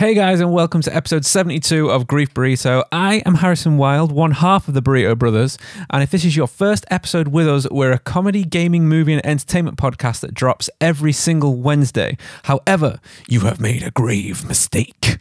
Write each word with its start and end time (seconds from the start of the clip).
Hey 0.00 0.14
guys, 0.14 0.40
and 0.40 0.50
welcome 0.50 0.80
to 0.80 0.96
episode 0.96 1.26
72 1.26 1.90
of 1.90 2.06
Grief 2.06 2.32
Burrito. 2.32 2.84
I 2.90 3.16
am 3.26 3.34
Harrison 3.34 3.76
Wild, 3.76 4.12
one 4.12 4.30
half 4.30 4.66
of 4.66 4.72
the 4.72 4.80
Burrito 4.80 5.14
Brothers, 5.14 5.58
and 5.90 6.02
if 6.02 6.10
this 6.10 6.24
is 6.24 6.34
your 6.34 6.46
first 6.46 6.86
episode 6.90 7.28
with 7.28 7.46
us, 7.46 7.68
we're 7.70 7.92
a 7.92 7.98
comedy, 7.98 8.42
gaming, 8.42 8.88
movie, 8.88 9.12
and 9.12 9.26
entertainment 9.26 9.76
podcast 9.76 10.20
that 10.20 10.32
drops 10.32 10.70
every 10.80 11.12
single 11.12 11.56
Wednesday. 11.56 12.16
However, 12.44 12.98
you 13.28 13.40
have 13.40 13.60
made 13.60 13.82
a 13.82 13.90
grave 13.90 14.48
mistake. 14.48 15.18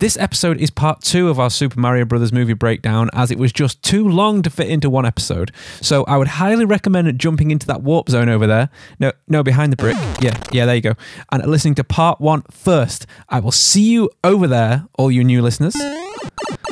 This 0.00 0.16
episode 0.16 0.60
is 0.60 0.70
part 0.70 1.02
two 1.02 1.28
of 1.28 1.40
our 1.40 1.50
Super 1.50 1.80
Mario 1.80 2.04
Brothers 2.04 2.32
movie 2.32 2.52
breakdown, 2.52 3.10
as 3.14 3.32
it 3.32 3.38
was 3.38 3.52
just 3.52 3.82
too 3.82 4.06
long 4.06 4.42
to 4.42 4.50
fit 4.50 4.68
into 4.68 4.88
one 4.88 5.04
episode. 5.04 5.50
So 5.80 6.04
I 6.04 6.16
would 6.16 6.28
highly 6.28 6.64
recommend 6.64 7.18
jumping 7.18 7.50
into 7.50 7.66
that 7.66 7.82
warp 7.82 8.08
zone 8.08 8.28
over 8.28 8.46
there. 8.46 8.70
No, 9.00 9.10
no, 9.26 9.42
behind 9.42 9.72
the 9.72 9.76
brick. 9.76 9.96
Yeah, 10.20 10.40
yeah, 10.52 10.66
there 10.66 10.76
you 10.76 10.82
go. 10.82 10.94
And 11.32 11.44
listening 11.46 11.74
to 11.74 11.84
part 11.84 12.20
one 12.20 12.42
first. 12.48 13.08
I 13.28 13.40
will 13.40 13.50
see 13.50 13.90
you 13.90 14.08
over 14.22 14.46
there, 14.46 14.86
all 14.96 15.10
you 15.10 15.24
new 15.24 15.42
listeners. 15.42 15.74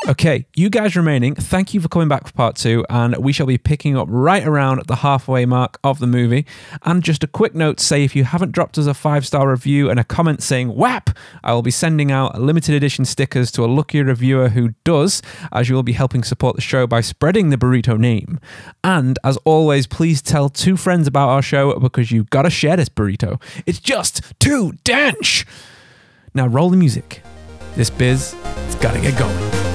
Okay, 0.09 0.46
you 0.55 0.70
guys 0.70 0.95
remaining, 0.95 1.34
thank 1.34 1.74
you 1.74 1.80
for 1.80 1.88
coming 1.88 2.06
back 2.06 2.28
for 2.28 2.33
part 2.33 2.55
two, 2.55 2.87
and 2.88 3.16
we 3.16 3.33
shall 3.33 3.47
be 3.47 3.59
picking 3.59 3.97
up 3.97 4.06
right 4.09 4.47
around 4.47 4.80
the 4.87 4.95
halfway 4.95 5.45
mark 5.47 5.80
of 5.83 5.98
the 5.98 6.06
movie. 6.06 6.47
And 6.84 7.02
just 7.02 7.24
a 7.24 7.27
quick 7.27 7.56
note 7.56 7.80
say 7.80 8.05
if 8.05 8.14
you 8.14 8.23
haven't 8.23 8.52
dropped 8.52 8.78
us 8.78 8.87
a 8.87 8.95
five 8.95 9.27
star 9.27 9.50
review 9.50 9.91
and 9.91 9.98
a 9.98 10.05
comment 10.05 10.45
saying 10.45 10.77
WAP, 10.77 11.11
I 11.42 11.55
will 11.55 11.62
be 11.62 11.73
sending 11.73 12.12
out 12.12 12.41
limited 12.41 12.77
edition 12.77 13.05
stickers 13.05 13.50
to 13.52 13.64
a 13.64 13.66
lucky 13.66 14.00
reviewer 14.00 14.50
who 14.50 14.74
does, 14.84 15.23
as 15.50 15.69
you 15.69 15.74
will 15.74 15.83
be 15.83 15.95
helping 15.95 16.23
support 16.23 16.55
the 16.55 16.62
show 16.62 16.86
by 16.86 17.00
spreading 17.00 17.50
the 17.50 17.56
burrito 17.56 17.98
name. 17.98 18.38
And 18.84 19.19
as 19.25 19.36
always, 19.38 19.88
please 19.88 20.23
tell 20.23 20.48
two 20.48 20.77
friends 20.77 21.09
about 21.09 21.30
our 21.30 21.42
show 21.42 21.77
because 21.80 22.12
you've 22.12 22.30
got 22.30 22.42
to 22.42 22.50
share 22.50 22.77
this 22.77 22.88
burrito. 22.88 23.42
It's 23.66 23.80
just 23.80 24.23
too 24.38 24.75
dense. 24.84 25.45
Now 26.33 26.47
roll 26.47 26.70
the 26.70 26.77
music. 26.77 27.23
This 27.75 27.91
biz, 27.91 28.36
it's 28.66 28.77
got 28.77 28.95
to 28.95 29.00
get 29.00 29.19
going. 29.19 29.66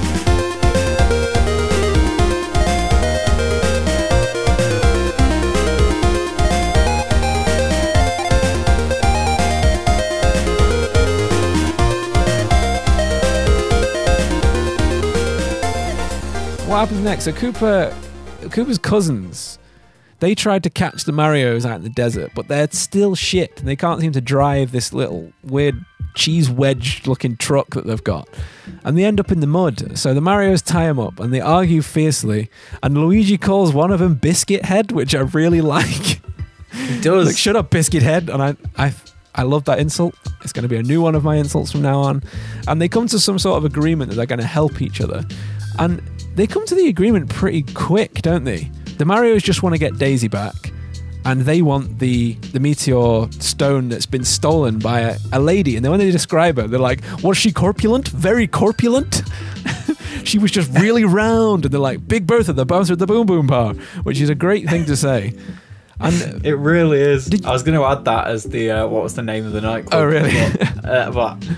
What 16.72 16.88
happens 16.88 17.00
next? 17.00 17.24
So 17.24 17.32
Koopa, 17.32 17.92
Koopa's 18.44 18.78
cousins, 18.78 19.58
they 20.20 20.34
tried 20.34 20.62
to 20.62 20.70
catch 20.70 21.04
the 21.04 21.12
Mario's 21.12 21.66
out 21.66 21.76
in 21.76 21.82
the 21.82 21.90
desert, 21.90 22.32
but 22.34 22.48
they're 22.48 22.66
still 22.70 23.14
shit, 23.14 23.58
and 23.58 23.68
they 23.68 23.76
can't 23.76 24.00
seem 24.00 24.12
to 24.12 24.22
drive 24.22 24.72
this 24.72 24.94
little 24.94 25.34
weird 25.44 25.84
cheese 26.14 26.48
wedge 26.48 27.06
looking 27.06 27.36
truck 27.36 27.68
that 27.74 27.84
they've 27.84 28.02
got. 28.02 28.26
And 28.84 28.96
they 28.96 29.04
end 29.04 29.20
up 29.20 29.30
in 29.30 29.40
the 29.40 29.46
mud. 29.46 29.98
So 29.98 30.14
the 30.14 30.22
Mario's 30.22 30.62
tie 30.62 30.86
them 30.86 30.98
up, 30.98 31.20
and 31.20 31.30
they 31.30 31.42
argue 31.42 31.82
fiercely. 31.82 32.48
And 32.82 32.96
Luigi 32.96 33.36
calls 33.36 33.74
one 33.74 33.90
of 33.90 34.00
them 34.00 34.14
Biscuit 34.14 34.64
Head, 34.64 34.92
which 34.92 35.14
I 35.14 35.20
really 35.20 35.60
like. 35.76 36.22
He 36.72 37.00
does. 37.02 37.26
like, 37.26 37.36
shut 37.36 37.54
up, 37.54 37.68
Biscuit 37.68 38.02
Head. 38.02 38.30
And 38.30 38.42
I, 38.42 38.56
I, 38.78 38.94
I 39.34 39.42
love 39.42 39.66
that 39.66 39.78
insult. 39.78 40.14
It's 40.40 40.54
going 40.54 40.62
to 40.62 40.70
be 40.70 40.76
a 40.76 40.82
new 40.82 41.02
one 41.02 41.16
of 41.16 41.22
my 41.22 41.36
insults 41.36 41.70
from 41.70 41.82
now 41.82 42.00
on. 42.00 42.22
And 42.66 42.80
they 42.80 42.88
come 42.88 43.08
to 43.08 43.18
some 43.18 43.38
sort 43.38 43.58
of 43.58 43.66
agreement 43.66 44.08
that 44.08 44.16
they're 44.16 44.24
going 44.24 44.40
to 44.40 44.46
help 44.46 44.80
each 44.80 45.02
other. 45.02 45.22
And 45.78 46.02
they 46.34 46.46
come 46.46 46.66
to 46.66 46.74
the 46.74 46.88
agreement 46.88 47.28
pretty 47.30 47.62
quick, 47.74 48.14
don't 48.22 48.44
they? 48.44 48.70
The 48.98 49.04
Marios 49.04 49.42
just 49.42 49.62
want 49.62 49.74
to 49.74 49.78
get 49.78 49.98
Daisy 49.98 50.28
back, 50.28 50.72
and 51.24 51.42
they 51.42 51.62
want 51.62 51.98
the 51.98 52.34
the 52.52 52.60
meteor 52.60 53.30
stone 53.32 53.88
that's 53.88 54.06
been 54.06 54.24
stolen 54.24 54.78
by 54.78 55.00
a, 55.00 55.18
a 55.32 55.40
lady. 55.40 55.76
And 55.76 55.84
then 55.84 55.90
when 55.90 56.00
they 56.00 56.10
describe 56.10 56.56
her, 56.56 56.66
they're 56.66 56.78
like, 56.80 57.00
"Was 57.22 57.36
she 57.36 57.52
corpulent? 57.52 58.08
Very 58.08 58.46
corpulent." 58.46 59.22
she 60.24 60.38
was 60.38 60.50
just 60.50 60.70
really 60.78 61.04
round, 61.22 61.64
and 61.64 61.72
they're 61.72 61.80
like, 61.80 62.06
"Big 62.06 62.26
Bertha, 62.26 62.52
the 62.52 62.66
bouncer 62.66 62.92
at 62.92 62.98
the 62.98 63.06
Boom 63.06 63.26
Boom 63.26 63.46
Bar," 63.46 63.74
which 64.02 64.20
is 64.20 64.28
a 64.28 64.34
great 64.34 64.68
thing 64.68 64.84
to 64.86 64.96
say. 64.96 65.34
And 66.00 66.14
It 66.44 66.54
really 66.54 67.00
is. 67.00 67.30
I 67.44 67.52
was 67.52 67.62
going 67.62 67.78
to 67.78 67.84
add 67.86 68.04
that 68.06 68.26
as 68.26 68.44
the 68.44 68.70
uh, 68.70 68.86
what 68.86 69.02
was 69.02 69.14
the 69.14 69.22
name 69.22 69.46
of 69.46 69.52
the 69.52 69.60
nightclub? 69.60 70.00
Oh, 70.00 70.04
really? 70.04 70.32
But, 70.32 70.84
uh, 70.84 71.10
but 71.12 71.48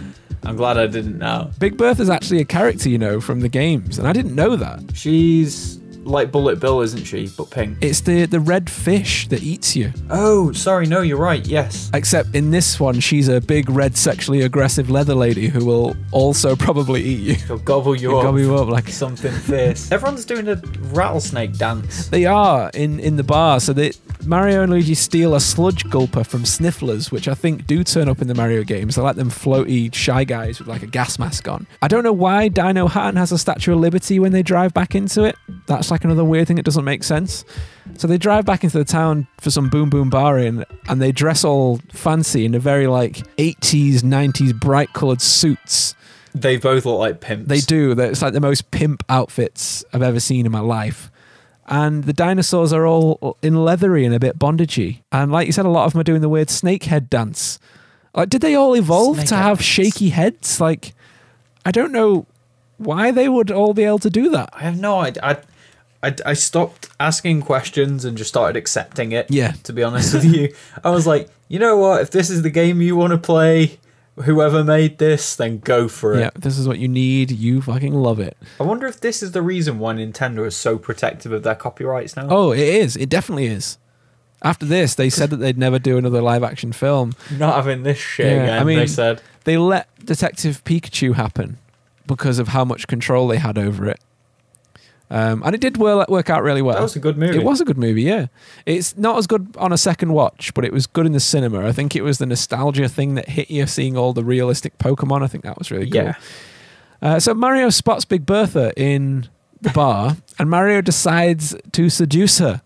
I'm 0.46 0.56
glad 0.56 0.78
I 0.78 0.86
didn't 0.86 1.18
know. 1.18 1.50
Big 1.58 1.76
Bertha's 1.76 2.10
actually 2.10 2.40
a 2.40 2.44
character, 2.44 2.88
you 2.88 2.98
know, 2.98 3.20
from 3.20 3.40
the 3.40 3.48
games, 3.48 3.98
and 3.98 4.06
I 4.06 4.12
didn't 4.12 4.34
know 4.34 4.56
that. 4.56 4.80
She's 4.94 5.78
like 6.04 6.30
Bullet 6.30 6.60
Bill, 6.60 6.80
isn't 6.80 7.04
she? 7.04 7.28
But 7.36 7.50
pink. 7.50 7.78
It's 7.80 8.00
the 8.00 8.26
the 8.26 8.40
red 8.40 8.68
fish 8.70 9.28
that 9.28 9.42
eats 9.42 9.74
you. 9.76 9.92
Oh, 10.10 10.52
sorry. 10.52 10.86
No, 10.86 11.00
you're 11.02 11.18
right. 11.18 11.44
Yes. 11.46 11.90
Except 11.94 12.34
in 12.34 12.50
this 12.50 12.78
one, 12.78 13.00
she's 13.00 13.28
a 13.28 13.40
big 13.40 13.68
red 13.70 13.96
sexually 13.96 14.42
aggressive 14.42 14.90
leather 14.90 15.14
lady 15.14 15.48
who 15.48 15.64
will 15.64 15.96
also 16.12 16.54
probably 16.66 17.02
eat 17.02 17.20
you. 17.20 17.34
She'll 17.34 17.58
gobble 17.58 17.94
you 17.94 18.10
She'll 18.10 18.18
up. 18.18 18.24
gobble 18.24 18.40
you 18.40 18.56
up 18.56 18.68
like 18.68 18.88
Something 18.88 19.32
fierce. 19.32 19.90
Everyone's 19.90 20.24
doing 20.24 20.48
a 20.48 20.56
rattlesnake 20.92 21.56
dance. 21.58 22.08
they 22.08 22.24
are 22.26 22.70
in 22.74 23.00
in 23.00 23.16
the 23.16 23.24
bar. 23.24 23.60
So 23.60 23.72
they 23.72 23.92
Mario 24.26 24.62
and 24.62 24.72
Luigi 24.72 24.94
steal 24.94 25.34
a 25.34 25.40
sludge 25.40 25.84
gulper 25.84 26.26
from 26.26 26.44
Snifflers, 26.44 27.12
which 27.12 27.28
I 27.28 27.34
think 27.34 27.66
do 27.66 27.84
turn 27.84 28.08
up 28.08 28.22
in 28.22 28.28
the 28.28 28.34
Mario 28.34 28.62
games. 28.62 28.94
They're 28.94 29.04
like 29.04 29.16
them 29.16 29.30
floaty 29.30 29.94
shy 29.94 30.24
guys 30.24 30.58
with 30.58 30.68
like 30.68 30.82
a 30.82 30.86
gas 30.86 31.18
mask 31.18 31.46
on. 31.48 31.66
I 31.82 31.88
don't 31.88 32.02
know 32.04 32.12
why 32.12 32.48
Dinohattan 32.48 33.16
has 33.18 33.32
a 33.32 33.38
Statue 33.38 33.74
of 33.74 33.80
Liberty 33.80 34.18
when 34.18 34.32
they 34.32 34.42
drive 34.42 34.72
back 34.72 34.94
into 34.94 35.24
it. 35.24 35.36
That's 35.66 35.90
like 35.94 36.04
another 36.04 36.24
weird 36.24 36.48
thing 36.48 36.56
that 36.56 36.64
doesn't 36.64 36.84
make 36.84 37.04
sense. 37.04 37.44
So 37.96 38.08
they 38.08 38.18
drive 38.18 38.44
back 38.44 38.64
into 38.64 38.78
the 38.78 38.84
town 38.84 39.28
for 39.40 39.50
some 39.50 39.68
boom 39.70 39.90
boom 39.90 40.10
barring, 40.10 40.64
and 40.88 41.00
they 41.00 41.12
dress 41.12 41.44
all 41.44 41.78
fancy 41.92 42.44
in 42.44 42.54
a 42.54 42.58
very 42.58 42.88
like 42.88 43.18
80s, 43.36 44.00
90s 44.00 44.58
bright 44.58 44.92
coloured 44.92 45.22
suits. 45.22 45.94
They 46.34 46.56
both 46.56 46.84
look 46.84 46.98
like 46.98 47.20
pimps. 47.20 47.48
They 47.48 47.60
do. 47.60 47.92
It's 47.92 48.20
like 48.20 48.32
the 48.32 48.40
most 48.40 48.72
pimp 48.72 49.04
outfits 49.08 49.84
I've 49.92 50.02
ever 50.02 50.18
seen 50.18 50.46
in 50.46 50.52
my 50.52 50.60
life. 50.60 51.12
And 51.66 52.04
the 52.04 52.12
dinosaurs 52.12 52.72
are 52.72 52.86
all 52.86 53.38
in 53.40 53.64
leathery 53.64 54.04
and 54.04 54.14
a 54.14 54.18
bit 54.18 54.36
bondagey. 54.38 55.02
And 55.12 55.30
like 55.30 55.46
you 55.46 55.52
said, 55.52 55.64
a 55.64 55.70
lot 55.70 55.86
of 55.86 55.92
them 55.92 56.00
are 56.00 56.04
doing 56.04 56.20
the 56.20 56.28
weird 56.28 56.50
snake 56.50 56.84
head 56.84 57.08
dance. 57.08 57.60
Like, 58.14 58.28
did 58.28 58.42
they 58.42 58.54
all 58.54 58.74
evolve 58.74 59.16
Snake 59.16 59.28
to 59.28 59.36
have 59.36 59.58
dance. 59.58 59.66
shaky 59.66 60.08
heads? 60.10 60.60
Like, 60.60 60.94
I 61.64 61.70
don't 61.70 61.92
know 61.92 62.26
why 62.78 63.12
they 63.12 63.28
would 63.28 63.50
all 63.50 63.72
be 63.72 63.84
able 63.84 64.00
to 64.00 64.10
do 64.10 64.28
that. 64.30 64.50
I 64.52 64.62
have 64.62 64.78
no 64.78 64.98
idea. 64.98 65.22
I, 65.24 65.38
I, 66.04 66.14
I 66.30 66.34
stopped 66.34 66.88
asking 67.00 67.42
questions 67.42 68.04
and 68.04 68.16
just 68.16 68.28
started 68.30 68.56
accepting 68.56 69.12
it. 69.12 69.30
Yeah. 69.30 69.52
To 69.64 69.72
be 69.72 69.82
honest 69.82 70.14
with 70.14 70.24
you, 70.24 70.54
I 70.84 70.90
was 70.90 71.06
like, 71.06 71.28
you 71.48 71.58
know 71.58 71.76
what? 71.76 72.02
If 72.02 72.10
this 72.10 72.30
is 72.30 72.42
the 72.42 72.50
game 72.50 72.80
you 72.82 72.94
want 72.96 73.12
to 73.12 73.18
play, 73.18 73.78
whoever 74.16 74.62
made 74.62 74.98
this, 74.98 75.34
then 75.36 75.58
go 75.58 75.88
for 75.88 76.14
it. 76.14 76.20
Yeah, 76.20 76.30
this 76.36 76.58
is 76.58 76.68
what 76.68 76.78
you 76.78 76.88
need. 76.88 77.30
You 77.30 77.62
fucking 77.62 77.94
love 77.94 78.20
it. 78.20 78.36
I 78.60 78.64
wonder 78.64 78.86
if 78.86 79.00
this 79.00 79.22
is 79.22 79.32
the 79.32 79.42
reason 79.42 79.78
why 79.78 79.94
Nintendo 79.94 80.46
is 80.46 80.56
so 80.56 80.78
protective 80.78 81.32
of 81.32 81.42
their 81.42 81.54
copyrights 81.54 82.16
now. 82.16 82.26
Oh, 82.28 82.52
it 82.52 82.60
is. 82.60 82.96
It 82.96 83.08
definitely 83.08 83.46
is. 83.46 83.78
After 84.42 84.66
this, 84.66 84.94
they 84.94 85.08
said 85.08 85.30
that 85.30 85.38
they'd 85.38 85.56
never 85.56 85.78
do 85.78 85.96
another 85.96 86.20
live 86.20 86.42
action 86.44 86.72
film. 86.72 87.14
Not 87.38 87.54
having 87.54 87.82
this 87.82 87.96
shit 87.98 88.26
Yeah, 88.26 88.42
again. 88.42 88.58
I 88.60 88.64
mean- 88.64 88.78
they 88.78 88.86
said. 88.86 89.22
They 89.44 89.56
let 89.58 89.88
Detective 90.04 90.62
Pikachu 90.64 91.14
happen 91.14 91.58
because 92.06 92.38
of 92.38 92.48
how 92.48 92.64
much 92.64 92.86
control 92.86 93.26
they 93.28 93.38
had 93.38 93.58
over 93.58 93.88
it. 93.88 94.00
Um, 95.10 95.42
and 95.44 95.54
it 95.54 95.60
did 95.60 95.76
work, 95.76 96.08
work 96.08 96.30
out 96.30 96.42
really 96.42 96.62
well. 96.62 96.76
That 96.76 96.82
was 96.82 96.96
a 96.96 97.00
good 97.00 97.18
movie. 97.18 97.36
It 97.36 97.44
was 97.44 97.60
a 97.60 97.64
good 97.64 97.76
movie, 97.78 98.02
yeah. 98.02 98.26
It's 98.66 98.96
not 98.96 99.18
as 99.18 99.26
good 99.26 99.54
on 99.58 99.72
a 99.72 99.78
second 99.78 100.12
watch, 100.12 100.52
but 100.54 100.64
it 100.64 100.72
was 100.72 100.86
good 100.86 101.06
in 101.06 101.12
the 101.12 101.20
cinema. 101.20 101.66
I 101.66 101.72
think 101.72 101.94
it 101.94 102.02
was 102.02 102.18
the 102.18 102.26
nostalgia 102.26 102.88
thing 102.88 103.14
that 103.14 103.28
hit 103.28 103.50
you 103.50 103.66
seeing 103.66 103.96
all 103.96 104.12
the 104.12 104.24
realistic 104.24 104.78
Pokemon. 104.78 105.22
I 105.22 105.26
think 105.26 105.44
that 105.44 105.58
was 105.58 105.70
really 105.70 105.90
cool. 105.90 106.02
Yeah. 106.02 106.14
Uh, 107.02 107.20
so 107.20 107.34
Mario 107.34 107.68
spots 107.70 108.04
Big 108.04 108.24
Bertha 108.24 108.72
in 108.76 109.28
the 109.60 109.70
bar, 109.70 110.16
and 110.38 110.48
Mario 110.48 110.80
decides 110.80 111.54
to 111.72 111.90
seduce 111.90 112.38
her. 112.38 112.62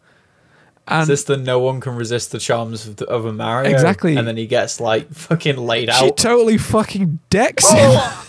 And 0.87 1.07
this 1.07 1.25
the 1.25 1.37
no 1.37 1.59
one 1.59 1.81
can 1.81 1.97
resist 1.97 2.33
the 2.33 2.39
charms 2.39 2.87
of, 2.87 2.97
the, 2.97 3.05
of 3.07 3.27
a 3.27 3.33
Mario? 3.33 3.71
Exactly. 3.71 4.17
And 4.17 4.27
then 4.27 4.39
he 4.39 4.47
gets 4.47 4.81
like 4.81 5.11
fucking 5.13 5.57
laid 5.57 5.91
out. 5.91 6.03
she 6.03 6.11
totally 6.13 6.57
fucking 6.57 7.19
decks 7.29 7.71
him. 7.71 8.01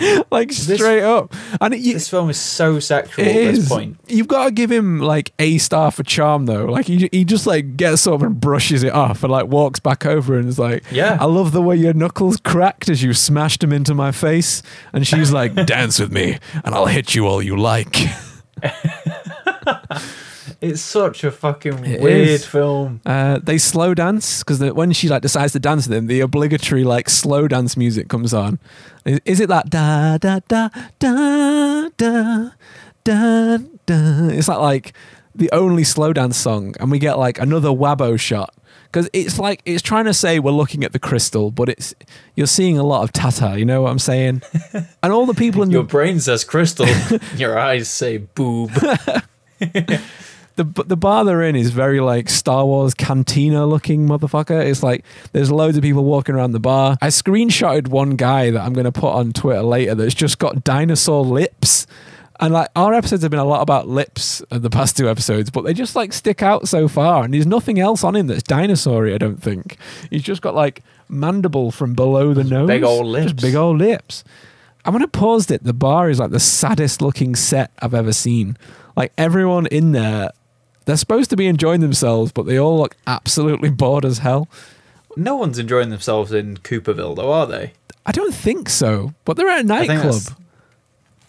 like 0.30 0.52
straight 0.52 1.02
up. 1.02 1.34
And 1.60 1.74
it, 1.74 1.80
you, 1.80 1.94
this 1.94 2.08
film 2.08 2.30
is 2.30 2.38
so 2.38 2.78
sexual 2.80 3.24
at 3.24 3.32
this 3.32 3.58
is. 3.60 3.68
point. 3.68 3.98
You've 4.06 4.28
got 4.28 4.44
to 4.46 4.50
give 4.50 4.70
him 4.70 4.98
like 5.00 5.32
a 5.38 5.58
star 5.58 5.90
for 5.90 6.02
charm 6.02 6.46
though. 6.46 6.64
Like 6.66 6.86
he, 6.86 7.08
he 7.12 7.24
just 7.24 7.46
like 7.46 7.76
gets 7.76 8.06
up 8.06 8.22
and 8.22 8.40
brushes 8.40 8.82
it 8.82 8.92
off 8.92 9.22
and 9.22 9.32
like 9.32 9.46
walks 9.46 9.80
back 9.80 10.06
over 10.06 10.38
and 10.38 10.48
is 10.48 10.58
like, 10.58 10.84
Yeah. 10.90 11.18
I 11.20 11.24
love 11.26 11.52
the 11.52 11.62
way 11.62 11.76
your 11.76 11.94
knuckles 11.94 12.36
cracked 12.38 12.88
as 12.88 13.02
you 13.02 13.12
smashed 13.14 13.60
them 13.60 13.72
into 13.72 13.94
my 13.94 14.12
face. 14.12 14.62
And 14.92 15.06
she's 15.06 15.32
like, 15.32 15.54
dance 15.66 15.98
with 15.98 16.12
me 16.12 16.38
and 16.64 16.74
I'll 16.74 16.86
hit 16.86 17.14
you 17.14 17.26
all 17.26 17.42
you 17.42 17.56
like. 17.56 17.96
It's 20.60 20.80
such 20.80 21.24
a 21.24 21.30
fucking 21.30 21.84
It 21.84 22.00
weird 22.00 22.28
is. 22.28 22.46
film. 22.46 23.00
Uh, 23.06 23.38
they 23.42 23.58
slow 23.58 23.94
dance 23.94 24.40
because 24.42 24.60
when 24.74 24.92
she 24.92 25.08
like 25.08 25.22
decides 25.22 25.52
to 25.52 25.58
dance 25.60 25.86
with 25.88 25.96
him, 25.96 26.06
the 26.06 26.20
obligatory 26.20 26.84
like 26.84 27.08
slow 27.10 27.48
dance 27.48 27.76
music 27.76 28.08
comes 28.08 28.32
on. 28.34 28.58
Is, 29.04 29.20
is 29.24 29.40
it 29.40 29.48
that 29.48 29.70
da 29.70 30.18
da 30.18 30.40
da 30.48 30.68
da 30.98 31.88
da 31.98 32.50
da 33.04 33.58
da? 33.86 34.28
It's 34.30 34.46
that 34.46 34.60
like 34.60 34.92
the 35.34 35.50
only 35.52 35.84
slow 35.84 36.12
dance 36.12 36.36
song, 36.36 36.74
and 36.80 36.90
we 36.90 36.98
get 36.98 37.18
like 37.18 37.38
another 37.38 37.68
Wabo 37.68 38.18
shot 38.18 38.54
because 38.86 39.10
it's 39.12 39.38
like 39.38 39.60
it's 39.66 39.82
trying 39.82 40.06
to 40.06 40.14
say 40.14 40.38
we're 40.38 40.50
looking 40.50 40.82
at 40.84 40.92
the 40.92 40.98
crystal, 40.98 41.50
but 41.50 41.68
it's 41.68 41.94
you're 42.34 42.46
seeing 42.46 42.78
a 42.78 42.82
lot 42.82 43.02
of 43.02 43.12
Tata. 43.12 43.58
You 43.58 43.64
know 43.66 43.82
what 43.82 43.90
I'm 43.90 43.98
saying? 43.98 44.42
and 45.02 45.12
all 45.12 45.26
the 45.26 45.34
people 45.34 45.62
in 45.62 45.70
Your 45.70 45.82
the 45.82 45.88
brain 45.88 46.20
says 46.20 46.42
crystal, 46.44 46.86
your 47.36 47.58
eyes 47.58 47.88
say 47.88 48.16
boob. 48.18 48.70
the 50.56 50.64
the 50.84 50.96
bar 50.96 51.24
they're 51.24 51.42
in 51.42 51.54
is 51.56 51.70
very 51.70 52.00
like 52.00 52.28
Star 52.28 52.64
Wars 52.66 52.94
cantina 52.94 53.66
looking 53.66 54.06
motherfucker. 54.08 54.64
It's 54.64 54.82
like 54.82 55.04
there's 55.32 55.50
loads 55.50 55.76
of 55.76 55.82
people 55.82 56.04
walking 56.04 56.34
around 56.34 56.52
the 56.52 56.60
bar. 56.60 56.96
I 57.00 57.08
screenshotted 57.08 57.88
one 57.88 58.16
guy 58.16 58.50
that 58.50 58.60
I'm 58.60 58.72
going 58.72 58.84
to 58.84 58.92
put 58.92 59.12
on 59.12 59.32
Twitter 59.32 59.62
later 59.62 59.94
that's 59.94 60.14
just 60.14 60.38
got 60.38 60.64
dinosaur 60.64 61.24
lips. 61.24 61.86
And 62.38 62.52
like 62.52 62.68
our 62.76 62.92
episodes 62.92 63.22
have 63.22 63.30
been 63.30 63.40
a 63.40 63.44
lot 63.44 63.62
about 63.62 63.88
lips 63.88 64.42
in 64.50 64.60
the 64.60 64.68
past 64.68 64.96
two 64.96 65.08
episodes, 65.08 65.48
but 65.50 65.62
they 65.62 65.72
just 65.72 65.96
like 65.96 66.12
stick 66.12 66.42
out 66.42 66.68
so 66.68 66.86
far. 66.88 67.24
And 67.24 67.32
there's 67.32 67.46
nothing 67.46 67.78
else 67.80 68.04
on 68.04 68.14
him 68.14 68.26
that's 68.26 68.42
dinosaur 68.42 69.06
I 69.06 69.16
don't 69.16 69.42
think. 69.42 69.78
He's 70.10 70.22
just 70.22 70.42
got 70.42 70.54
like 70.54 70.82
mandible 71.08 71.70
from 71.70 71.94
below 71.94 72.34
the 72.34 72.44
nose. 72.44 72.66
big 72.68 72.82
old 72.82 73.06
Just 73.14 73.28
lips. 73.30 73.42
big 73.42 73.54
old 73.54 73.78
lips. 73.78 74.22
And 74.84 74.92
when 74.94 75.02
I 75.02 75.06
paused 75.06 75.50
it, 75.50 75.64
the 75.64 75.72
bar 75.72 76.10
is 76.10 76.18
like 76.18 76.30
the 76.30 76.38
saddest 76.40 77.00
looking 77.00 77.34
set 77.34 77.72
I've 77.80 77.94
ever 77.94 78.12
seen. 78.12 78.56
Like 78.96 79.12
everyone 79.18 79.66
in 79.66 79.92
there, 79.92 80.30
they're 80.86 80.96
supposed 80.96 81.28
to 81.30 81.36
be 81.36 81.46
enjoying 81.46 81.80
themselves, 81.80 82.32
but 82.32 82.46
they 82.46 82.58
all 82.58 82.78
look 82.78 82.96
absolutely 83.06 83.68
bored 83.70 84.04
as 84.04 84.18
hell. 84.18 84.48
no 85.16 85.36
one's 85.36 85.58
enjoying 85.58 85.90
themselves 85.90 86.32
in 86.32 86.56
Cooperville, 86.58 87.14
though, 87.16 87.30
are 87.32 87.46
they? 87.46 87.72
I 88.06 88.12
don't 88.12 88.34
think 88.34 88.68
so, 88.68 89.12
but 89.24 89.36
they're 89.36 89.48
at 89.48 89.60
a 89.60 89.66
nightclub. 89.66 90.22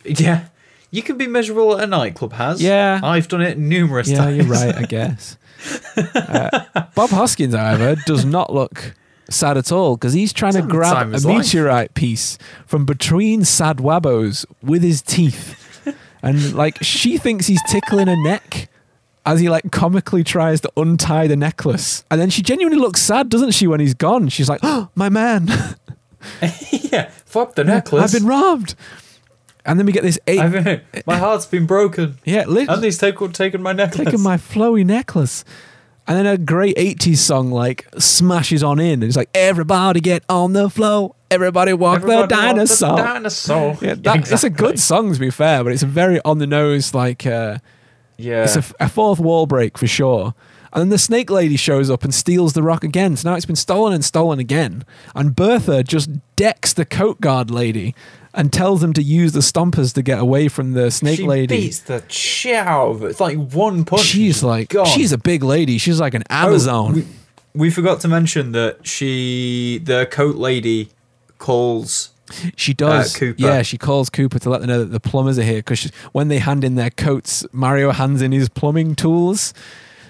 Yeah. 0.06 0.46
You 0.92 1.02
can 1.02 1.18
be 1.18 1.28
miserable 1.28 1.78
at 1.78 1.84
a 1.84 1.88
nightclub, 1.88 2.34
has. 2.34 2.62
Yeah. 2.62 3.00
I've 3.04 3.28
done 3.28 3.42
it 3.42 3.58
numerous 3.58 4.08
Yeah, 4.10 4.18
times. 4.20 4.38
Yeah, 4.38 4.44
you're 4.44 4.52
right, 4.54 4.76
I 4.76 4.84
guess. 4.84 5.38
Uh, 5.98 6.86
Bob 6.96 7.10
Hoskins, 7.10 7.56
however, 7.56 7.96
does 8.06 8.24
not 8.24 8.54
look 8.54 8.94
sad 9.30 9.58
at 9.58 9.72
all 9.72 9.98
because 9.98 10.14
he's 10.14 10.32
trying 10.32 10.54
to 10.54 10.62
grab 10.62 11.10
a 11.10 11.12
his 11.14 11.26
life. 11.26 11.38
meteorite 11.40 11.94
piece 11.94 12.38
from 12.66 12.86
between 12.86 13.44
sad 13.44 13.78
wabbos 13.78 14.46
with 14.62 14.82
his 14.84 15.02
teeth. 15.02 15.64
And 16.24 16.54
like 16.54 16.78
she 16.82 17.18
thinks 17.18 17.48
he's 17.48 17.62
tickling 17.70 18.08
her 18.08 18.16
neck 18.24 18.70
as 19.28 19.40
he 19.40 19.50
like 19.50 19.72
comically 19.72 20.24
tries 20.24 20.62
to 20.62 20.72
untie 20.78 21.28
the 21.28 21.36
necklace. 21.36 22.04
And 22.10 22.20
then 22.20 22.30
she 22.30 22.42
genuinely 22.42 22.80
looks 22.80 23.02
sad, 23.02 23.30
doesn't 23.30 23.52
she, 23.52 23.68
when 23.68 23.80
he's 23.80 23.94
gone? 23.94 24.30
She's 24.30 24.50
like, 24.50 24.62
Oh, 24.64 24.90
my 24.96 25.10
man. 25.10 25.48
yeah. 26.72 27.10
Fuck 27.26 27.56
the 27.56 27.64
necklace. 27.64 28.04
I've 28.14 28.20
been 28.20 28.28
robbed. 28.28 28.76
And 29.66 29.78
then 29.78 29.86
we 29.86 29.92
get 29.92 30.04
this 30.04 30.18
eight 30.28 30.40
I've 30.40 30.82
my 31.06 31.18
heart's 31.18 31.46
been 31.46 31.66
broken. 31.66 32.18
Yeah, 32.24 32.46
lit- 32.48 32.70
And 32.70 32.82
he's 32.84 32.98
taken, 32.98 33.34
taken 33.34 33.62
my 33.62 33.74
necklace. 33.74 34.06
taking 34.06 34.22
my 34.22 34.38
flowy 34.38 34.86
necklace. 34.86 35.44
And 36.08 36.18
then 36.18 36.26
a 36.26 36.38
great 36.38 36.78
80s 36.78 37.18
song 37.18 37.52
like 37.52 37.86
smashes 37.98 38.64
on 38.64 38.80
in. 38.80 38.94
And 38.94 39.04
it's 39.04 39.18
like, 39.18 39.30
everybody 39.34 40.00
get 40.00 40.24
on 40.30 40.54
the 40.54 40.70
flow. 40.70 41.16
Everybody 41.30 41.74
walk 41.74 41.98
Everybody 41.98 42.22
the 42.22 42.28
dinosaur. 42.28 42.96
dinosaur. 42.98 43.78
yeah, 43.82 43.96
that, 43.96 44.32
It's 44.32 44.46
a 44.46 44.50
good 44.50 44.80
song, 44.80 45.14
to 45.14 45.20
be 45.20 45.30
fair, 45.30 45.66
but 45.66 45.74
it's 45.74 45.84
a 45.84 45.88
very 45.88 46.22
on 46.24 46.38
the 46.38 46.48
nose, 46.48 46.94
like, 46.94 47.26
uh, 47.26 47.58
Yeah. 48.18 48.44
it's 48.44 48.56
a, 48.56 48.64
a 48.80 48.90
fourth 48.90 49.20
wall 49.20 49.46
break 49.46 49.78
for 49.78 49.88
sure. 49.88 50.34
And 50.74 50.82
then 50.82 50.90
the 50.90 50.98
snake 50.98 51.30
lady 51.30 51.56
shows 51.56 51.90
up 51.90 52.04
and 52.04 52.14
steals 52.14 52.54
the 52.54 52.62
rock 52.62 52.84
again. 52.84 53.16
So 53.16 53.30
now 53.30 53.36
it's 53.36 53.46
been 53.46 53.56
stolen 53.56 53.94
and 53.94 54.04
stolen 54.04 54.38
again. 54.40 54.86
And 55.16 55.36
Bertha 55.36 55.84
just 55.84 56.10
decks 56.36 56.74
the 56.74 56.86
coat 56.86 57.22
guard 57.22 57.50
lady 57.50 57.96
and 58.34 58.52
tells 58.54 58.82
them 58.82 58.94
to 58.94 59.02
use 59.02 59.32
the 59.32 59.40
stompers 59.40 59.94
to 59.96 60.02
get 60.04 60.20
away 60.20 60.48
from 60.50 60.74
the 60.74 60.92
snake 60.92 61.18
she 61.18 61.26
lady. 61.26 61.58
beats 61.62 61.80
the 61.80 62.04
shit 62.10 62.56
out 62.56 62.90
of 62.90 63.04
it. 63.04 63.08
It's 63.08 63.20
like 63.20 63.38
one 63.38 63.86
punch. 63.86 64.04
She's 64.04 64.44
like, 64.44 64.74
she's 64.88 65.12
a 65.14 65.18
big 65.18 65.42
lady. 65.42 65.78
She's 65.78 66.00
like 66.00 66.14
an 66.14 66.24
Oh, 66.30 66.48
Amazon. 66.48 66.94
we, 66.94 67.06
we 67.56 67.70
forgot 67.72 68.02
to 68.02 68.08
mention 68.08 68.52
that 68.52 68.86
she, 68.86 69.80
the 69.84 70.06
coat 70.12 70.36
lady, 70.36 70.90
calls. 71.40 72.10
She 72.56 72.74
does. 72.74 73.22
Uh. 73.22 73.34
Yeah, 73.38 73.62
she 73.62 73.78
calls 73.78 74.10
Koopa 74.10 74.40
to 74.42 74.50
let 74.50 74.62
them 74.62 74.70
know 74.70 74.80
that 74.80 74.92
the 74.92 75.00
plumbers 75.00 75.38
are 75.40 75.44
here 75.44 75.58
because 75.60 75.86
when 76.12 76.28
they 76.28 76.40
hand 76.40 76.64
in 76.64 76.76
their 76.76 76.90
coats, 76.90 77.46
Mario 77.52 77.92
hands 77.92 78.22
in 78.22 78.32
his 78.32 78.50
plumbing 78.50 78.96
tools. 78.96 79.54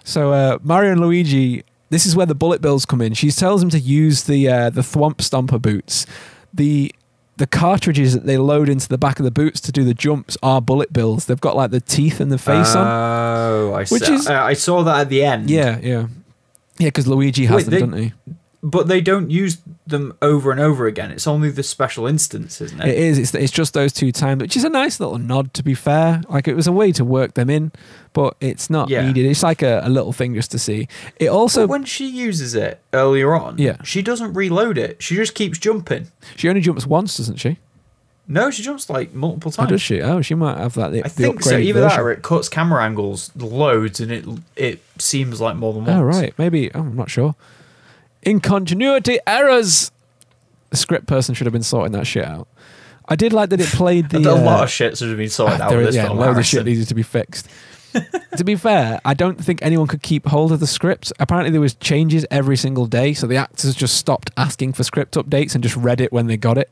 So 0.03 0.31
uh, 0.31 0.57
Mario 0.63 0.93
and 0.93 1.01
Luigi, 1.01 1.63
this 1.89 2.05
is 2.05 2.15
where 2.15 2.25
the 2.25 2.35
bullet 2.35 2.61
bills 2.61 2.85
come 2.85 3.01
in. 3.01 3.13
She 3.13 3.29
tells 3.31 3.61
them 3.61 3.69
to 3.71 3.79
use 3.79 4.23
the 4.23 4.47
uh, 4.49 4.69
the 4.69 4.81
Thwomp 4.81 5.17
Stomper 5.17 5.61
boots. 5.61 6.05
The 6.53 6.93
the 7.37 7.45
cartridges 7.47 8.13
that 8.13 8.25
they 8.25 8.37
load 8.37 8.67
into 8.67 8.87
the 8.87 8.97
back 8.97 9.19
of 9.19 9.23
the 9.23 9.31
boots 9.31 9.61
to 9.61 9.71
do 9.71 9.83
the 9.83 9.93
jumps 9.93 10.37
are 10.41 10.59
bullet 10.59 10.91
bills. 10.91 11.25
They've 11.25 11.39
got 11.39 11.55
like 11.55 11.69
the 11.71 11.81
teeth 11.81 12.19
and 12.19 12.31
the 12.31 12.37
face 12.39 12.75
on. 12.75 12.87
Oh, 12.87 13.73
I 13.73 13.79
Which 13.85 14.03
saw, 14.03 14.13
is- 14.13 14.27
I 14.27 14.53
saw 14.53 14.83
that 14.83 15.01
at 15.01 15.09
the 15.09 15.23
end. 15.23 15.49
Yeah, 15.49 15.77
yeah, 15.83 16.07
yeah. 16.79 16.87
Because 16.87 17.07
Luigi 17.07 17.45
has 17.45 17.57
Wait, 17.57 17.79
them, 17.79 17.91
they- 17.91 18.09
doesn't 18.09 18.13
he? 18.27 18.33
But 18.69 18.89
they 18.89 18.99
don't 18.99 19.31
use 19.31 19.59
them 19.85 20.13
over 20.21 20.51
and 20.51 20.59
over 20.59 20.87
again. 20.87 21.09
It's 21.11 21.25
only 21.25 21.49
the 21.49 21.63
special 21.63 22.05
instance, 22.05 22.59
isn't 22.59 22.81
it? 22.81 22.89
It 22.89 22.97
is. 22.97 23.17
It's, 23.17 23.33
it's 23.33 23.51
just 23.51 23.73
those 23.73 23.93
two 23.93 24.11
times, 24.11 24.41
which 24.41 24.57
is 24.57 24.65
a 24.65 24.69
nice 24.69 24.99
little 24.99 25.17
nod, 25.17 25.53
to 25.53 25.63
be 25.63 25.73
fair. 25.73 26.21
Like, 26.27 26.49
it 26.49 26.53
was 26.55 26.67
a 26.67 26.73
way 26.73 26.91
to 26.91 27.05
work 27.05 27.35
them 27.35 27.49
in, 27.49 27.71
but 28.11 28.35
it's 28.41 28.69
not 28.69 28.89
Yeah. 28.89 29.07
needed. 29.07 29.25
It's 29.25 29.41
like 29.41 29.61
a, 29.61 29.79
a 29.85 29.89
little 29.89 30.11
thing 30.11 30.35
just 30.35 30.51
to 30.51 30.59
see. 30.59 30.89
It 31.15 31.27
also, 31.29 31.61
But 31.61 31.69
when 31.69 31.85
she 31.85 32.07
uses 32.07 32.55
it 32.55 32.81
earlier 32.91 33.33
on, 33.35 33.57
Yeah. 33.57 33.77
she 33.85 34.01
doesn't 34.01 34.33
reload 34.33 34.77
it. 34.77 35.01
She 35.01 35.15
just 35.15 35.33
keeps 35.33 35.57
jumping. 35.57 36.07
she 36.35 36.49
only 36.49 36.59
jumps 36.59 36.85
once, 36.85 37.15
doesn't 37.15 37.37
she? 37.37 37.59
No, 38.27 38.51
she 38.51 38.63
jumps 38.63 38.89
like 38.89 39.13
multiple 39.13 39.53
Oh, 39.53 39.55
times. 39.61 39.69
does 39.69 39.81
she? 39.81 40.01
Oh, 40.01 40.21
she 40.21 40.35
might 40.35 40.57
have 40.57 40.73
that. 40.73 40.91
The, 40.91 41.05
I 41.05 41.07
think 41.07 41.41
so. 41.41 41.57
Either 41.57 41.79
that 41.79 41.97
or 41.97 42.11
it 42.11 42.21
cuts 42.21 42.49
camera 42.49 42.83
angles 42.83 43.31
loads 43.37 44.01
and 44.01 44.11
it 44.11 44.25
it 44.57 44.81
seems 44.97 45.39
like 45.39 45.55
more 45.55 45.71
than 45.71 45.87
oh, 45.87 46.03
once. 46.03 46.17
Oh, 46.17 46.19
right. 46.19 46.33
Maybe. 46.37 46.69
Oh, 46.75 46.81
I'm 46.81 46.95
not 46.97 47.09
sure. 47.09 47.35
In 48.27 48.41
continuity 48.41 49.19
errors. 49.25 49.89
The 50.69 50.75
script 50.75 51.07
person 51.07 51.33
should 51.33 51.45
have 51.45 51.53
been 51.53 51.63
sorting 51.63 51.93
that 51.93 52.05
shit 52.05 52.25
out. 52.25 52.49
I 53.07 53.15
did 53.15 53.31
like 53.31 53.51
that 53.51 53.61
it 53.61 53.69
played 53.69 54.09
the. 54.09 54.17
a 54.17 54.35
uh, 54.35 54.41
lot 54.41 54.63
of 54.65 54.69
shit 54.69 54.97
should 54.97 55.07
have 55.07 55.17
been 55.17 55.29
sorted 55.29 55.61
out 55.61 55.69
there 55.69 55.77
with 55.77 55.87
this 55.87 55.95
yeah, 55.95 56.09
load 56.09 56.37
of 56.37 56.45
shit 56.45 56.65
needed 56.65 56.89
to 56.89 56.93
be 56.93 57.03
fixed. 57.03 57.47
to 58.37 58.43
be 58.43 58.55
fair, 58.55 58.99
I 59.05 59.13
don't 59.13 59.41
think 59.41 59.61
anyone 59.61 59.87
could 59.87 60.01
keep 60.01 60.25
hold 60.25 60.51
of 60.51 60.59
the 60.59 60.67
script. 60.67 61.13
Apparently, 61.21 61.51
there 61.51 61.61
was 61.61 61.75
changes 61.75 62.25
every 62.29 62.57
single 62.57 62.85
day, 62.85 63.13
so 63.13 63.27
the 63.27 63.37
actors 63.37 63.73
just 63.75 63.95
stopped 63.95 64.29
asking 64.35 64.73
for 64.73 64.83
script 64.83 65.15
updates 65.15 65.55
and 65.55 65.63
just 65.63 65.77
read 65.77 66.01
it 66.01 66.11
when 66.11 66.27
they 66.27 66.35
got 66.35 66.57
it. 66.57 66.69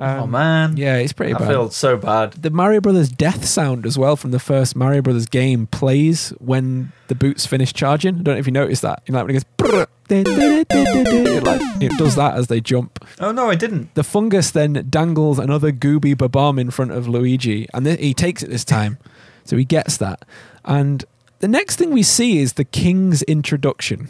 Oh 0.00 0.22
Um, 0.24 0.30
man, 0.32 0.76
yeah, 0.76 0.96
it's 0.96 1.12
pretty 1.12 1.34
I 1.34 1.38
bad. 1.38 1.48
feel 1.48 1.70
so 1.70 1.96
bad. 1.96 2.32
the 2.32 2.50
Mario 2.50 2.80
Brothers 2.80 3.08
death 3.10 3.44
sound 3.44 3.86
as 3.86 3.96
well 3.98 4.16
from 4.16 4.30
the 4.32 4.38
first 4.40 4.74
Mario 4.74 5.02
Brothers 5.02 5.26
game 5.26 5.66
plays 5.68 6.30
when 6.38 6.92
the 7.08 7.14
boots 7.14 7.46
finish 7.46 7.72
charging. 7.72 8.14
I 8.16 8.22
don't 8.22 8.34
know 8.34 8.38
if 8.40 8.46
you 8.46 8.52
noticed 8.52 8.82
that. 8.82 9.02
You 9.06 9.12
know, 9.12 9.24
when 9.24 9.36
it 9.36 9.44
goes, 9.68 9.86
it, 10.12 11.44
like, 11.44 11.60
it 11.82 11.92
does 11.98 12.16
that 12.16 12.34
as 12.34 12.48
they 12.48 12.60
jump. 12.60 13.04
Oh 13.20 13.32
no, 13.32 13.48
I 13.50 13.54
didn't. 13.54 13.94
The 13.94 14.02
fungus 14.04 14.50
then 14.50 14.86
dangles 14.88 15.38
another 15.38 15.72
gooby 15.72 16.14
Babam 16.14 16.58
in 16.60 16.70
front 16.70 16.92
of 16.92 17.06
Luigi, 17.08 17.68
and 17.74 17.84
th- 17.84 18.00
he 18.00 18.14
takes 18.14 18.42
it 18.42 18.50
this 18.50 18.64
time, 18.64 18.98
so 19.44 19.56
he 19.56 19.64
gets 19.64 19.96
that. 19.98 20.24
And 20.64 21.04
the 21.40 21.48
next 21.48 21.76
thing 21.76 21.90
we 21.90 22.02
see 22.02 22.38
is 22.38 22.54
the 22.54 22.64
king's 22.64 23.22
introduction. 23.22 24.08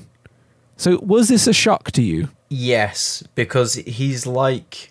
So, 0.77 0.99
was 1.03 1.29
this 1.29 1.47
a 1.47 1.53
shock 1.53 1.91
to 1.93 2.03
you? 2.03 2.29
Yes, 2.49 3.23
because 3.35 3.75
he's 3.75 4.27
like 4.27 4.90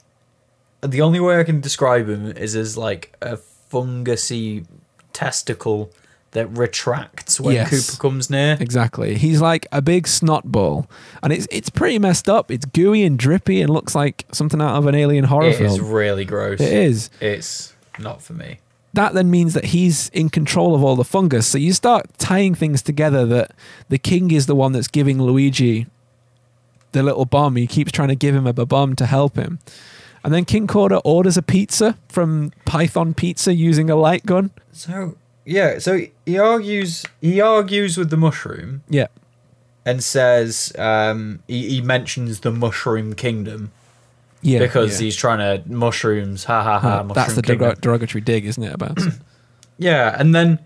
the 0.82 1.02
only 1.02 1.20
way 1.20 1.40
I 1.40 1.44
can 1.44 1.62
describe 1.62 2.08
him 2.08 2.32
is 2.32 2.56
as 2.56 2.78
like 2.78 3.16
a 3.22 3.38
fungusy 3.72 4.66
testicle 5.14 5.92
that 6.32 6.48
retracts 6.56 7.40
when 7.40 7.56
Yes. 7.56 7.72
Koopa 7.72 8.00
comes 8.00 8.30
near. 8.30 8.56
Exactly. 8.60 9.18
He's 9.18 9.42
like 9.42 9.66
a 9.72 9.82
big 9.82 10.08
snot 10.08 10.46
ball, 10.52 10.88
and 11.24 11.34
it's 11.34 11.48
it's 11.52 11.70
pretty 11.70 11.98
messed 12.00 12.30
up. 12.30 12.52
It's 12.52 12.66
gooey 12.66 13.04
and 13.04 13.18
drippy, 13.18 13.62
and 13.62 13.70
looks 13.72 13.96
like 13.96 14.26
something 14.32 14.62
out 14.62 14.76
of 14.76 14.86
an 14.86 14.96
alien 14.96 15.26
horror 15.26 15.48
It 15.48 15.56
film. 15.58 15.70
It 15.72 15.74
is 15.74 15.80
really 15.82 16.26
gross. 16.26 16.62
It 16.62 16.72
is. 16.72 17.10
It's 17.20 17.74
not 17.98 18.22
for 18.22 18.34
me. 18.34 18.60
That 18.94 19.14
then 19.14 19.30
means 19.30 19.54
that 19.54 19.66
he's 19.66 20.10
in 20.10 20.30
control 20.30 20.74
of 20.74 20.84
all 20.84 20.96
the 20.96 21.04
fungus. 21.04 21.48
So 21.48 21.58
you 21.58 21.74
start 21.74 22.08
tying 22.18 22.56
things 22.56 22.82
together 22.82 23.26
that 23.28 23.52
the 23.88 24.00
king 24.00 24.32
is 24.32 24.46
the 24.48 24.56
one 24.56 24.72
that's 24.72 24.88
giving 24.88 25.22
Luigi 25.22 25.86
the 26.92 27.04
little 27.04 27.26
bomb. 27.26 27.56
He 27.56 27.68
keeps 27.68 27.92
trying 27.92 28.08
to 28.08 28.16
give 28.16 28.34
him 28.36 28.48
a 28.48 28.54
bomb 28.54 28.96
to 28.96 29.06
help 29.06 29.36
him. 29.36 29.60
And 30.24 30.34
then 30.34 30.46
King 30.46 30.68
Corda 30.68 31.00
orders 31.06 31.38
a 31.38 31.42
pizza 31.42 31.98
from 32.10 32.52
Python 32.66 33.14
Pizza 33.14 33.54
using 33.54 33.90
a 33.90 33.96
light 33.96 34.26
gun. 34.26 34.52
So 34.72 35.16
yeah, 35.46 35.80
so 35.80 36.02
he 36.26 36.38
argues 36.38 37.06
he 37.22 37.40
argues 37.42 37.98
with 37.98 38.10
the 38.10 38.18
mushroom 38.18 38.84
Yeah. 38.90 39.08
and 39.86 40.04
says 40.04 40.74
um, 40.78 41.40
he, 41.48 41.70
he 41.70 41.82
mentions 41.82 42.42
the 42.42 42.52
mushroom 42.52 43.14
kingdom 43.16 43.72
Yeah. 44.42 44.60
because 44.60 45.00
yeah. 45.00 45.06
he's 45.06 45.16
trying 45.16 45.40
to 45.40 45.68
mushrooms. 45.72 46.44
Ha 46.44 46.64
ha 46.64 46.80
ha! 46.80 47.04
Mushroom 47.04 47.14
that's 47.16 47.36
the 47.36 47.42
derog- 47.42 47.82
derogatory 47.82 48.22
dig, 48.22 48.46
isn't 48.46 48.64
it? 48.64 48.74
About 48.74 49.00
Yeah, 49.78 50.14
and 50.20 50.36
then 50.36 50.60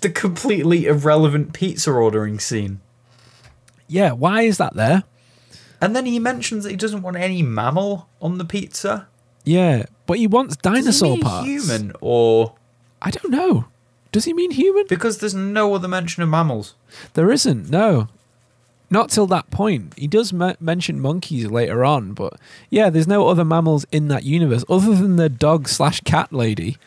the 0.00 0.08
completely 0.10 0.86
irrelevant 0.86 1.52
pizza 1.52 1.90
ordering 1.90 2.38
scene. 2.38 2.80
yeah. 3.88 4.12
Why 4.12 4.42
is 4.42 4.58
that 4.58 4.74
there? 4.74 5.02
And 5.80 5.94
then 5.94 6.06
he 6.06 6.18
mentions 6.18 6.64
that 6.64 6.70
he 6.70 6.76
doesn't 6.76 7.02
want 7.02 7.16
any 7.16 7.42
mammal 7.42 8.08
on 8.22 8.38
the 8.38 8.44
pizza. 8.44 9.08
Yeah, 9.44 9.84
but 10.06 10.18
he 10.18 10.26
wants 10.26 10.56
Does 10.56 10.72
he 10.76 10.80
dinosaur 10.82 11.10
mean 11.14 11.22
parts. 11.22 11.46
human 11.46 11.92
or 12.00 12.54
I 13.02 13.10
don't 13.10 13.30
know. 13.30 13.66
Does 14.12 14.24
he 14.24 14.32
mean 14.32 14.52
human? 14.52 14.86
Because 14.88 15.18
there's 15.18 15.34
no 15.34 15.74
other 15.74 15.88
mention 15.88 16.22
of 16.22 16.28
mammals. 16.28 16.74
There 17.14 17.30
isn't. 17.30 17.68
No, 17.68 18.08
not 18.88 19.10
till 19.10 19.26
that 19.26 19.50
point. 19.50 19.92
He 19.98 20.06
does 20.06 20.32
me- 20.32 20.54
mention 20.60 21.00
monkeys 21.00 21.46
later 21.46 21.84
on, 21.84 22.12
but 22.12 22.34
yeah, 22.70 22.88
there's 22.90 23.08
no 23.08 23.26
other 23.28 23.44
mammals 23.44 23.84
in 23.92 24.08
that 24.08 24.22
universe 24.24 24.64
other 24.68 24.94
than 24.94 25.16
the 25.16 25.28
dog 25.28 25.68
slash 25.68 26.00
cat 26.02 26.32
lady. 26.32 26.78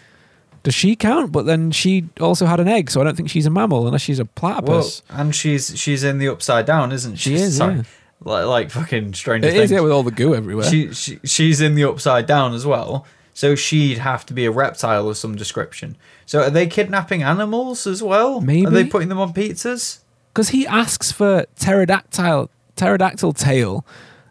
Does 0.64 0.74
she 0.74 0.96
count? 0.96 1.32
But 1.32 1.46
then 1.46 1.72
she 1.72 2.06
also 2.20 2.46
had 2.46 2.60
an 2.60 2.68
egg, 2.68 2.90
so 2.90 3.02
I 3.02 3.04
don't 3.04 3.16
think 3.16 3.30
she's 3.30 3.46
a 3.46 3.50
mammal 3.52 3.86
unless 3.86 4.02
she's 4.02 4.20
a 4.20 4.26
platypus. 4.26 5.04
Well, 5.10 5.20
and 5.22 5.36
she's 5.36 5.78
she's 5.78 6.04
in 6.04 6.18
the 6.18 6.30
upside 6.30 6.66
down, 6.66 6.92
isn't 6.92 7.18
she? 7.18 7.32
She 7.32 7.36
is, 7.36 7.58
Sorry. 7.58 7.76
yeah. 7.76 7.84
Like, 8.24 8.46
like 8.46 8.72
fucking 8.72 9.14
Stranger 9.14 9.48
it 9.48 9.52
Things. 9.52 9.64
is, 9.66 9.72
yeah, 9.72 9.80
with 9.82 9.92
all 9.92 10.04
the 10.04 10.12
goo 10.12 10.34
everywhere. 10.34 10.66
she, 10.70 10.94
she 10.94 11.20
she's 11.24 11.62
in 11.62 11.76
the 11.76 11.84
upside 11.84 12.26
down 12.26 12.54
as 12.54 12.66
well. 12.66 13.06
So 13.34 13.54
she'd 13.54 14.00
have 14.00 14.26
to 14.26 14.34
be 14.34 14.46
a 14.46 14.52
reptile 14.52 15.08
of 15.08 15.16
some 15.18 15.36
description. 15.36 15.96
So 16.26 16.42
are 16.42 16.50
they 16.50 16.66
kidnapping 16.66 17.22
animals 17.22 17.86
as 17.86 18.02
well? 18.02 18.42
Maybe 18.42 18.66
Are 18.66 18.72
they 18.72 18.86
putting 18.86 19.10
them 19.10 19.20
on 19.20 19.34
pizzas? 19.34 20.00
because 20.34 20.50
he 20.50 20.66
asks 20.68 21.12
for 21.12 21.46
pterodactyl 21.58 22.50
pterodactyl 22.76 23.34
tail 23.34 23.86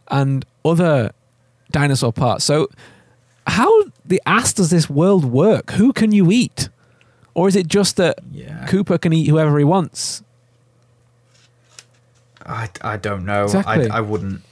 and 0.08 0.44
other 0.64 1.12
dinosaur 1.72 2.12
parts. 2.12 2.44
So 2.44 2.68
how 3.46 3.70
the 4.04 4.20
ass 4.26 4.52
does 4.52 4.70
this 4.70 4.88
world 4.90 5.24
work? 5.24 5.72
Who 5.72 5.92
can 5.92 6.10
you 6.12 6.30
eat? 6.32 6.68
Or 7.34 7.48
is 7.48 7.54
it 7.56 7.66
just 7.68 7.96
that 7.96 8.18
Yeah. 8.32 8.66
Koopa 8.68 9.00
can 9.00 9.12
eat 9.12 9.26
whoever 9.28 9.56
he 9.58 9.64
wants? 9.64 10.22
I, 12.46 12.70
I 12.80 12.96
don't 12.96 13.24
know. 13.24 13.44
Exactly. 13.44 13.88
I, 13.88 13.98
I 13.98 14.00
wouldn't. 14.00 14.42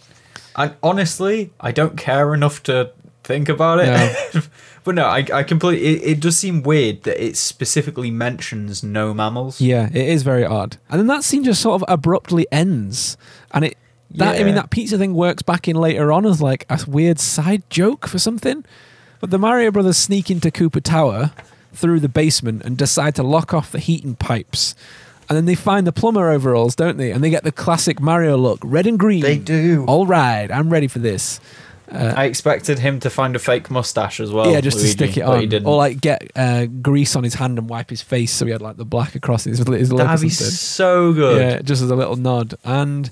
I 0.57 0.73
honestly 0.83 1.51
I 1.61 1.73
don't 1.73 1.97
care 1.97 2.35
enough 2.35 2.63
to 2.65 2.93
think 3.25 3.49
about 3.49 3.81
it. 3.81 3.87
No. 4.35 4.43
but 4.85 4.95
no, 4.95 5.05
I 5.05 5.27
I 5.33 5.43
completely. 5.43 5.87
It, 5.87 6.03
it 6.17 6.21
does 6.21 6.37
seem 6.37 6.63
weird 6.63 7.03
that 7.05 7.23
it 7.23 7.37
specifically 7.37 8.11
mentions 8.11 8.83
no 8.83 9.13
mammals. 9.15 9.61
Yeah, 9.61 9.89
it 9.89 10.09
is 10.09 10.23
very 10.23 10.45
odd. 10.45 10.77
And 10.89 11.01
then 11.01 11.07
that 11.09 11.25
scene 11.25 11.45
just 11.45 11.61
sort 11.61 11.81
of 11.81 11.85
abruptly 11.89 12.47
ends. 12.53 13.17
And 13.53 13.65
it 13.65 13.79
that 14.13 14.41
I 14.41 14.45
mean 14.45 14.55
that 14.55 14.71
pizza 14.71 14.97
thing 14.97 15.15
works 15.15 15.43
back 15.43 15.67
in 15.67 15.77
later 15.77 16.13
on 16.13 16.25
as 16.27 16.41
like 16.41 16.67
a 16.69 16.81
weird 16.87 17.19
side 17.19 17.69
joke 17.71 18.07
for 18.07 18.19
something. 18.19 18.65
But 19.21 19.31
the 19.31 19.39
Mario 19.39 19.71
brothers 19.71 19.97
sneak 19.97 20.31
into 20.31 20.51
Koopa 20.51 20.83
Tower 20.83 21.33
through 21.73 22.01
the 22.01 22.09
basement 22.09 22.63
and 22.63 22.77
decide 22.77 23.15
to 23.17 23.23
lock 23.23 23.53
off 23.53 23.73
the 23.73 23.79
heating 23.79 24.15
pipes. 24.15 24.75
And 25.28 25.37
then 25.37 25.45
they 25.47 25.54
find 25.54 25.87
the 25.87 25.93
plumber 25.93 26.31
overalls, 26.31 26.75
don't 26.76 26.97
they? 26.97 27.11
And 27.11 27.23
they 27.25 27.31
get 27.31 27.45
the 27.45 27.52
classic 27.52 28.00
Mario 28.00 28.37
look, 28.37 28.61
red 28.62 28.87
and 28.87 28.99
green. 28.99 29.23
They 29.23 29.38
do. 29.38 29.85
All 29.87 30.07
right, 30.07 30.50
I'm 30.50 30.71
ready 30.71 30.87
for 30.88 30.99
this. 30.99 31.40
I 31.93 32.25
expected 32.25 32.78
him 32.78 32.99
to 33.00 33.11
find 33.11 33.37
a 33.37 33.38
fake 33.38 33.71
mustache 33.71 34.19
as 34.19 34.33
well. 34.33 34.50
yeah, 34.50 34.61
just 34.61 34.78
Luigi, 34.78 34.88
to 34.88 34.93
stick 34.97 35.16
it 35.19 35.26
but 35.26 35.37
He 35.38 35.45
on, 35.45 35.49
didn't. 35.49 35.69
or 35.69 35.76
like 35.76 36.00
get 36.00 36.31
uh, 36.35 36.66
grease 36.66 37.14
on 37.14 37.23
his 37.25 37.35
hand 37.35 37.59
and 37.59 37.69
wipe 37.69 37.90
his 37.90 38.02
face, 38.02 38.33
so 38.33 38.47
he 38.47 38.52
had 38.52 38.62
like 38.62 38.76
the 38.78 38.85
black 38.87 39.14
across 39.14 39.45
his, 39.45 39.59
his 39.59 39.93
lip 39.93 40.07
That'd 40.07 40.21
be 40.23 40.31
so 40.31 41.12
good. 41.12 41.40
Yeah, 41.40 41.62
just 41.62 41.83
as 41.83 41.90
a 41.90 41.95
little 41.97 42.16
nod. 42.16 42.54
And 42.64 43.11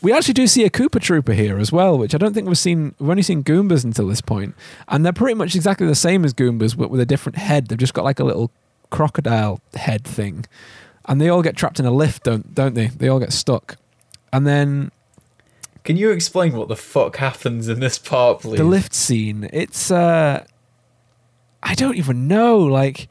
we 0.00 0.12
actually 0.12 0.34
do 0.34 0.46
see 0.46 0.64
a 0.64 0.70
Koopa 0.70 1.00
Trooper 1.00 1.32
here 1.32 1.58
as 1.58 1.72
well, 1.72 1.98
which 1.98 2.14
I 2.14 2.18
don't 2.18 2.32
think 2.32 2.46
we've 2.46 2.56
seen. 2.56 2.94
We've 2.98 3.10
only 3.10 3.22
seen 3.22 3.42
Goombas 3.44 3.84
until 3.84 4.06
this 4.06 4.20
point, 4.20 4.54
and 4.88 5.04
they're 5.04 5.12
pretty 5.12 5.34
much 5.34 5.54
exactly 5.54 5.86
the 5.86 5.94
same 5.94 6.24
as 6.24 6.32
Goombas, 6.32 6.76
but 6.76 6.90
with 6.90 7.00
a 7.00 7.06
different 7.06 7.36
head. 7.38 7.66
They've 7.68 7.78
just 7.78 7.92
got 7.92 8.04
like 8.04 8.20
a 8.20 8.24
little 8.24 8.50
crocodile 8.90 9.60
head 9.74 10.04
thing, 10.04 10.46
and 11.06 11.20
they 11.20 11.28
all 11.28 11.42
get 11.42 11.56
trapped 11.56 11.80
in 11.80 11.86
a 11.86 11.90
lift, 11.90 12.24
don't 12.24 12.54
don't 12.54 12.74
they? 12.74 12.86
They 12.86 13.08
all 13.08 13.18
get 13.20 13.32
stuck, 13.32 13.76
and 14.32 14.46
then 14.46 14.90
Can 15.84 15.96
you 15.96 16.10
explain 16.10 16.54
what 16.56 16.68
the 16.68 16.76
fuck 16.76 17.16
happens 17.16 17.68
in 17.68 17.80
this 17.80 17.98
part, 17.98 18.40
please? 18.40 18.58
the 18.58 18.64
lift 18.64 18.94
scene. 18.94 19.48
It's 19.52 19.90
uh, 19.90 20.44
I 21.62 21.74
don't 21.74 21.96
even 21.96 22.28
know. 22.28 22.58
Like 22.58 23.08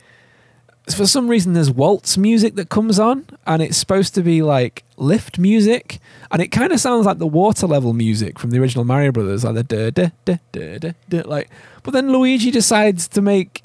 for 0.95 1.05
some 1.05 1.27
reason, 1.27 1.53
there's 1.53 1.71
waltz 1.71 2.17
music 2.17 2.55
that 2.55 2.69
comes 2.69 3.00
on, 3.00 3.25
and 3.45 3.62
it's 3.62 3.77
supposed 3.77 4.15
to 4.15 4.21
be 4.24 4.41
like 4.41 4.83
lift 4.98 5.38
music, 5.39 6.00
and 6.31 6.41
it 6.41 6.48
kind 6.50 6.71
of 6.74 6.79
sounds 6.79 7.05
like 7.05 7.17
the 7.17 7.27
water 7.27 7.67
level 7.67 7.93
music 7.93 8.39
from 8.39 8.50
the 8.51 8.60
original 8.60 8.83
Mario 8.86 9.12
Brothers, 9.12 9.43
like 9.43 9.55
the 9.55 9.63
da 9.63 9.89
da 9.91 10.10
da 10.25 10.38
da 10.51 10.77
da 10.79 10.91
da. 11.10 11.21
Like, 11.25 11.50
but 11.83 11.91
then 11.91 12.12
Luigi 12.12 12.51
decides 12.51 13.07
to 13.10 13.21
make 13.21 13.63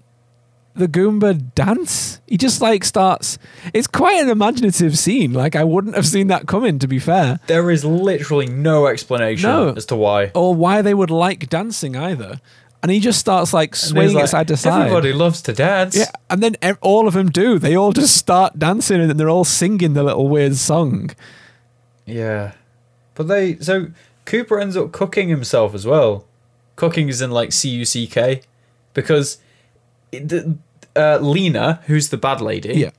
the 0.76 0.88
Goomba 0.88 1.54
dance. 1.54 2.21
He 2.26 2.37
just 2.37 2.61
like 2.61 2.85
starts. 2.85 3.38
It's 3.75 3.87
quite 3.87 4.21
an 4.23 4.28
imaginative 4.28 4.99
scene. 4.99 5.33
Like 5.33 5.56
I 5.56 5.64
wouldn't 5.64 5.95
have 5.97 6.06
seen 6.06 6.26
that 6.28 6.47
coming. 6.47 6.78
To 6.78 6.87
be 6.88 6.99
fair. 6.99 7.40
There 7.47 7.71
is 7.71 7.85
literally 7.85 8.47
no 8.47 8.87
explanation 8.87 9.49
No. 9.50 9.75
as 9.76 9.87
to 9.87 9.97
why. 9.97 10.30
or 10.35 10.54
why 10.54 10.83
they 10.83 10.95
would 10.95 11.11
like 11.11 11.49
dancing 11.49 11.97
either. 11.97 12.40
And 12.83 12.92
he 12.92 13.00
just 13.00 13.18
starts 13.18 13.52
like 13.52 13.75
swinging 13.75 14.14
like, 14.16 14.28
side 14.28 14.49
to 14.49 14.56
side. 14.56 14.83
Everybody 14.83 15.12
loves 15.12 15.42
to 15.42 15.52
dance. 15.52 15.97
Yeah, 15.97 16.11
and 16.30 16.42
then 16.42 16.56
all 16.83 17.09
of 17.09 17.14
them 17.14 17.30
do. 17.30 17.59
They 17.59 17.75
all 17.75 17.92
just 17.92 18.16
start 18.16 18.59
dancing 18.59 19.00
and 19.00 19.09
then 19.11 19.16
they're 19.16 19.30
all 19.30 19.45
singing 19.45 19.95
the 19.95 20.04
little 20.04 20.28
weird 20.28 20.54
song. 20.56 21.11
Yeah. 22.04 22.52
But 23.14 23.28
they 23.28 23.56
so 23.59 23.88
Koopa 24.26 24.61
ends 24.61 24.76
up 24.76 24.92
cooking 24.92 25.28
himself 25.28 25.75
as 25.75 25.87
well. 25.87 26.26
Cooking 26.76 27.09
is 27.09 27.23
in 27.23 27.30
like 27.30 27.52
C 27.52 27.71
U 27.71 27.85
C 27.85 28.06
K 28.06 28.42
because 28.92 29.38
the- 30.11 30.57
uh, 30.95 31.19
Lena, 31.21 31.81
who's 31.87 32.09
the 32.09 32.17
bad 32.17 32.41
lady, 32.41 32.75
Yeah, 32.75 32.91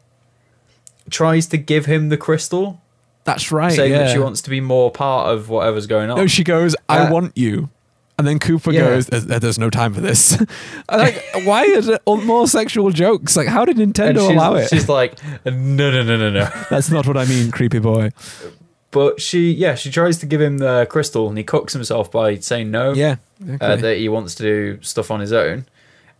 tries 1.09 1.47
to 1.47 1.57
give 1.57 1.85
him 1.85 2.09
the 2.09 2.17
crystal, 2.17 2.81
that's 3.23 3.51
right. 3.51 3.71
saying 3.73 3.91
yeah. 3.91 3.99
that 3.99 4.13
she 4.13 4.19
wants 4.19 4.41
to 4.43 4.49
be 4.49 4.61
more 4.61 4.91
part 4.91 5.33
of 5.33 5.49
whatever's 5.49 5.87
going 5.87 6.09
on. 6.09 6.17
No, 6.17 6.27
she 6.27 6.43
goes, 6.43 6.75
"I 6.89 6.99
Uh, 6.99 7.11
want 7.11 7.33
you," 7.35 7.69
and 8.17 8.27
then 8.27 8.39
Koopa 8.39 8.73
Yeah. 8.73 8.81
goes, 8.81 9.07
"There's, 9.07 9.57
no 9.59 9.69
time 9.69 9.93
for 9.93 10.01
this." 10.01 10.37
Like, 10.91 11.23
why 11.43 11.63
is 11.63 11.87
it 11.89 12.01
more 12.07 12.47
sexual 12.47 12.91
jokes? 12.91 13.35
Like, 13.35 13.47
how 13.47 13.65
did 13.65 13.77
Nintendo 13.77 14.29
allow 14.29 14.55
it? 14.55 14.69
she's 14.69 14.87
like, 14.87 15.15
no, 15.45 15.51
no, 15.51 16.01
no, 16.03 16.17
no, 16.17 16.29
no. 16.29 16.49
That's 16.69 16.89
not 16.89 17.05
what 17.07 17.17
I 17.17 17.25
mean, 17.25 17.51
creepy 17.51 17.79
boy. 17.79 18.11
But 18.91 19.19
she, 19.19 19.51
yeah, 19.51 19.75
she 19.75 19.91
tries 19.91 20.17
to 20.19 20.25
give 20.25 20.39
him 20.41 20.59
the 20.59 20.87
crystal, 20.89 21.27
and 21.27 21.37
he 21.37 21.43
cooks 21.43 21.73
himself 21.73 22.09
by 22.09 22.35
saying 22.35 22.71
no. 22.71 22.93
Yeah, 22.93 23.17
uh, 23.59 23.75
that 23.75 23.97
he 23.97 24.07
wants 24.07 24.33
to 24.35 24.43
do 24.43 24.79
stuff 24.81 25.11
on 25.11 25.19
his 25.19 25.33
own. 25.33 25.65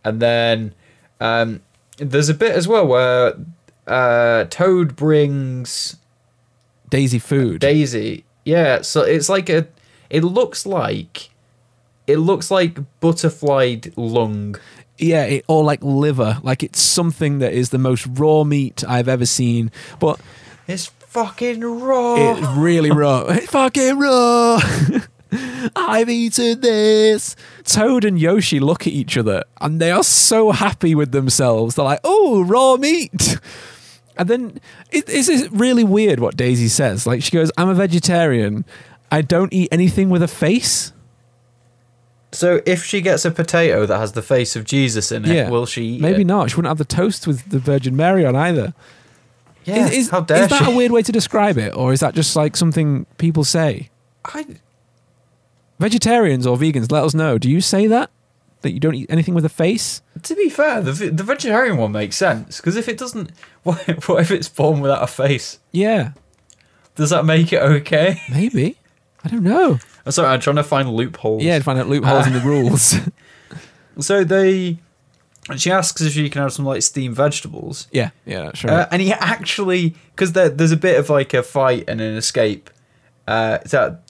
And 0.04 0.20
then 0.20 0.74
um, 1.20 1.60
there's 1.98 2.28
a 2.28 2.34
bit 2.34 2.52
as 2.52 2.66
well 2.68 2.86
where 2.86 3.34
uh, 3.86 4.44
Toad 4.44 4.96
brings 4.96 5.96
Daisy 6.88 7.18
food. 7.18 7.60
Daisy. 7.60 8.24
Yeah, 8.44 8.82
so 8.82 9.02
it's 9.02 9.28
like 9.28 9.48
a. 9.50 9.66
It 10.10 10.24
looks 10.24 10.64
like. 10.64 11.30
It 12.06 12.16
looks 12.16 12.50
like 12.50 12.78
butterflied 13.00 13.92
lung. 13.96 14.56
yeah, 14.96 15.24
it, 15.24 15.44
or 15.48 15.62
like 15.62 15.80
liver. 15.82 16.38
Like 16.42 16.62
it's 16.62 16.80
something 16.80 17.40
that 17.40 17.52
is 17.52 17.68
the 17.68 17.78
most 17.78 18.06
raw 18.06 18.44
meat 18.44 18.82
I've 18.88 19.08
ever 19.08 19.26
seen. 19.26 19.70
But 20.00 20.18
It's 20.66 20.86
fucking 20.86 21.60
raw. 21.60 22.32
It's 22.32 22.48
really 22.56 22.90
raw. 22.90 23.26
It's 23.28 23.50
fucking 23.50 23.98
raw. 23.98 24.60
I've 25.76 26.08
eaten 26.08 26.60
this. 26.60 27.36
Toad 27.64 28.04
and 28.04 28.18
Yoshi 28.18 28.60
look 28.60 28.86
at 28.86 28.92
each 28.92 29.16
other 29.16 29.44
and 29.60 29.80
they 29.80 29.90
are 29.90 30.02
so 30.04 30.50
happy 30.52 30.94
with 30.94 31.12
themselves. 31.12 31.74
They're 31.74 31.84
like, 31.84 32.00
oh, 32.04 32.42
raw 32.44 32.76
meat. 32.76 33.38
And 34.16 34.28
then 34.28 34.60
it, 34.90 35.08
it's 35.08 35.28
it's 35.28 35.50
really 35.52 35.84
weird 35.84 36.18
what 36.20 36.36
Daisy 36.36 36.66
says. 36.68 37.06
Like, 37.06 37.22
she 37.22 37.30
goes, 37.30 37.52
I'm 37.56 37.68
a 37.68 37.74
vegetarian. 37.74 38.64
I 39.12 39.22
don't 39.22 39.52
eat 39.52 39.68
anything 39.70 40.10
with 40.10 40.22
a 40.22 40.28
face. 40.28 40.92
so 42.32 42.60
if 42.66 42.84
she 42.84 43.00
gets 43.00 43.24
a 43.24 43.30
potato 43.30 43.86
that 43.86 43.96
has 43.98 44.12
the 44.12 44.22
face 44.22 44.54
of 44.56 44.64
Jesus 44.64 45.10
in 45.12 45.24
it, 45.24 45.34
Yeah. 45.34 45.48
will 45.50 45.66
she 45.66 45.84
eat 45.94 46.00
Maybe 46.00 46.22
it? 46.22 46.26
not. 46.26 46.50
She 46.50 46.56
wouldn't 46.56 46.68
have 46.70 46.78
the 46.78 46.84
toast 46.84 47.26
with 47.26 47.48
the 47.50 47.58
Virgin 47.58 47.96
Mary 47.96 48.26
on 48.26 48.36
either. 48.36 48.74
Yeah, 49.64 49.86
is, 49.86 49.92
is, 49.92 50.10
how 50.10 50.20
dare 50.20 50.42
is 50.44 50.48
that 50.48 50.64
she? 50.64 50.72
a 50.72 50.76
weird 50.76 50.92
way 50.92 51.02
to 51.02 51.12
describe 51.12 51.56
it? 51.58 51.74
Or 51.76 51.92
is 51.92 52.00
that 52.00 52.14
just 52.14 52.34
like 52.36 52.56
something 52.56 53.06
people 53.18 53.44
say? 53.44 53.88
I, 54.24 54.46
Vegetarians 55.78 56.46
or 56.46 56.56
vegans, 56.56 56.90
let 56.90 57.04
us 57.04 57.14
know. 57.14 57.38
Do 57.38 57.50
you 57.50 57.60
say 57.60 57.86
that? 57.86 58.10
That 58.62 58.72
you 58.72 58.80
don't 58.80 58.94
eat 58.96 59.06
anything 59.08 59.34
with 59.34 59.44
a 59.44 59.48
face? 59.48 60.02
To 60.22 60.34
be 60.34 60.48
fair, 60.50 60.80
the 60.80 60.92
the 61.10 61.22
vegetarian 61.22 61.76
one 61.76 61.92
makes 61.92 62.16
sense 62.16 62.56
because 62.56 62.74
if 62.74 62.88
it 62.88 62.98
doesn't, 62.98 63.30
what, 63.62 64.08
what 64.08 64.20
if 64.20 64.30
it's 64.32 64.48
born 64.48 64.80
without 64.80 65.02
a 65.02 65.06
face? 65.06 65.60
Yeah, 65.70 66.12
Does 66.96 67.10
that 67.10 67.24
make 67.24 67.52
it 67.52 67.62
okay? 67.62 68.20
maybe. 68.30 68.76
I 69.24 69.28
don't 69.28 69.44
know. 69.44 69.78
I'm 70.04 70.12
sorry, 70.12 70.28
I'm 70.28 70.40
trying 70.40 70.56
to 70.56 70.64
find 70.64 70.90
loopholes. 70.92 71.42
Yeah, 71.42 71.58
to 71.58 71.64
find 71.64 71.78
out 71.78 71.88
loopholes 71.88 72.26
in 72.26 72.32
the 72.32 72.40
rules. 72.44 72.96
So 74.00 74.24
they, 74.24 74.78
she 75.56 75.70
asks 75.70 76.00
if 76.00 76.12
she 76.12 76.28
can 76.30 76.42
have 76.42 76.52
some 76.52 76.64
like 76.64 76.82
steamed 76.82 77.14
vegetables, 77.16 77.86
yeah, 77.92 78.10
yeah, 78.26 78.52
sure. 78.54 78.70
uh, 78.70 78.88
and 78.90 79.02
he 79.02 79.12
actually 79.12 79.94
because 80.14 80.32
there, 80.32 80.48
there's 80.48 80.72
a 80.72 80.76
bit 80.76 80.98
of 80.98 81.10
like 81.10 81.32
a 81.34 81.42
fight 81.44 81.84
and 81.88 82.00
an 82.00 82.16
escape. 82.16 82.70
Uh, 83.26 83.58
that 83.70 84.02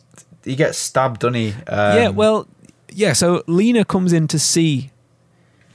he 0.44 0.56
gets 0.56 0.78
stabbed, 0.78 1.20
doesn't 1.20 1.34
he? 1.34 1.48
Um, 1.66 1.96
yeah, 1.96 2.08
well, 2.08 2.46
yeah. 2.90 3.12
So 3.12 3.42
Lena 3.46 3.84
comes 3.84 4.12
in 4.12 4.28
to 4.28 4.38
see 4.38 4.90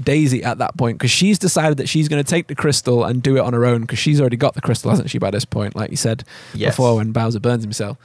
Daisy 0.02 0.44
at 0.44 0.58
that 0.58 0.76
point 0.78 0.98
because 0.98 1.12
she's 1.12 1.38
decided 1.38 1.78
that 1.78 1.88
she's 1.88 2.08
going 2.08 2.24
to 2.24 2.30
take 2.30 2.48
the 2.48 2.56
crystal 2.56 3.04
and 3.04 3.22
do 3.22 3.38
it 3.38 3.42
on 3.42 3.54
her 3.54 3.66
own 3.66 3.82
because 3.82 4.00
she's 4.00 4.20
already 4.20 4.38
got 4.38 4.54
the 4.56 4.62
crystal, 4.62 4.90
hasn't 4.90 5.10
she? 5.10 5.18
By 5.20 5.32
this 5.32 5.46
point, 5.46 5.76
like 5.76 5.92
you 5.92 5.98
said 5.98 6.24
Yes. 6.54 6.74
before, 6.76 6.96
when 6.96 7.12
Bowser 7.12 7.40
burns 7.40 7.64
himself. 7.64 7.98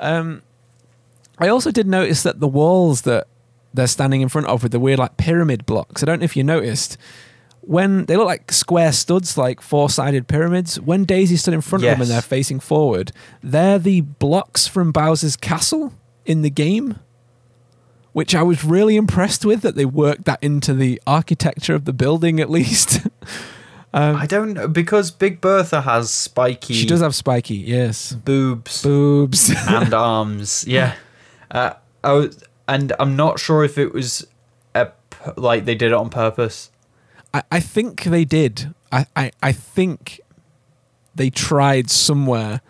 Um, 0.00 0.42
I 1.38 1.48
also 1.48 1.70
did 1.70 1.86
notice 1.86 2.22
that 2.22 2.40
the 2.40 2.48
walls 2.48 3.02
that 3.02 3.26
they're 3.72 3.86
standing 3.88 4.20
in 4.20 4.28
front 4.28 4.46
of 4.46 4.62
with 4.62 4.72
the 4.72 4.78
weird 4.78 4.98
like 4.98 5.16
pyramid 5.16 5.66
blocks. 5.66 6.02
I 6.02 6.06
don't 6.06 6.20
know 6.20 6.24
if 6.24 6.36
you 6.36 6.44
noticed. 6.44 6.96
When 7.66 8.04
they 8.06 8.16
look 8.16 8.26
like 8.26 8.52
square 8.52 8.92
studs, 8.92 9.38
like 9.38 9.60
four 9.60 9.88
sided 9.90 10.28
pyramids. 10.28 10.80
When 10.80 11.04
Daisy 11.04 11.36
stood 11.36 11.54
in 11.54 11.60
front 11.60 11.84
of 11.84 11.90
them 11.90 12.00
and 12.00 12.10
they're 12.10 12.22
facing 12.22 12.60
forward, 12.60 13.12
they're 13.42 13.78
the 13.78 14.02
blocks 14.02 14.66
from 14.66 14.92
Bowser's 14.92 15.36
castle 15.36 15.92
in 16.24 16.42
the 16.42 16.50
game, 16.50 16.98
which 18.12 18.34
I 18.34 18.42
was 18.42 18.64
really 18.64 18.96
impressed 18.96 19.44
with 19.44 19.62
that 19.62 19.76
they 19.76 19.84
worked 19.84 20.24
that 20.24 20.42
into 20.42 20.74
the 20.74 21.00
architecture 21.06 21.74
of 21.74 21.84
the 21.84 21.92
building 21.92 22.40
at 22.40 22.50
least. 22.50 23.06
um, 23.94 24.16
I 24.16 24.26
don't 24.26 24.54
know 24.54 24.68
because 24.68 25.10
Big 25.10 25.40
Bertha 25.40 25.82
has 25.82 26.12
spiky 26.12 26.74
she 26.74 26.86
does 26.86 27.00
have 27.00 27.14
spiky, 27.14 27.56
yes. 27.56 28.12
boobs 28.12 28.82
Boobs. 28.82 29.50
and 29.68 29.94
arms. 29.94 30.64
Yeah, 30.66 30.94
uh, 31.50 31.74
I 32.02 32.12
was, 32.12 32.42
and 32.68 32.92
I'm 32.98 33.16
not 33.16 33.38
sure 33.38 33.64
if 33.64 33.78
it 33.78 33.92
was 33.92 34.26
a, 34.74 34.90
like 35.36 35.64
they 35.64 35.74
did 35.74 35.86
it 35.86 35.94
on 35.94 36.10
purpose. 36.10 36.70
I, 37.34 37.42
I 37.52 37.60
think 37.60 38.04
they 38.04 38.24
did. 38.24 38.72
I, 38.90 39.06
I, 39.14 39.32
I 39.42 39.52
think 39.52 40.20
they 41.14 41.28
tried 41.28 41.90
somewhere. 41.90 42.62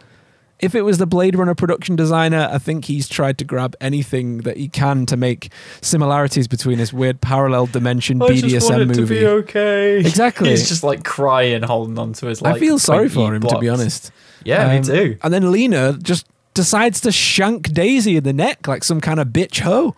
If 0.61 0.75
it 0.75 0.83
was 0.83 0.97
the 0.99 1.06
Blade 1.06 1.37
Runner 1.37 1.54
production 1.54 1.94
designer, 1.97 2.49
I 2.50 2.56
think 2.59 2.87
he's 2.87 3.06
tried 3.09 3.37
to 3.38 3.44
grab 3.44 3.76
anything 3.80 4.38
that 4.38 4.56
he 4.56 4.68
can 4.68 5.04
to 5.06 5.16
make 5.16 5.52
similarities 5.83 6.49
between 6.49 6.78
this 6.78 6.92
weird 6.92 7.21
parallel 7.21 7.66
dimension 7.66 8.18
BDSM 8.18 8.97
movie. 8.97 9.26
okay. 9.26 9.99
Exactly. 10.14 10.50
He's 10.50 10.68
just 10.68 10.83
like 10.83 11.04
crying, 11.04 11.62
holding 11.62 11.99
on 11.99 12.14
to 12.14 12.26
his. 12.26 12.40
Like, 12.40 12.56
I 12.56 12.59
feel 12.59 12.78
sorry 12.78 13.09
for 13.11 13.35
him, 13.35 13.42
to 13.42 13.59
be 13.59 13.68
honest. 13.68 14.11
Yeah, 14.44 14.71
me 14.71 14.78
Um, 14.78 14.83
too. 14.85 15.18
And 15.23 15.35
then 15.35 15.52
Lena 15.52 15.99
just 16.02 16.26
decides 16.54 17.00
to 17.02 17.12
shank 17.12 17.73
Daisy 17.73 18.16
in 18.16 18.25
the 18.25 18.33
neck 18.33 18.66
like 18.66 18.85
some 18.85 19.00
kind 19.00 19.21
of 19.21 19.28
bitch 19.28 19.61
hoe. 19.61 19.94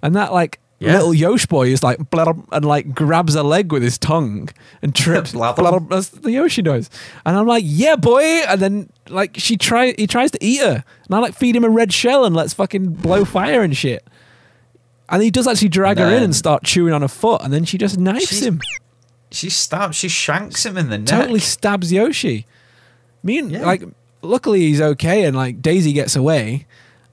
And 0.00 0.14
that 0.16 0.32
like 0.32 0.60
Yeah. 0.78 0.92
little 0.96 1.14
Yosh 1.14 1.46
boy 1.46 1.68
is 1.68 1.82
like 1.82 2.10
blub, 2.10 2.46
and 2.52 2.64
like 2.64 2.94
grabs 2.94 3.34
a 3.34 3.42
leg 3.42 3.72
with 3.72 3.82
his 3.82 3.96
tongue 3.96 4.50
and 4.82 4.94
trips. 4.94 5.32
Blub, 5.56 5.88
That's 5.88 6.08
the 6.10 6.30
Yoshi 6.32 6.60
noise. 6.60 6.90
And 7.24 7.34
I'm 7.36 7.46
like, 7.46 7.64
yeah, 7.66 7.96
boy. 7.96 8.22
And 8.22 8.60
then 8.60 8.90
like 9.08 9.36
she 9.38 9.56
try 9.56 9.94
he 9.96 10.06
tries 10.06 10.30
to 10.32 10.38
eat 10.44 10.60
her. 10.60 10.84
And 11.06 11.14
I 11.14 11.18
like 11.18 11.34
feed 11.34 11.56
him 11.56 11.64
a 11.64 11.70
red 11.70 11.94
shell 11.94 12.26
and 12.26 12.36
let's 12.36 12.52
fucking 12.52 12.90
blow 12.94 13.24
fire 13.24 13.62
and 13.62 13.74
shit. 13.74 14.06
And 15.08 15.22
he 15.22 15.30
does 15.30 15.46
actually 15.46 15.68
drag 15.70 15.98
her 15.98 16.08
in 16.10 16.22
and 16.22 16.34
start 16.36 16.64
chewing 16.64 16.92
on 16.92 17.00
her 17.02 17.08
foot, 17.08 17.40
and 17.42 17.52
then 17.52 17.64
she 17.64 17.78
just 17.78 17.96
knifes 17.98 18.28
She's 18.28 18.42
him. 18.44 18.60
She 19.30 19.48
stabs. 19.50 19.96
She 19.96 20.08
shanks 20.08 20.66
him 20.66 20.76
in 20.76 20.90
the 20.90 20.98
neck. 20.98 21.06
totally 21.06 21.38
stabs 21.40 21.92
Yoshi. 21.92 22.44
Me 23.22 23.38
and 23.38 23.50
Yeah. 23.50 23.64
like, 23.64 23.82
luckily 24.22 24.60
he's 24.60 24.80
okay, 24.80 25.24
and 25.24 25.36
like 25.36 25.62
Daisy 25.62 25.92
gets 25.92 26.16
away. 26.16 26.66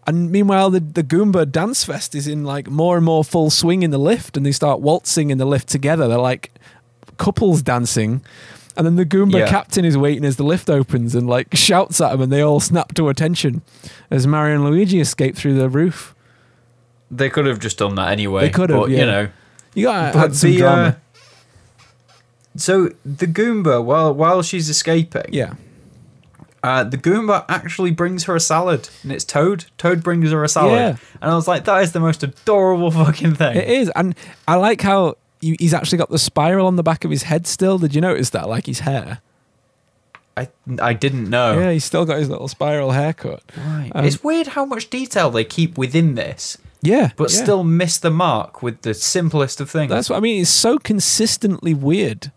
And 0.06 0.32
meanwhile, 0.32 0.70
the 0.70 0.80
the 0.82 1.04
Goomba 1.04 1.50
dance 1.50 1.84
fest 1.86 2.14
is 2.16 2.28
in 2.28 2.44
like 2.44 2.70
more 2.70 2.98
and 2.98 3.06
more 3.06 3.24
full 3.24 3.50
swing 3.50 3.84
in 3.84 3.92
the 3.92 3.98
lift, 3.98 4.36
and 4.38 4.46
they 4.46 4.52
start 4.52 4.82
waltzing 4.82 5.30
in 5.30 5.38
the 5.38 5.46
lift 5.46 5.70
together. 5.70 6.08
They're 6.08 6.18
like 6.18 6.52
couples 7.18 7.62
dancing, 7.62 8.22
and 8.76 8.86
then 8.86 8.96
the 8.98 9.06
Goomba 9.06 9.40
Yeah. 9.40 9.48
captain 9.50 9.86
is 9.86 9.98
waiting 9.98 10.26
as 10.26 10.36
the 10.36 10.44
lift 10.44 10.70
opens 10.70 11.16
and 11.16 11.28
like 11.28 11.56
shouts 11.56 12.02
at 12.02 12.12
them, 12.12 12.22
and 12.22 12.32
they 12.32 12.42
all 12.42 12.60
snap 12.60 12.94
to 12.96 13.08
attention 13.08 13.62
as 14.12 14.28
Mario 14.28 14.56
and 14.56 14.66
Luigi 14.66 15.00
escape 15.00 15.36
through 15.38 15.54
the 15.56 15.70
roof. 15.70 16.14
They 17.10 17.30
could 17.30 17.46
have 17.46 17.60
just 17.60 17.78
done 17.78 17.96
that 17.96 18.12
anyway. 18.12 18.42
They 18.42 18.50
could 18.50 18.72
have, 18.72 18.80
but, 18.82 18.90
yeah. 18.90 19.00
You 19.00 19.06
know. 19.06 19.28
You 19.76 19.86
got 19.86 20.14
But 20.14 20.20
had 20.20 20.36
some 20.36 20.50
the, 20.52 20.58
drama. 20.58 20.82
uh, 20.82 20.94
so 22.56 22.90
the 23.06 23.26
Goomba, 23.28 23.84
while 23.84 24.14
while 24.14 24.42
she's 24.44 24.70
escaping, 24.70 25.26
yeah, 25.32 25.54
uh, 26.64 26.84
the 26.86 26.98
Goomba 26.98 27.46
actually 27.50 27.92
brings 27.92 28.24
her 28.24 28.36
a 28.36 28.40
salad, 28.40 28.90
and 29.04 29.12
it's 29.12 29.26
Toad. 29.26 29.66
Toad 29.78 30.02
brings 30.02 30.32
her 30.32 30.44
a 30.44 30.50
salad, 30.50 30.74
Yeah. 30.74 30.96
and 31.22 31.32
I 31.32 31.36
was 31.36 31.48
like, 31.48 31.66
that 31.66 31.84
is 31.84 31.92
the 31.92 32.00
most 32.00 32.24
adorable 32.24 32.90
fucking 33.04 33.36
thing. 33.36 33.58
it 33.58 33.68
is, 33.70 33.92
and 33.96 34.16
I 34.48 34.56
like 34.56 34.82
how. 34.82 35.16
he- 35.42 35.58
He's 35.60 35.74
actually 35.74 35.98
got 35.98 36.10
the 36.10 36.18
spiral 36.18 36.68
on 36.68 36.78
the 36.78 36.84
back 36.84 37.04
of 37.04 37.12
his 37.12 37.24
head 37.24 37.46
still. 37.48 37.78
Did 37.78 37.94
you 37.94 38.00
notice 38.02 38.30
that? 38.32 38.48
Like 38.48 38.66
his 38.66 38.80
hair. 38.80 39.20
I 40.38 40.48
I 40.82 40.94
didn't 40.94 41.30
know. 41.30 41.60
Yeah, 41.60 41.72
he's 41.72 41.84
still 41.86 42.06
got 42.06 42.18
his 42.18 42.30
little 42.30 42.48
spiral 42.48 42.92
haircut. 42.92 43.44
Right. 43.58 43.92
Um, 43.94 44.06
it's 44.06 44.24
weird 44.24 44.48
how 44.48 44.66
much 44.66 44.90
detail 44.90 45.30
they 45.30 45.44
keep 45.44 45.78
within 45.78 46.16
this, 46.16 46.58
Yeah, 46.82 47.12
but 47.18 47.32
yeah. 47.32 47.44
still 47.44 47.64
miss 47.64 47.98
the 48.00 48.10
mark 48.10 48.64
with 48.64 48.82
the 48.82 48.94
simplest 48.96 49.60
of 49.62 49.70
things. 49.70 49.90
That's 49.92 50.10
what 50.10 50.16
I 50.18 50.22
mean. 50.22 50.42
It's 50.42 50.50
so 50.50 50.80
consistently 50.80 51.74
weird, 51.76 52.32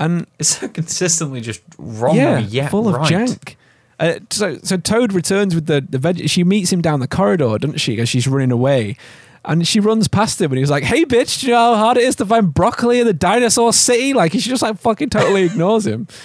and 0.00 0.26
it's 0.40 0.58
so 0.58 0.66
consistently 0.66 1.40
just 1.40 1.62
wrong 1.78 2.16
yeah, 2.16 2.38
yet 2.38 2.70
full 2.70 2.88
of 2.88 2.94
right. 2.94 3.12
jank. 3.12 3.54
Uh, 4.00 4.18
so, 4.30 4.56
so 4.62 4.78
Toad 4.78 5.12
returns 5.12 5.54
with 5.54 5.66
the 5.66 5.86
the 5.88 5.98
veg. 5.98 6.28
She 6.28 6.42
meets 6.42 6.72
him 6.72 6.80
down 6.80 7.00
the 7.00 7.06
corridor, 7.06 7.58
doesn't 7.58 7.78
she? 7.78 8.00
As 8.00 8.08
she's 8.08 8.26
running 8.26 8.50
away, 8.50 8.96
and 9.44 9.68
she 9.68 9.78
runs 9.78 10.08
past 10.08 10.40
him, 10.40 10.50
and 10.50 10.58
he's 10.58 10.70
like, 10.70 10.84
"Hey, 10.84 11.04
bitch, 11.04 11.40
do 11.40 11.46
you 11.46 11.52
know 11.52 11.74
how 11.74 11.76
hard 11.76 11.98
it 11.98 12.04
is 12.04 12.16
to 12.16 12.26
find 12.26 12.52
broccoli 12.52 12.98
in 12.98 13.06
the 13.06 13.12
dinosaur 13.12 13.74
city?" 13.74 14.14
Like 14.14 14.32
she 14.32 14.40
just 14.40 14.62
like 14.62 14.78
fucking 14.78 15.10
totally 15.10 15.44
ignores 15.44 15.86
him. 15.86 16.08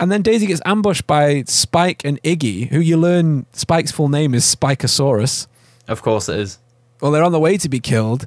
And 0.00 0.12
then 0.12 0.22
Daisy 0.22 0.46
gets 0.46 0.62
ambushed 0.64 1.08
by 1.08 1.42
Spike 1.48 2.04
and 2.04 2.22
Iggy, 2.22 2.68
who 2.68 2.78
you 2.78 2.96
learn 2.96 3.46
Spike's 3.52 3.90
full 3.90 4.08
name 4.08 4.32
is 4.32 4.44
Spikosaurus. 4.44 5.48
Of 5.88 6.02
course 6.02 6.28
it 6.28 6.38
is. 6.38 6.58
well, 7.00 7.10
they're 7.10 7.24
on 7.24 7.32
the 7.32 7.40
way 7.40 7.56
to 7.58 7.68
be 7.68 7.80
killed 7.80 8.24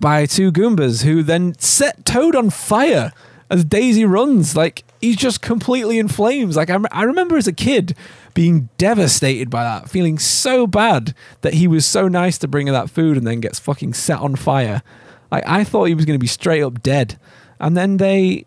by 0.00 0.26
two 0.26 0.50
Goombas 0.50 1.04
who 1.04 1.22
then 1.22 1.56
set 1.58 2.04
Toad 2.04 2.34
on 2.34 2.50
fire 2.50 3.12
as 3.52 3.64
Daisy 3.64 4.04
runs. 4.04 4.56
Like, 4.56 4.84
he's 5.00 5.16
just 5.16 5.42
completely 5.42 5.98
in 5.98 6.08
flames. 6.08 6.56
Like, 6.56 6.70
I, 6.70 6.78
I 6.90 7.04
remember 7.04 7.36
as 7.36 7.46
a 7.46 7.52
kid 7.52 7.96
being 8.34 8.68
devastated 8.78 9.50
by 9.50 9.62
that, 9.62 9.88
feeling 9.88 10.18
so 10.18 10.66
bad 10.66 11.14
that 11.42 11.54
he 11.54 11.68
was 11.68 11.86
so 11.86 12.08
nice 12.08 12.38
to 12.38 12.48
bring 12.48 12.66
her 12.66 12.72
that 12.72 12.90
food 12.90 13.16
and 13.16 13.26
then 13.26 13.40
gets 13.40 13.58
fucking 13.58 13.94
set 13.94 14.18
on 14.18 14.36
fire. 14.36 14.82
Like, 15.30 15.46
I 15.46 15.64
thought 15.64 15.84
he 15.84 15.94
was 15.94 16.04
going 16.04 16.18
to 16.18 16.22
be 16.22 16.26
straight 16.26 16.62
up 16.62 16.82
dead. 16.82 17.18
And 17.60 17.76
then 17.76 17.98
they 17.98 18.46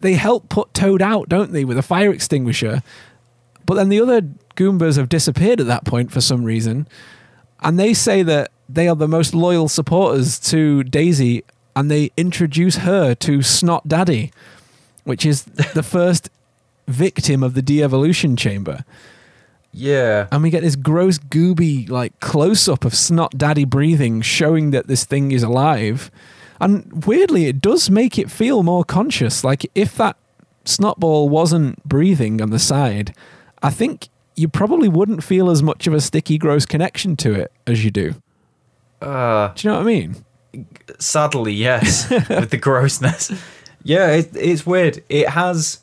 they 0.00 0.14
help 0.14 0.48
put 0.48 0.72
Toad 0.72 1.02
out, 1.02 1.28
don't 1.28 1.52
they, 1.52 1.64
with 1.64 1.76
a 1.76 1.82
fire 1.82 2.10
extinguisher. 2.10 2.82
But 3.66 3.74
then 3.74 3.90
the 3.90 4.00
other 4.00 4.22
Goombas 4.56 4.96
have 4.96 5.08
disappeared 5.08 5.60
at 5.60 5.66
that 5.66 5.84
point 5.84 6.10
for 6.10 6.20
some 6.20 6.44
reason 6.44 6.86
and 7.60 7.78
they 7.78 7.94
say 7.94 8.22
that 8.22 8.50
they 8.68 8.88
are 8.88 8.96
the 8.96 9.08
most 9.08 9.34
loyal 9.34 9.68
supporters 9.68 10.38
to 10.38 10.84
Daisy, 10.84 11.44
and 11.76 11.90
they 11.90 12.10
introduce 12.16 12.78
her 12.78 13.14
to 13.14 13.42
Snot 13.42 13.86
Daddy, 13.86 14.32
which 15.04 15.24
is 15.24 15.44
the 15.74 15.82
first 15.82 16.30
victim 16.88 17.42
of 17.42 17.54
the 17.54 17.62
de-evolution 17.62 18.34
chamber. 18.36 18.84
Yeah. 19.72 20.26
And 20.32 20.42
we 20.42 20.48
get 20.48 20.62
this 20.62 20.74
gross, 20.74 21.18
gooby, 21.18 21.88
like 21.90 22.18
close 22.20 22.66
up 22.66 22.84
of 22.86 22.94
Snot 22.94 23.36
Daddy 23.36 23.66
breathing, 23.66 24.22
showing 24.22 24.70
that 24.70 24.86
this 24.86 25.04
thing 25.04 25.32
is 25.32 25.42
alive. 25.42 26.10
And 26.58 27.04
weirdly, 27.04 27.44
it 27.44 27.60
does 27.60 27.90
make 27.90 28.18
it 28.18 28.30
feel 28.30 28.62
more 28.62 28.84
conscious. 28.84 29.44
Like 29.44 29.70
if 29.74 29.96
that 29.96 30.16
snotball 30.64 31.28
wasn't 31.28 31.84
breathing 31.84 32.40
on 32.40 32.48
the 32.48 32.58
side, 32.58 33.14
I 33.62 33.68
think 33.68 34.08
you 34.34 34.48
probably 34.48 34.88
wouldn't 34.88 35.22
feel 35.22 35.50
as 35.50 35.62
much 35.62 35.86
of 35.86 35.92
a 35.92 36.00
sticky, 36.00 36.38
gross 36.38 36.64
connection 36.64 37.16
to 37.16 37.34
it 37.34 37.52
as 37.66 37.84
you 37.84 37.90
do. 37.90 38.14
Uh, 39.02 39.48
Do 39.48 39.68
you 39.68 39.70
know 39.72 39.78
what 39.78 39.82
I 39.82 39.86
mean? 39.86 40.24
Sadly, 40.98 41.52
yes, 41.52 42.08
with 42.10 42.50
the 42.50 42.56
grossness. 42.56 43.30
Yeah, 43.82 44.12
it, 44.12 44.30
it's 44.34 44.66
weird. 44.66 45.02
It 45.08 45.28
has, 45.28 45.80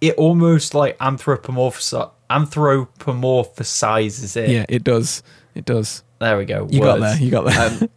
it 0.00 0.14
almost 0.16 0.74
like 0.74 0.98
anthropomorphis- 0.98 2.10
anthropomorphizes 2.30 4.36
it. 4.36 4.50
Yeah, 4.50 4.64
it 4.68 4.84
does. 4.84 5.22
It 5.54 5.64
does. 5.64 6.02
There 6.18 6.38
we 6.38 6.44
go. 6.44 6.66
You 6.70 6.80
got 6.80 7.00
words. 7.00 7.18
there. 7.18 7.24
You 7.24 7.30
got 7.30 7.44
there. 7.46 7.70
Um, 7.82 7.88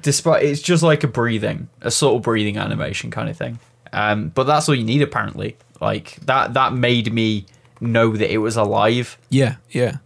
despite 0.00 0.44
it's 0.44 0.60
just 0.60 0.82
like 0.82 1.04
a 1.04 1.08
breathing, 1.08 1.68
a 1.80 1.90
sort 1.90 2.16
of 2.16 2.22
breathing 2.22 2.58
animation 2.58 3.10
kind 3.10 3.28
of 3.28 3.36
thing. 3.36 3.58
Um, 3.92 4.28
but 4.28 4.44
that's 4.44 4.68
all 4.68 4.74
you 4.74 4.84
need 4.84 5.02
apparently. 5.02 5.56
Like 5.80 6.16
that 6.26 6.54
that 6.54 6.72
made 6.72 7.12
me 7.12 7.46
know 7.80 8.16
that 8.16 8.32
it 8.32 8.38
was 8.38 8.56
alive. 8.56 9.18
yeah, 9.30 9.56
yeah. 9.70 9.98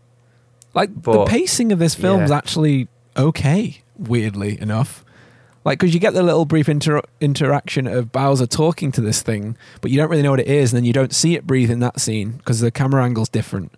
Like 0.74 1.02
the 1.02 1.24
pacing 1.24 1.72
of 1.72 1.78
this 1.78 1.94
film 1.94 2.22
is 2.22 2.30
actually 2.30 2.88
okay. 3.16 3.82
Weirdly 3.96 4.61
enough, 4.61 5.04
like 5.68 5.78
because 5.78 5.94
you 5.94 6.00
get 6.00 6.14
the 6.14 6.22
little 6.22 6.44
brief 6.44 6.68
inter- 6.68 7.02
interaction 7.20 7.87
of 7.87 8.11
Bowser 8.11 8.46
talking 8.46 8.90
to 8.92 9.00
this 9.00 9.22
thing, 9.22 9.57
but 9.81 9.90
you 9.90 9.96
don't 9.98 10.11
really 10.11 10.22
know 10.22 10.31
what 10.31 10.40
it 10.40 10.48
is, 10.48 10.72
and 10.72 10.78
then 10.78 10.85
you 10.85 10.92
don't 10.92 11.14
see 11.14 11.35
it 11.35 11.46
breathe 11.46 11.70
in 11.70 11.81
that 11.81 12.00
scene 12.00 12.33
because 12.33 12.61
the 12.61 12.70
camera 12.70 13.04
angle's 13.04 13.28
different. 13.28 13.72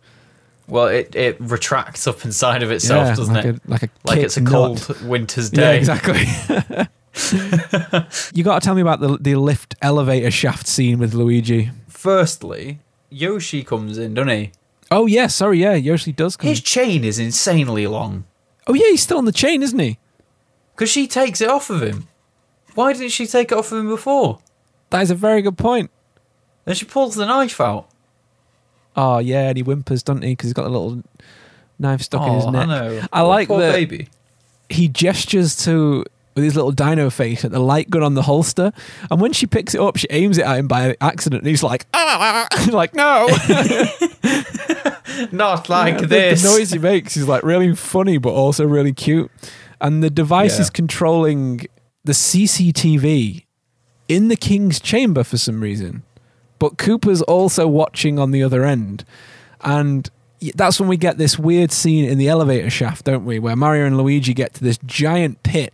Well, 0.69 0.87
it, 0.87 1.17
it 1.17 1.37
retracts 1.41 2.07
up 2.07 2.25
inside 2.25 2.63
of 2.63 2.71
itself, 2.71 3.09
yeah, 3.09 3.15
doesn't 3.17 3.35
like 3.35 3.45
it? 3.45 3.57
A, 3.57 3.71
like 3.71 3.83
a 3.83 3.89
like 4.05 4.19
it's 4.19 4.37
a 4.37 4.41
nut. 4.41 4.53
cold 4.87 5.01
winter's 5.03 5.53
Yeah, 5.53 5.73
day. 5.73 5.79
exactly. 5.79 6.21
you 8.35 8.45
got 8.45 8.61
to 8.63 8.65
tell 8.65 8.75
me 8.75 8.81
about 8.83 9.01
the 9.01 9.19
the 9.21 9.35
lift 9.35 9.75
elevator 9.83 10.31
shaft 10.31 10.67
scene 10.67 10.99
with 10.99 11.13
Luigi. 11.15 11.71
Firstly, 11.89 12.79
Yoshi 13.11 13.65
comes 13.65 13.99
in, 13.99 14.15
doesn't 14.15 14.29
he? 14.29 14.53
Oh 14.93 15.07
yeah, 15.07 15.27
sorry, 15.27 15.61
yeah, 15.61 15.75
Yoshi 15.75 16.13
does 16.13 16.37
come. 16.37 16.49
His 16.49 16.61
chain 16.61 17.05
is 17.05 17.19
insanely 17.19 17.87
long. 17.87 18.25
oh 18.67 18.75
yeah, 18.75 18.87
he's 18.91 19.03
still 19.03 19.19
on 19.19 19.25
the 19.25 19.33
chain, 19.33 19.63
isn't 19.63 19.79
he? 19.79 19.99
Because 20.81 20.91
she 20.91 21.07
takes 21.07 21.43
it 21.43 21.49
off 21.51 21.69
of 21.69 21.83
him. 21.83 22.09
Why 22.75 22.95
didn't 22.95 23.11
she 23.11 23.27
take 23.27 23.53
it 23.53 23.59
off 23.59 23.71
of 23.71 23.81
him 23.81 23.89
before? 23.91 24.39
That 24.89 25.03
is 25.03 25.11
a 25.11 25.15
very 25.15 25.43
good 25.43 25.59
point. 25.59 25.91
Then 26.65 26.75
she 26.75 26.87
pulls 26.87 27.17
the 27.17 27.27
knife 27.27 27.61
out. 27.61 27.87
Oh 28.97 29.19
yeah, 29.19 29.49
and 29.49 29.59
he 29.59 29.63
whimpers, 29.63 30.03
doesn't 30.03 30.23
he? 30.23 30.31
Because 30.33 30.47
he's 30.49 30.55
got 30.55 30.65
a 30.65 30.71
little 30.71 31.03
knife 31.79 32.01
stuck 32.01 32.27
in 32.27 32.33
his 32.33 32.47
Oh, 32.47 32.51
neck. 32.51 32.63
I 32.63 32.65
know. 32.67 33.03
I 33.13 33.21
like 33.21 33.49
Poor 33.49 33.61
that 33.61 33.73
baby. 33.73 34.09
he 34.71 34.89
gestures 34.89 35.55
to 35.67 36.03
with 36.35 36.45
his 36.45 36.57
little 36.57 36.73
dino 36.73 37.11
face 37.11 37.45
at 37.45 37.51
the 37.51 37.61
light 37.61 37.91
gun 37.91 38.03
on 38.03 38.15
the 38.15 38.23
holster. 38.23 38.73
And 39.11 39.21
when 39.21 39.35
she 39.35 39.47
picks 39.47 39.75
it 39.75 39.83
up, 39.83 39.99
she 39.99 40.07
aims 40.09 40.39
it 40.39 40.47
at 40.47 40.59
him 40.61 40.67
by 40.67 40.97
accident, 41.03 41.43
and 41.43 41.49
he's 41.51 41.63
like, 41.63 41.85
ah, 41.93 42.49
like 42.73 42.95
no. 42.95 43.27
Not 45.31 45.69
like 45.69 45.99
the, 45.99 46.07
this. 46.07 46.43
The 46.43 46.49
noise 46.49 46.71
he 46.71 46.79
makes 46.79 47.19
is 47.19 47.29
like 47.29 47.43
really 47.43 47.75
funny, 47.75 48.17
but 48.17 48.31
also 48.31 48.65
really 48.65 48.95
cute. 48.95 49.31
And 49.81 50.03
the 50.03 50.11
device 50.11 50.57
Yeah. 50.57 50.63
is 50.63 50.71
controlling 50.71 51.67
the 52.05 52.13
CCTV 52.15 53.45
in 54.09 54.29
the 54.29 54.37
king's 54.37 54.81
chamber 54.81 55.23
for 55.25 55.37
some 55.39 55.61
reason. 55.61 56.03
But 56.59 56.77
Koopa's 56.77 57.23
also 57.23 57.67
watching 57.67 58.19
on 58.19 58.31
the 58.33 58.43
other 58.43 58.65
end. 58.65 59.05
And 59.63 60.09
that's 60.55 60.79
when 60.81 60.89
we 60.89 60.97
get 60.97 61.17
this 61.19 61.39
weird 61.39 61.73
scene 61.73 62.05
in 62.05 62.19
the 62.19 62.29
elevator 62.29 62.71
shaft, 62.71 63.05
don't 63.05 63.25
we? 63.25 63.39
Where 63.39 63.57
Mario 63.57 63.87
and 63.87 63.97
Luigi 63.97 64.35
get 64.35 64.55
to 64.55 64.65
this 64.65 64.79
giant 64.85 65.43
pit. 65.43 65.73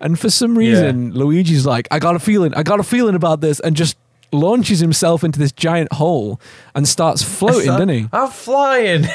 And 0.00 0.18
for 0.18 0.28
some 0.28 0.58
reason, 0.58 1.12
Luigi's 1.14 1.64
like, 1.64 1.88
I 1.90 1.98
got 1.98 2.14
a 2.16 2.18
feeling, 2.18 2.52
I 2.54 2.62
got 2.62 2.80
a 2.80 2.82
feeling 2.82 3.14
about 3.14 3.40
this, 3.40 3.60
and 3.60 3.74
just 3.74 3.96
launches 4.32 4.80
himself 4.80 5.22
into 5.24 5.38
this 5.38 5.52
giant 5.52 5.92
hole 5.94 6.40
and 6.74 6.86
starts 6.86 7.22
floating, 7.38 7.66
doesn't 7.68 7.88
he? 7.88 8.08
I'm 8.12 8.28
flying. 8.28 9.06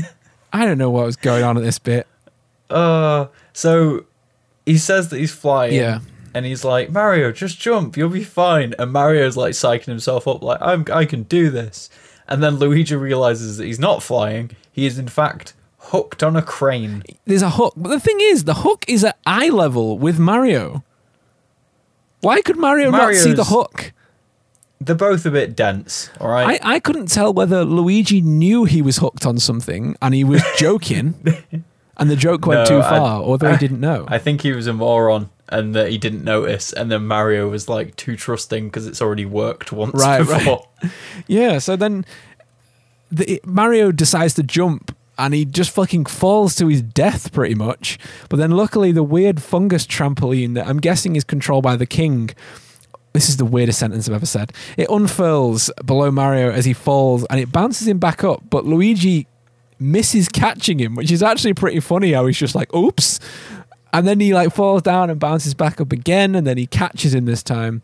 I 0.52 0.64
don't 0.64 0.78
know 0.78 0.88
what 0.90 1.04
was 1.04 1.16
going 1.16 1.42
on 1.44 1.58
at 1.58 1.62
this 1.62 1.78
bit. 1.78 2.06
Uh, 2.70 3.26
so 3.58 4.04
he 4.64 4.78
says 4.78 5.08
that 5.08 5.18
he's 5.18 5.34
flying. 5.34 5.74
Yeah. 5.74 5.98
And 6.32 6.46
he's 6.46 6.64
like, 6.64 6.92
Mario, 6.92 7.32
just 7.32 7.58
jump, 7.58 7.96
you'll 7.96 8.08
be 8.08 8.22
fine. 8.22 8.72
And 8.78 8.92
Mario's 8.92 9.36
like 9.36 9.54
psyching 9.54 9.86
himself 9.86 10.28
up, 10.28 10.44
like, 10.44 10.62
I'm, 10.62 10.84
I 10.92 11.04
can 11.06 11.24
do 11.24 11.50
this. 11.50 11.90
And 12.28 12.40
then 12.40 12.56
Luigi 12.56 12.94
realizes 12.94 13.56
that 13.56 13.64
he's 13.64 13.80
not 13.80 14.00
flying. 14.00 14.52
He 14.70 14.86
is, 14.86 14.96
in 14.96 15.08
fact, 15.08 15.54
hooked 15.78 16.22
on 16.22 16.36
a 16.36 16.42
crane. 16.42 17.02
There's 17.24 17.42
a 17.42 17.50
hook. 17.50 17.74
But 17.76 17.88
the 17.88 17.98
thing 17.98 18.18
is, 18.20 18.44
the 18.44 18.54
hook 18.54 18.84
is 18.86 19.02
at 19.02 19.18
eye 19.26 19.48
level 19.48 19.98
with 19.98 20.20
Mario. 20.20 20.84
Why 22.20 22.42
could 22.42 22.58
Mario 22.58 22.92
not 22.92 23.14
see 23.16 23.32
the 23.32 23.46
hook? 23.46 23.92
They're 24.80 24.94
both 24.94 25.26
a 25.26 25.32
bit 25.32 25.56
dense, 25.56 26.10
all 26.20 26.28
right? 26.28 26.60
I, 26.62 26.74
I 26.74 26.78
couldn't 26.78 27.06
tell 27.08 27.32
whether 27.32 27.64
Luigi 27.64 28.20
knew 28.20 28.66
he 28.66 28.82
was 28.82 28.98
hooked 28.98 29.26
on 29.26 29.40
something 29.40 29.96
and 30.00 30.14
he 30.14 30.22
was 30.22 30.44
joking 30.56 31.16
and 31.98 32.10
the 32.10 32.16
joke 32.16 32.46
went 32.46 32.60
No, 32.68 32.78
too 32.78 32.80
I- 32.86 32.88
far, 32.90 33.22
or 33.22 33.30
whether 33.32 33.50
he 33.52 33.58
didn't 33.66 33.80
know. 33.80 34.04
I 34.08 34.18
think 34.18 34.42
he 34.42 34.52
was 34.52 34.66
a 34.66 34.72
moron 34.72 35.30
and 35.50 35.74
that 35.74 35.90
he 35.90 35.98
didn't 35.98 36.24
notice. 36.24 36.72
And 36.72 36.90
then 36.92 37.06
Mario 37.06 37.48
was 37.48 37.68
like 37.68 37.96
too 37.96 38.16
trusting 38.16 38.66
because 38.68 38.86
it's 38.86 39.00
already 39.00 39.24
worked 39.24 39.72
once 39.72 39.94
Right, 39.94 40.20
right. 40.20 40.38
before. 40.38 40.68
yeah, 41.26 41.58
so 41.58 41.74
then 41.76 42.04
the, 43.10 43.40
Mario 43.44 43.90
decides 43.92 44.34
to 44.34 44.42
jump 44.42 44.94
and 45.16 45.34
he 45.34 45.44
just 45.44 45.70
fucking 45.70 46.04
falls 46.04 46.54
to 46.56 46.68
his 46.68 46.82
death 46.82 47.32
pretty 47.32 47.54
much. 47.54 47.98
But 48.28 48.36
then 48.36 48.50
luckily 48.52 48.92
the 48.92 49.02
weird 49.02 49.42
fungus 49.42 49.86
trampoline 49.86 50.54
that 50.54 50.66
I'm 50.68 50.78
guessing 50.78 51.16
is 51.16 51.24
controlled 51.24 51.64
by 51.64 51.76
the 51.76 51.86
king. 51.86 52.30
This 53.14 53.28
is 53.30 53.38
the 53.38 53.44
weirdest 53.46 53.78
sentence 53.80 54.06
I've 54.08 54.14
ever 54.14 54.26
said. 54.26 54.52
It 54.76 54.88
unfurls 54.90 55.70
below 55.84 56.10
Mario 56.10 56.52
as 56.52 56.66
he 56.66 56.72
falls 56.74 57.24
and 57.30 57.40
it 57.40 57.50
bounces 57.50 57.88
him 57.88 57.98
back 57.98 58.22
up, 58.22 58.42
but 58.50 58.64
Luigi 58.66 59.26
misses 59.80 60.28
catching 60.28 60.78
him, 60.78 60.94
which 60.94 61.10
is 61.10 61.22
actually 61.22 61.54
pretty 61.54 61.80
funny 61.80 62.12
how 62.12 62.26
he's 62.26 62.36
just 62.38 62.54
like, 62.54 62.72
oops. 62.74 63.20
And 63.92 64.06
then 64.06 64.20
he 64.20 64.34
like 64.34 64.52
falls 64.52 64.82
down 64.82 65.10
and 65.10 65.18
bounces 65.18 65.54
back 65.54 65.80
up 65.80 65.92
again, 65.92 66.34
and 66.34 66.46
then 66.46 66.58
he 66.58 66.66
catches 66.66 67.14
him 67.14 67.24
this 67.24 67.42
time. 67.42 67.82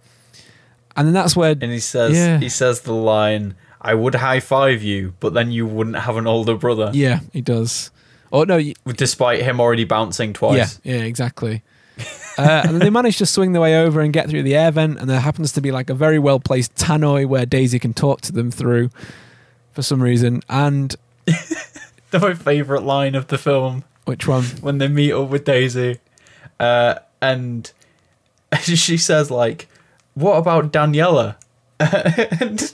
And 0.97 1.07
then 1.07 1.15
that's 1.15 1.35
where 1.35 1.53
And 1.53 1.73
he 1.73 1.81
says, 1.81 2.15
Yeah. 2.15 2.39
he 2.39 2.49
says 2.49 2.83
the 2.83 2.93
line, 2.95 3.55
I 3.81 3.95
would 3.95 4.15
high 4.17 4.41
five 4.41 4.83
you, 4.83 5.15
but 5.21 5.35
then 5.35 5.51
you 5.51 5.67
wouldn't 5.67 5.97
have 5.97 6.17
an 6.17 6.27
older 6.27 6.57
brother. 6.57 6.91
Yeah, 6.93 7.21
he 7.33 7.41
does. 7.41 7.91
Oh 8.33 8.45
no, 8.45 8.61
Despite 8.87 9.43
him 9.43 9.61
already 9.61 9.85
bouncing 9.85 10.33
twice. 10.33 10.81
yeah, 10.83 10.97
yeah, 10.97 11.03
exactly. 11.03 11.63
uh, 12.39 12.63
and 12.65 12.71
then 12.75 12.79
they 12.81 12.91
manage 12.91 13.19
to 13.19 13.27
swing 13.27 13.53
their 13.53 13.63
way 13.63 13.81
over 13.81 14.01
and 14.01 14.13
get 14.13 14.29
through 14.29 14.43
the 14.43 14.57
air 14.57 14.71
vent, 14.73 14.99
and 14.99 15.09
there 15.09 15.21
happens 15.21 15.53
to 15.53 15.61
be 15.61 15.71
like 15.71 15.89
a 15.91 15.95
very 15.95 16.19
well 16.19 16.41
placed 16.41 16.75
tannoy 16.75 17.27
where 17.27 17.47
Daisy 17.47 17.79
can 17.79 17.95
talk 17.95 18.21
to 18.23 18.33
them 18.33 18.51
through 18.51 18.91
for 19.73 19.83
some 19.83 20.03
reason. 20.03 20.43
And 20.49 20.95
My 22.13 22.35
favourite 22.35 22.85
line 22.85 23.15
of 23.15 23.27
the 23.27 23.39
film 23.39 23.85
which 24.05 24.27
one? 24.27 24.45
when 24.61 24.79
they 24.79 24.89
meet 24.89 25.13
up 25.13 25.29
with 25.29 25.45
Daisy. 25.45 25.99
Uh, 26.61 26.97
and 27.21 27.71
she 28.61 28.97
says, 28.97 29.31
like, 29.31 29.69
what 30.15 30.37
about 30.37 30.73
Daniela? 30.73 31.37
and 31.81 32.73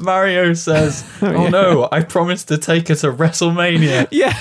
Mario 0.00 0.54
says, 0.54 1.04
oh 1.20 1.44
yeah. 1.44 1.48
no, 1.48 1.88
I 1.92 2.02
promised 2.02 2.48
to 2.48 2.58
take 2.58 2.88
her 2.88 2.94
to 2.96 3.12
WrestleMania. 3.12 4.08
Yeah. 4.10 4.38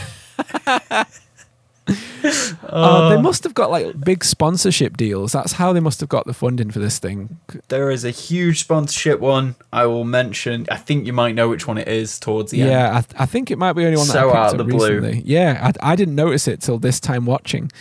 Oh, 2.71 3.10
they 3.10 3.21
must 3.21 3.43
have 3.43 3.54
got 3.54 3.71
like 3.71 3.99
big 4.02 4.23
sponsorship 4.23 4.97
deals. 4.97 5.32
That's 5.32 5.54
how 5.54 5.73
they 5.73 5.80
must 5.80 5.99
have 6.02 6.10
got 6.10 6.25
the 6.25 6.34
funding 6.34 6.69
for 6.71 6.80
this 6.80 6.99
thing. 6.99 7.39
There 7.69 7.89
is 7.89 8.04
a 8.06 8.12
huge 8.12 8.60
sponsorship 8.62 9.19
one 9.19 9.56
I 9.73 9.86
will 9.86 10.04
mention. 10.04 10.67
I 10.69 10.75
think 10.78 11.08
you 11.08 11.13
might 11.13 11.34
know 11.36 11.49
which 11.49 11.67
one 11.67 11.78
it 11.78 11.88
is 11.88 12.19
towards 12.19 12.52
the 12.52 12.62
end. 12.62 12.69
Yeah, 12.71 12.89
I, 12.97 13.02
th- 13.02 13.19
I 13.21 13.25
think 13.25 13.49
it 13.52 13.58
might 13.58 13.73
be 13.73 13.82
the 13.84 13.88
only 13.88 13.97
one 13.97 14.08
that 14.08 14.13
So 14.13 14.19
I 14.30 14.32
picked 14.32 14.36
out 14.38 14.45
up 14.47 14.52
of 14.54 14.58
the 14.60 14.63
blue. 14.65 14.99
recently. 14.99 15.21
Yeah, 15.25 15.71
I, 15.82 15.93
I 15.93 15.95
didn't 15.95 16.15
notice 16.15 16.47
it 16.47 16.62
till 16.62 16.78
this 16.80 16.99
time 16.99 17.25
watching. 17.25 17.71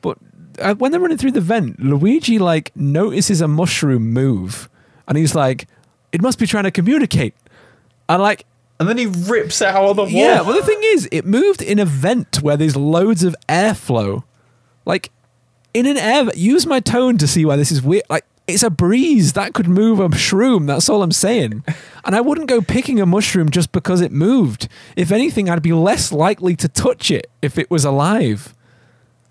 But 0.00 0.18
uh, 0.58 0.74
when 0.76 0.92
they're 0.92 1.00
running 1.00 1.18
through 1.18 1.32
the 1.32 1.40
vent, 1.40 1.80
Luigi 1.80 2.38
like 2.38 2.72
notices 2.76 3.40
a 3.40 3.48
mushroom 3.48 4.10
move, 4.10 4.68
and 5.08 5.18
he's 5.18 5.34
like, 5.34 5.66
"It 6.12 6.22
must 6.22 6.38
be 6.38 6.46
trying 6.46 6.64
to 6.64 6.70
communicate." 6.70 7.34
And 8.08 8.22
like, 8.22 8.44
And 8.80 8.88
then 8.88 8.98
he 8.98 9.06
rips 9.06 9.60
it 9.60 9.68
out 9.68 9.84
of 9.84 9.96
the 9.96 10.02
wall. 10.02 10.10
yeah. 10.10 10.40
Well, 10.40 10.56
the 10.56 10.64
thing 10.66 10.80
is, 10.82 11.08
it 11.12 11.24
moved 11.24 11.62
in 11.62 11.78
a 11.78 11.84
vent 11.84 12.42
where 12.42 12.56
there's 12.56 12.74
loads 12.76 13.22
of 13.22 13.36
airflow. 13.48 14.24
Like, 14.84 15.12
in 15.72 15.86
an 15.86 15.96
air. 15.96 16.24
Use 16.34 16.66
my 16.66 16.80
tone 16.80 17.16
to 17.18 17.28
see 17.28 17.44
why 17.44 17.54
this 17.56 17.70
is 17.70 17.82
weird. 17.82 18.02
Like. 18.10 18.24
It's 18.48 18.64
a 18.64 18.70
breeze 18.70 19.34
that 19.34 19.54
could 19.54 19.68
move 19.68 20.00
a 20.00 20.08
shroom. 20.08 20.66
That's 20.66 20.88
all 20.88 21.04
I'm 21.04 21.12
saying. 21.12 21.62
And 22.04 22.16
I 22.16 22.20
wouldn't 22.20 22.48
go 22.48 22.60
picking 22.62 22.98
a 22.98 23.06
mushroom 23.06 23.50
just 23.50 23.70
because 23.70 24.00
it 24.00 24.10
moved. 24.10 24.66
If 24.96 25.12
anything, 25.12 25.48
I'd 25.48 25.62
be 25.62 25.72
less 25.74 26.10
likely 26.10 26.56
to 26.56 26.66
touch 26.66 27.10
it 27.12 27.30
if 27.42 27.58
it 27.58 27.70
was 27.70 27.84
alive. 27.84 28.54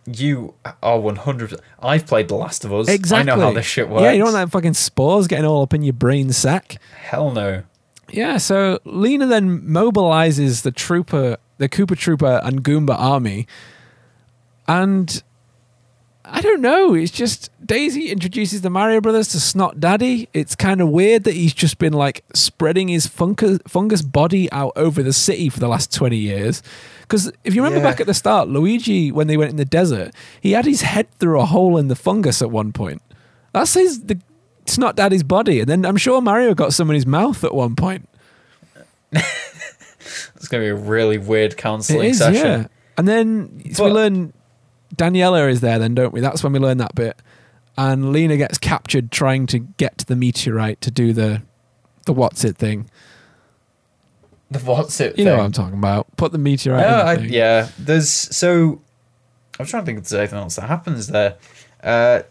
You 0.05 0.53
are 0.63 0.97
100%. 0.99 1.59
I've 1.81 2.05
played 2.05 2.27
The 2.29 2.35
Last 2.35 2.63
of 2.63 2.71
Us. 2.73 2.87
Exactly. 2.87 3.31
I 3.31 3.35
know 3.35 3.41
how 3.41 3.51
this 3.51 3.65
shit 3.65 3.89
works. 3.89 4.03
Yeah, 4.03 4.11
you 4.11 4.19
don't 4.23 4.31
want 4.33 4.51
that 4.51 4.55
fucking 4.55 4.75
spores 4.75 5.27
getting 5.27 5.45
all 5.45 5.63
up 5.63 5.73
in 5.73 5.81
your 5.81 5.93
brain 5.93 6.31
sack. 6.31 6.77
Hell 6.95 7.31
no. 7.31 7.63
Yeah, 8.11 8.37
so 8.37 8.79
Lena 8.85 9.25
then 9.27 9.61
mobilizes 9.61 10.63
the 10.63 10.71
trooper, 10.71 11.37
the 11.57 11.69
Koopa 11.69 11.97
Trooper 11.97 12.41
and 12.43 12.63
Goomba 12.63 12.95
army. 12.97 13.47
And 14.67 15.21
I 16.25 16.41
don't 16.41 16.61
know, 16.61 16.93
it's 16.93 17.11
just 17.11 17.49
Daisy 17.65 18.09
introduces 18.11 18.61
the 18.61 18.69
Mario 18.69 19.01
Brothers 19.01 19.29
to 19.29 19.39
Snot 19.39 19.79
Daddy. 19.79 20.29
It's 20.33 20.55
kind 20.55 20.79
of 20.81 20.89
weird 20.89 21.23
that 21.23 21.33
he's 21.33 21.53
just 21.53 21.79
been 21.79 21.93
like 21.93 22.23
spreading 22.33 22.87
his 22.87 23.07
fungus, 23.07 23.59
fungus 23.67 24.01
body 24.03 24.51
out 24.51 24.73
over 24.75 25.01
the 25.01 25.13
city 25.13 25.49
for 25.49 25.59
the 25.59 25.67
last 25.67 25.93
20 25.93 26.15
years. 26.17 26.61
Because 27.01 27.31
if 27.43 27.55
you 27.55 27.63
remember 27.63 27.83
Yeah. 27.83 27.91
back 27.91 27.99
at 27.99 28.05
the 28.07 28.13
start, 28.13 28.47
Luigi, 28.47 29.11
when 29.11 29.25
they 29.27 29.37
went 29.37 29.49
in 29.49 29.55
the 29.57 29.65
desert, 29.65 30.13
he 30.39 30.51
had 30.51 30.65
his 30.65 30.81
head 30.83 31.07
through 31.19 31.39
a 31.39 31.45
hole 31.45 31.77
in 31.77 31.87
the 31.87 31.95
fungus 31.95 32.41
at 32.43 32.51
one 32.51 32.71
point. 32.73 33.01
That's 33.53 33.73
his, 33.73 34.03
the 34.03 34.19
Snot 34.69 34.95
Daddy's 34.95 35.23
body. 35.23 35.59
And 35.59 35.69
then 35.69 35.85
I'm 35.85 35.97
sure 35.97 36.21
Mario 36.21 36.53
got 36.53 36.73
some 36.73 36.89
in 36.89 36.95
his 36.95 37.05
mouth 37.05 37.43
at 37.43 37.53
one 37.53 37.75
point. 37.75 38.07
It's 39.11 40.47
going 40.47 40.63
to 40.63 40.65
be 40.65 40.69
a 40.69 40.75
really 40.75 41.17
weird 41.17 41.57
counselling 41.57 42.09
is, 42.11 42.19
session. 42.19 42.61
yeah. 42.61 42.67
And 42.97 43.07
then 43.07 43.73
so 43.73 43.85
we 43.85 43.91
learn 43.91 44.33
Daniela 44.95 45.49
is 45.49 45.61
there, 45.61 45.79
then 45.79 45.93
don't 45.95 46.13
we? 46.13 46.21
That's 46.21 46.43
when 46.43 46.53
we 46.53 46.59
learn 46.59 46.77
that 46.77 46.95
bit. 46.95 47.21
And 47.77 48.11
Lena 48.11 48.37
gets 48.37 48.57
captured 48.57 49.11
trying 49.11 49.47
to 49.47 49.59
get 49.59 49.97
to 49.99 50.05
the 50.05 50.15
meteorite 50.15 50.81
to 50.81 50.91
do 50.91 51.13
the 51.13 51.41
the 52.05 52.13
what's 52.13 52.43
it 52.43 52.57
thing. 52.57 52.89
The 54.51 54.59
what's 54.59 54.99
it 54.99 55.11
You 55.11 55.15
thing. 55.17 55.25
know 55.25 55.37
what 55.37 55.45
I'm 55.45 55.51
talking 55.51 55.77
about. 55.77 56.07
Put 56.17 56.31
the 56.31 56.37
meteorite. 56.37 56.85
I, 56.85 57.13
yeah. 57.15 57.69
There's 57.77 58.09
so. 58.09 58.81
I'm 59.59 59.65
trying 59.65 59.83
to 59.83 59.85
think 59.85 59.99
if 59.99 60.05
there's 60.05 60.19
anything 60.19 60.39
else 60.39 60.55
that 60.55 60.67
happens 60.67 61.07
there. 61.07 61.37
Uh, 61.83 62.21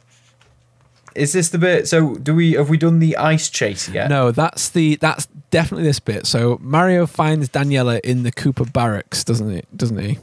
is 1.19 1.33
this 1.33 1.49
the 1.51 1.59
bit? 1.59 1.89
So 1.89 2.15
do 2.17 2.35
we 2.35 2.53
have 2.53 2.69
we 2.71 2.77
done 2.79 2.99
the 3.01 3.17
ice 3.17 3.51
chase 3.51 3.89
yet? 3.89 4.09
No, 4.09 4.31
that's 4.31 4.69
the 4.71 4.97
that's 4.97 5.27
definitely 5.51 5.85
this 5.87 6.01
bit. 6.01 6.27
So 6.27 6.59
Mario 6.61 7.07
finds 7.07 7.49
Daniela 7.49 8.01
in 8.01 8.23
the 8.23 8.33
Koopa 8.33 8.73
barracks, 8.73 9.25
doesn't 9.25 9.51
he? 9.51 9.63
Doesn't 9.77 9.99
he? 9.99 10.19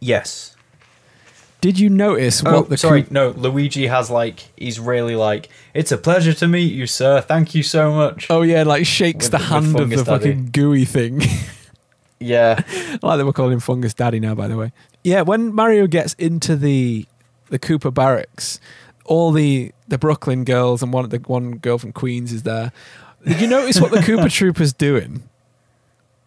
Yes. 0.00 0.56
Did 1.60 1.78
you 1.78 1.90
notice 1.90 2.42
Oh, 2.44 2.60
what 2.60 2.70
the 2.70 2.78
sorry. 2.78 3.02
Coop- 3.02 3.12
no, 3.12 3.28
Luigi 3.30 3.86
has 3.86 4.08
like 4.10 4.48
he's 4.56 4.80
really 4.80 5.14
like 5.14 5.50
it's 5.74 5.92
a 5.92 5.98
pleasure 5.98 6.32
to 6.32 6.48
meet 6.48 6.72
you, 6.72 6.86
sir. 6.86 7.20
Thank 7.20 7.54
you 7.54 7.62
so 7.62 7.92
much. 7.92 8.28
Oh 8.30 8.40
yeah, 8.42 8.62
like 8.62 8.86
shakes 8.86 9.26
With 9.26 9.32
the 9.32 9.38
hand 9.46 9.78
of 9.78 9.90
the 9.90 10.04
fucking 10.04 10.46
Daddy. 10.46 10.50
gooey 10.50 10.84
thing. 10.84 11.20
Yeah. 12.22 12.62
Like 13.02 13.16
they 13.16 13.24
we're 13.24 13.32
calling 13.32 13.54
him 13.54 13.60
Fungus 13.60 13.94
Daddy 13.94 14.20
now, 14.20 14.34
by 14.34 14.46
the 14.46 14.54
way. 14.58 14.72
Yeah, 15.02 15.22
when 15.22 15.54
Mario 15.54 15.86
gets 15.86 16.12
into 16.14 16.54
the 16.54 17.06
the 17.48 17.58
Koopa 17.58 17.94
barracks, 17.94 18.60
all 19.10 19.32
the 19.32 19.72
the 19.88 19.98
Brooklyn 19.98 20.44
girls 20.44 20.82
and 20.82 20.92
one 20.92 21.08
the 21.08 21.18
one 21.18 21.58
girl 21.58 21.76
from 21.76 21.92
Queens 21.92 22.32
is 22.32 22.44
there. 22.44 22.72
Did 23.26 23.40
you 23.40 23.48
notice 23.48 23.80
what 23.80 23.90
the 23.90 23.98
Koopa 24.06 24.30
Trooper's 24.30 24.72
doing? 24.72 25.24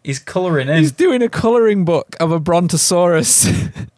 He's 0.04 0.20
colouring 0.20 0.68
in. 0.68 0.78
He's 0.78 0.92
doing 0.92 1.24
a 1.24 1.30
colouring 1.30 1.86
book 1.86 2.16
of 2.20 2.32
a 2.32 2.40
Brontosaurus 2.40 3.48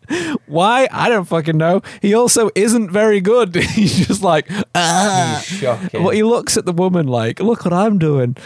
Why? 0.45 0.87
I 0.91 1.09
don't 1.09 1.25
fucking 1.25 1.57
know. 1.57 1.81
He 2.01 2.13
also 2.13 2.49
isn't 2.55 2.91
very 2.91 3.21
good. 3.21 3.55
He's 3.55 4.07
just 4.07 4.21
like, 4.21 4.47
ah. 4.73 5.43
He's 5.45 5.59
Shocking. 5.59 6.03
Well, 6.03 6.13
he 6.13 6.23
looks 6.23 6.57
at 6.57 6.65
the 6.65 6.73
woman 6.73 7.07
like, 7.07 7.39
look 7.39 7.65
what 7.65 7.73
I'm 7.73 7.97
doing. 7.97 8.37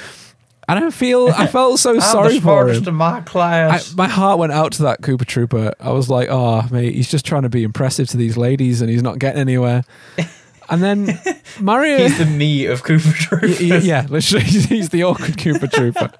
And 0.70 0.86
I 0.86 0.90
feel, 0.92 1.30
I 1.36 1.48
felt 1.48 1.80
so 1.80 2.00
sorry 2.00 2.40
for 2.40 2.70
him. 2.70 2.96
my 2.96 3.18
I, 3.18 3.22
class. 3.22 3.96
my 3.96 4.08
heart 4.08 4.38
went 4.40 4.52
out 4.54 4.72
to 4.74 4.84
that 4.84 5.02
Koopa 5.02 5.26
Trooper. 5.26 5.74
I 5.80 5.92
was 5.92 6.10
like, 6.10 6.30
oh, 6.30 6.66
mate, 6.72 6.94
he's 6.94 7.10
just 7.10 7.26
trying 7.26 7.42
to 7.44 7.50
be 7.50 7.64
impressive 7.64 8.08
to 8.10 8.18
these 8.18 8.38
ladies 8.38 8.80
and 8.82 8.90
he's 8.90 9.02
not 9.04 9.20
getting 9.20 9.42
anywhere. 9.42 9.84
And 10.72 10.84
then 10.84 11.20
Mario. 11.60 11.98
He's 11.98 12.20
the 12.20 12.28
me 12.28 12.68
of 12.68 12.84
Koopa 12.84 13.08
Y- 13.08 13.14
Troopers. 13.40 13.60
y- 13.60 13.78
yeah, 13.78 14.06
literally, 14.08 14.46
he's 14.46 14.90
the 14.90 15.02
awkward 15.04 15.32
Koopa 15.36 15.72
Trooper. 15.72 16.12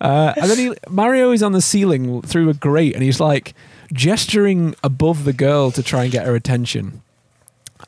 Uh, 0.00 0.32
and 0.34 0.50
then 0.50 0.56
he, 0.56 0.72
Mario 0.88 1.30
is 1.30 1.42
on 1.42 1.52
the 1.52 1.60
ceiling 1.60 2.22
through 2.22 2.48
a 2.48 2.54
grate, 2.54 2.94
and 2.94 3.02
he's 3.02 3.20
like 3.20 3.52
gesturing 3.92 4.74
above 4.82 5.24
the 5.24 5.34
girl 5.34 5.70
to 5.72 5.82
try 5.82 6.04
and 6.04 6.10
get 6.10 6.24
her 6.24 6.34
attention. 6.34 7.02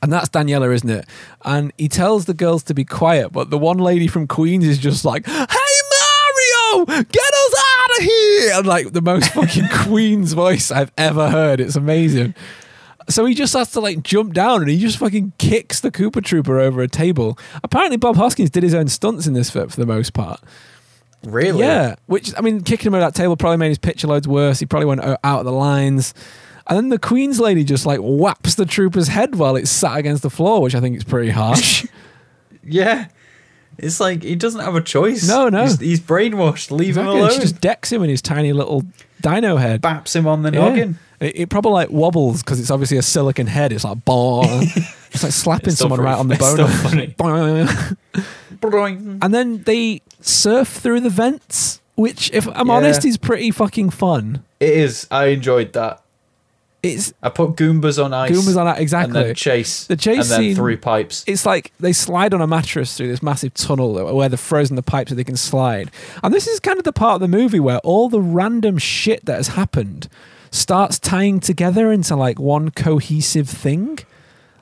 And 0.02 0.12
that's 0.12 0.28
Daniela, 0.28 0.74
isn't 0.74 0.90
it? 0.90 1.06
And 1.42 1.72
he 1.78 1.88
tells 1.88 2.26
the 2.26 2.34
girls 2.34 2.62
to 2.64 2.74
be 2.74 2.84
quiet, 2.84 3.32
but 3.32 3.48
the 3.48 3.56
one 3.56 3.78
lady 3.78 4.06
from 4.06 4.26
Queens 4.26 4.66
is 4.66 4.76
just 4.76 5.06
like, 5.06 5.24
"Hey 6.78 7.02
get 7.02 7.22
us 7.22 7.64
out 7.74 7.98
of 7.98 8.04
here!" 8.04 8.52
And 8.54 8.66
like 8.66 8.92
the 8.92 9.02
most 9.02 9.30
fucking 9.30 9.68
Queens 9.72 10.32
voice 10.32 10.70
I've 10.70 10.92
ever 10.98 11.30
heard. 11.30 11.60
It's 11.60 11.76
amazing. 11.76 12.34
So 13.08 13.26
he 13.26 13.34
just 13.34 13.52
has 13.52 13.70
to 13.72 13.80
like 13.80 14.02
jump 14.02 14.32
down 14.32 14.62
and 14.62 14.70
he 14.70 14.78
just 14.78 14.96
fucking 14.98 15.34
kicks 15.38 15.80
the 15.80 15.90
Koopa 15.90 16.24
Trooper 16.24 16.58
over 16.58 16.80
a 16.80 16.88
table. 16.88 17.38
Apparently, 17.62 17.98
Bob 17.98 18.16
Hoskins 18.16 18.50
did 18.50 18.62
his 18.62 18.74
own 18.74 18.88
stunts 18.88 19.26
in 19.26 19.34
this 19.34 19.50
for, 19.50 19.68
for 19.68 19.76
the 19.78 19.86
most 19.86 20.14
part. 20.14 20.40
Really? 21.22 21.60
Yeah, 21.60 21.96
which 22.06 22.32
I 22.36 22.40
mean, 22.40 22.62
kicking 22.62 22.88
him 22.88 22.94
over 22.94 23.04
that 23.04 23.14
table 23.14 23.36
probably 23.36 23.58
made 23.58 23.68
his 23.68 23.78
picture 23.78 24.06
loads 24.06 24.26
worse. 24.28 24.58
He 24.58 24.66
probably 24.66 24.86
went 24.86 25.02
out 25.02 25.38
of 25.40 25.44
the 25.44 25.52
lines. 25.52 26.14
And 26.66 26.78
then 26.78 26.88
the 26.88 26.98
Queen's 26.98 27.38
lady 27.40 27.62
just 27.62 27.84
like 27.84 28.00
whaps 28.00 28.54
the 28.54 28.64
trooper's 28.64 29.08
head 29.08 29.34
while 29.34 29.56
it's 29.56 29.70
sat 29.70 29.98
against 29.98 30.22
the 30.22 30.30
floor, 30.30 30.62
which 30.62 30.74
I 30.74 30.80
think 30.80 30.96
is 30.96 31.04
pretty 31.04 31.30
harsh. 31.30 31.86
Yeah. 32.66 33.08
It's 33.78 34.00
like 34.00 34.22
he 34.22 34.34
doesn't 34.34 34.60
have 34.60 34.74
a 34.76 34.80
choice. 34.80 35.26
No, 35.28 35.48
no. 35.48 35.62
He's, 35.64 35.78
he's 35.80 36.00
brainwashed. 36.00 36.70
Leave 36.70 36.90
Exactly. 36.90 37.14
him 37.14 37.18
alone. 37.20 37.32
She 37.34 37.40
just 37.40 37.60
decks 37.60 37.90
him 37.92 38.02
in 38.02 38.08
his 38.10 38.22
tiny 38.22 38.52
little 38.52 38.82
dino 39.20 39.56
head. 39.56 39.80
baps 39.82 40.14
him 40.14 40.26
on 40.26 40.42
the 40.42 40.52
Yeah. 40.52 40.68
noggin. 40.68 40.98
It, 41.20 41.36
it 41.40 41.48
probably 41.48 41.72
like 41.72 41.90
wobbles 41.90 42.42
because 42.42 42.60
it's 42.60 42.70
obviously 42.70 42.96
a 42.98 43.02
silicon 43.02 43.46
head. 43.46 43.72
It's 43.72 43.84
like 43.84 43.98
it's 44.06 45.22
like 45.22 45.32
slapping 45.32 45.68
It's 45.70 45.78
someone 45.78 46.00
right 46.00 46.18
on 46.18 46.28
the 46.28 46.36
bone. 46.36 46.66
funny. 46.68 47.08
Boing. 47.18 47.96
Boing. 48.60 49.18
and 49.22 49.34
then 49.34 49.62
they 49.64 50.00
surf 50.20 50.68
through 50.68 51.00
the 51.00 51.10
vents, 51.10 51.80
which, 51.96 52.30
if 52.32 52.46
I'm 52.48 52.68
Yeah. 52.68 52.74
honest, 52.74 53.04
is 53.04 53.16
pretty 53.16 53.50
fucking 53.50 53.90
fun. 53.90 54.42
It 54.60 54.70
is. 54.70 55.06
I 55.10 55.26
enjoyed 55.26 55.72
that. 55.74 56.02
It's 56.84 57.12
I 57.22 57.30
put 57.30 57.56
Goombas 57.56 58.02
on 58.04 58.12
ice. 58.12 58.30
Goombas 58.30 58.56
on 58.58 58.66
that 58.66 58.76
And 58.76 58.82
exactly. 58.82 59.22
then 59.22 59.34
chase. 59.34 59.86
The 59.86 59.96
chase 59.96 60.18
And 60.22 60.30
then 60.30 60.40
scene- 60.40 60.56
through 60.56 60.76
pipes. 60.78 61.24
it's 61.26 61.44
like 61.46 61.72
they 61.80 61.92
slide 61.92 62.34
on 62.34 62.40
a 62.40 62.46
mattress 62.46 62.96
through 62.96 63.08
this 63.08 63.22
massive 63.22 63.54
tunnel 63.54 63.94
where 64.14 64.28
they're 64.28 64.36
frozen 64.36 64.76
the 64.76 64.82
pipes 64.82 65.10
so 65.10 65.14
they 65.14 65.24
can 65.24 65.36
slide. 65.36 65.90
And 66.22 66.32
this 66.34 66.46
is 66.46 66.60
kind 66.60 66.78
of 66.78 66.84
the 66.84 66.92
part 66.92 67.14
of 67.16 67.20
the 67.20 67.28
movie 67.36 67.60
where 67.60 67.78
all 67.78 68.08
the 68.08 68.20
random 68.20 68.78
shit 68.78 69.24
that 69.24 69.36
has 69.36 69.48
happened 69.48 70.08
starts 70.50 70.98
tying 70.98 71.40
together 71.40 71.90
into 71.90 72.14
like 72.14 72.38
one 72.38 72.70
cohesive 72.70 73.48
thing. 73.48 73.98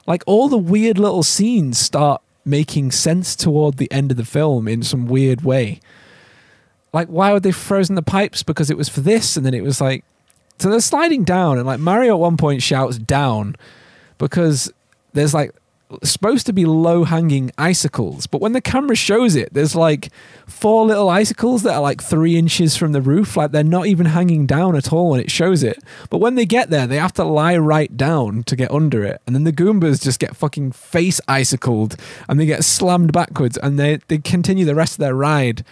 Like 0.06 0.22
all 0.26 0.48
the 0.48 0.58
weird 0.58 0.98
little 0.98 1.22
scenes 1.22 1.78
start 1.78 2.22
making 2.44 2.90
sense 2.90 3.36
toward 3.36 3.76
the 3.76 3.90
end 3.92 4.10
of 4.10 4.16
the 4.16 4.24
film 4.24 4.66
in 4.66 4.82
some 4.82 5.06
weird 5.06 5.42
way. 5.42 5.80
Like 6.92 7.08
why 7.08 7.32
would 7.32 7.42
they 7.42 7.52
frozen 7.52 7.94
the 7.94 8.02
pipes? 8.02 8.42
Because 8.42 8.68
it 8.70 8.76
was 8.76 8.88
for 8.88 9.00
this, 9.00 9.36
and 9.36 9.46
then 9.46 9.54
it 9.54 9.62
was 9.62 9.80
like 9.80 10.04
so 10.62 10.70
they're 10.70 10.80
sliding 10.80 11.24
down, 11.24 11.58
and 11.58 11.66
like 11.66 11.80
Mario 11.80 12.14
at 12.14 12.20
one 12.20 12.36
point 12.36 12.62
shouts 12.62 12.98
down 12.98 13.56
because 14.18 14.72
there's 15.12 15.34
like 15.34 15.52
supposed 16.02 16.46
to 16.46 16.52
be 16.52 16.64
low 16.64 17.04
hanging 17.04 17.50
icicles, 17.58 18.26
but 18.26 18.40
when 18.40 18.52
the 18.52 18.60
camera 18.60 18.96
shows 18.96 19.34
it, 19.34 19.52
there's 19.52 19.74
like 19.74 20.10
four 20.46 20.86
little 20.86 21.08
icicles 21.08 21.62
that 21.62 21.74
are 21.74 21.80
like 21.80 22.02
three 22.02 22.36
inches 22.36 22.76
from 22.76 22.92
the 22.92 23.02
roof. 23.02 23.36
Like 23.36 23.50
they're 23.50 23.64
not 23.64 23.86
even 23.86 24.06
hanging 24.06 24.46
down 24.46 24.76
at 24.76 24.92
all 24.92 25.10
when 25.10 25.20
it 25.20 25.30
shows 25.30 25.62
it. 25.62 25.82
But 26.10 26.18
when 26.18 26.34
they 26.34 26.46
get 26.46 26.70
there, 26.70 26.86
they 26.86 26.98
have 26.98 27.12
to 27.14 27.24
lie 27.24 27.56
right 27.56 27.94
down 27.96 28.44
to 28.44 28.56
get 28.56 28.70
under 28.70 29.04
it. 29.04 29.20
And 29.26 29.34
then 29.34 29.44
the 29.44 29.52
Goombas 29.52 30.02
just 30.02 30.20
get 30.20 30.36
fucking 30.36 30.72
face 30.72 31.20
icicled 31.28 31.96
and 32.28 32.38
they 32.38 32.46
get 32.46 32.64
slammed 32.64 33.12
backwards 33.12 33.58
and 33.58 33.78
they, 33.78 33.98
they 34.08 34.18
continue 34.18 34.64
the 34.64 34.74
rest 34.74 34.94
of 34.94 34.98
their 34.98 35.14
ride. 35.14 35.64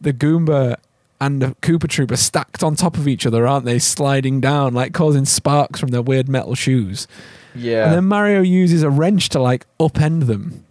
The 0.00 0.12
Goomba 0.12 0.76
and 1.22 1.40
the 1.40 1.54
Koopa 1.62 1.88
Trooper 1.88 2.16
stacked 2.16 2.64
on 2.64 2.74
top 2.74 2.96
of 2.98 3.06
each 3.06 3.26
other, 3.26 3.46
aren't 3.46 3.64
they? 3.64 3.78
Sliding 3.78 4.40
down, 4.40 4.74
like 4.74 4.92
causing 4.92 5.24
sparks 5.24 5.78
from 5.78 5.90
their 5.90 6.02
weird 6.02 6.28
metal 6.28 6.56
shoes. 6.56 7.06
Yeah. 7.54 7.84
And 7.84 7.92
then 7.92 8.06
Mario 8.06 8.40
uses 8.40 8.82
a 8.82 8.90
wrench 8.90 9.28
to 9.28 9.40
like 9.40 9.64
upend 9.78 10.26
them. 10.26 10.64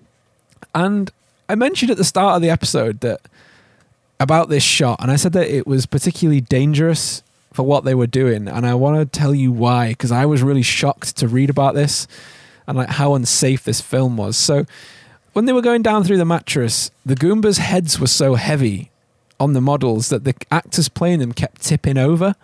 And 0.75 1.09
I 1.47 1.55
mentioned 1.55 1.89
at 1.89 1.95
the 1.95 2.03
start 2.03 2.35
of 2.35 2.41
the 2.41 2.49
episode 2.49 2.99
that 2.99 3.21
about 4.19 4.49
this 4.49 4.61
shot, 4.61 5.01
and 5.01 5.09
I 5.09 5.15
said 5.15 5.31
that 5.33 5.47
it 5.47 5.65
was 5.65 5.85
particularly 5.85 6.41
dangerous 6.41 7.23
for 7.53 7.63
what 7.63 7.85
they 7.85 7.95
were 7.95 8.05
doing. 8.05 8.49
And 8.49 8.65
I 8.65 8.73
want 8.73 8.97
to 8.97 9.19
tell 9.19 9.33
you 9.33 9.53
why, 9.53 9.89
because 9.89 10.11
I 10.11 10.25
was 10.25 10.43
really 10.43 10.63
shocked 10.63 11.15
to 11.17 11.29
read 11.29 11.49
about 11.49 11.75
this 11.75 12.09
and 12.67 12.77
like 12.77 12.89
how 12.89 13.15
unsafe 13.15 13.63
this 13.63 13.79
film 13.79 14.17
was. 14.17 14.35
So 14.35 14.65
when 15.31 15.45
they 15.45 15.53
were 15.53 15.61
going 15.61 15.81
down 15.81 16.03
through 16.03 16.17
the 16.17 16.25
mattress, 16.25 16.91
the 17.05 17.15
Goombas' 17.15 17.57
heads 17.57 18.01
were 18.01 18.07
so 18.07 18.35
heavy 18.35 18.89
on 19.41 19.53
the 19.53 19.61
models 19.61 20.09
that 20.09 20.23
the 20.23 20.33
actors 20.51 20.87
playing 20.89 21.19
them 21.19 21.31
kept 21.33 21.61
tipping 21.61 21.97
over. 21.97 22.35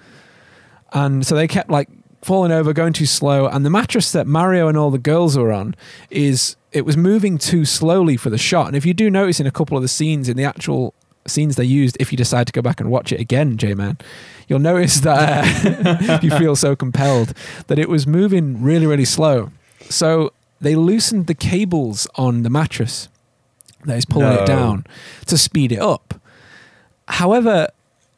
And 0.93 1.25
so 1.25 1.35
they 1.35 1.47
kept 1.47 1.69
like 1.69 1.89
falling 2.21 2.51
over, 2.51 2.73
going 2.73 2.93
too 2.93 3.05
slow. 3.05 3.47
And 3.47 3.65
the 3.65 3.69
mattress 3.69 4.11
that 4.11 4.25
Mario 4.27 4.67
and 4.67 4.77
all 4.77 4.89
the 4.91 4.97
girls 4.97 5.37
were 5.37 5.51
on 5.51 5.75
is 6.09 6.55
it 6.71 6.85
was 6.85 6.97
moving 6.97 7.37
too 7.37 7.65
slowly 7.65 8.17
for 8.17 8.29
the 8.29 8.37
shot. 8.37 8.67
And 8.67 8.75
if 8.75 8.85
you 8.85 8.93
do 8.93 9.09
notice 9.09 9.39
in 9.39 9.47
a 9.47 9.51
couple 9.51 9.77
of 9.77 9.83
the 9.83 9.87
scenes, 9.87 10.27
in 10.27 10.37
the 10.37 10.43
actual 10.43 10.93
scenes 11.25 11.55
they 11.55 11.65
used, 11.65 11.97
if 11.99 12.11
you 12.11 12.17
decide 12.17 12.47
to 12.47 12.53
go 12.53 12.61
back 12.61 12.79
and 12.79 12.89
watch 12.89 13.11
it 13.11 13.19
again, 13.19 13.57
J 13.57 13.73
Man, 13.73 13.97
you'll 14.47 14.59
notice 14.59 14.99
that 15.01 15.43
uh, 15.45 15.97
if 16.15 16.23
you 16.23 16.31
feel 16.31 16.55
so 16.55 16.75
compelled, 16.75 17.33
that 17.67 17.77
it 17.77 17.89
was 17.89 18.07
moving 18.07 18.61
really, 18.63 18.87
really 18.87 19.05
slow. 19.05 19.51
So 19.89 20.31
they 20.59 20.75
loosened 20.75 21.27
the 21.27 21.35
cables 21.35 22.07
on 22.15 22.43
the 22.43 22.49
mattress 22.49 23.09
that 23.85 23.97
is 23.97 24.05
pulling 24.05 24.33
No. 24.35 24.41
it 24.43 24.47
down 24.47 24.85
to 25.27 25.37
speed 25.37 25.71
it 25.71 25.79
up. 25.79 26.15
However, 27.07 27.69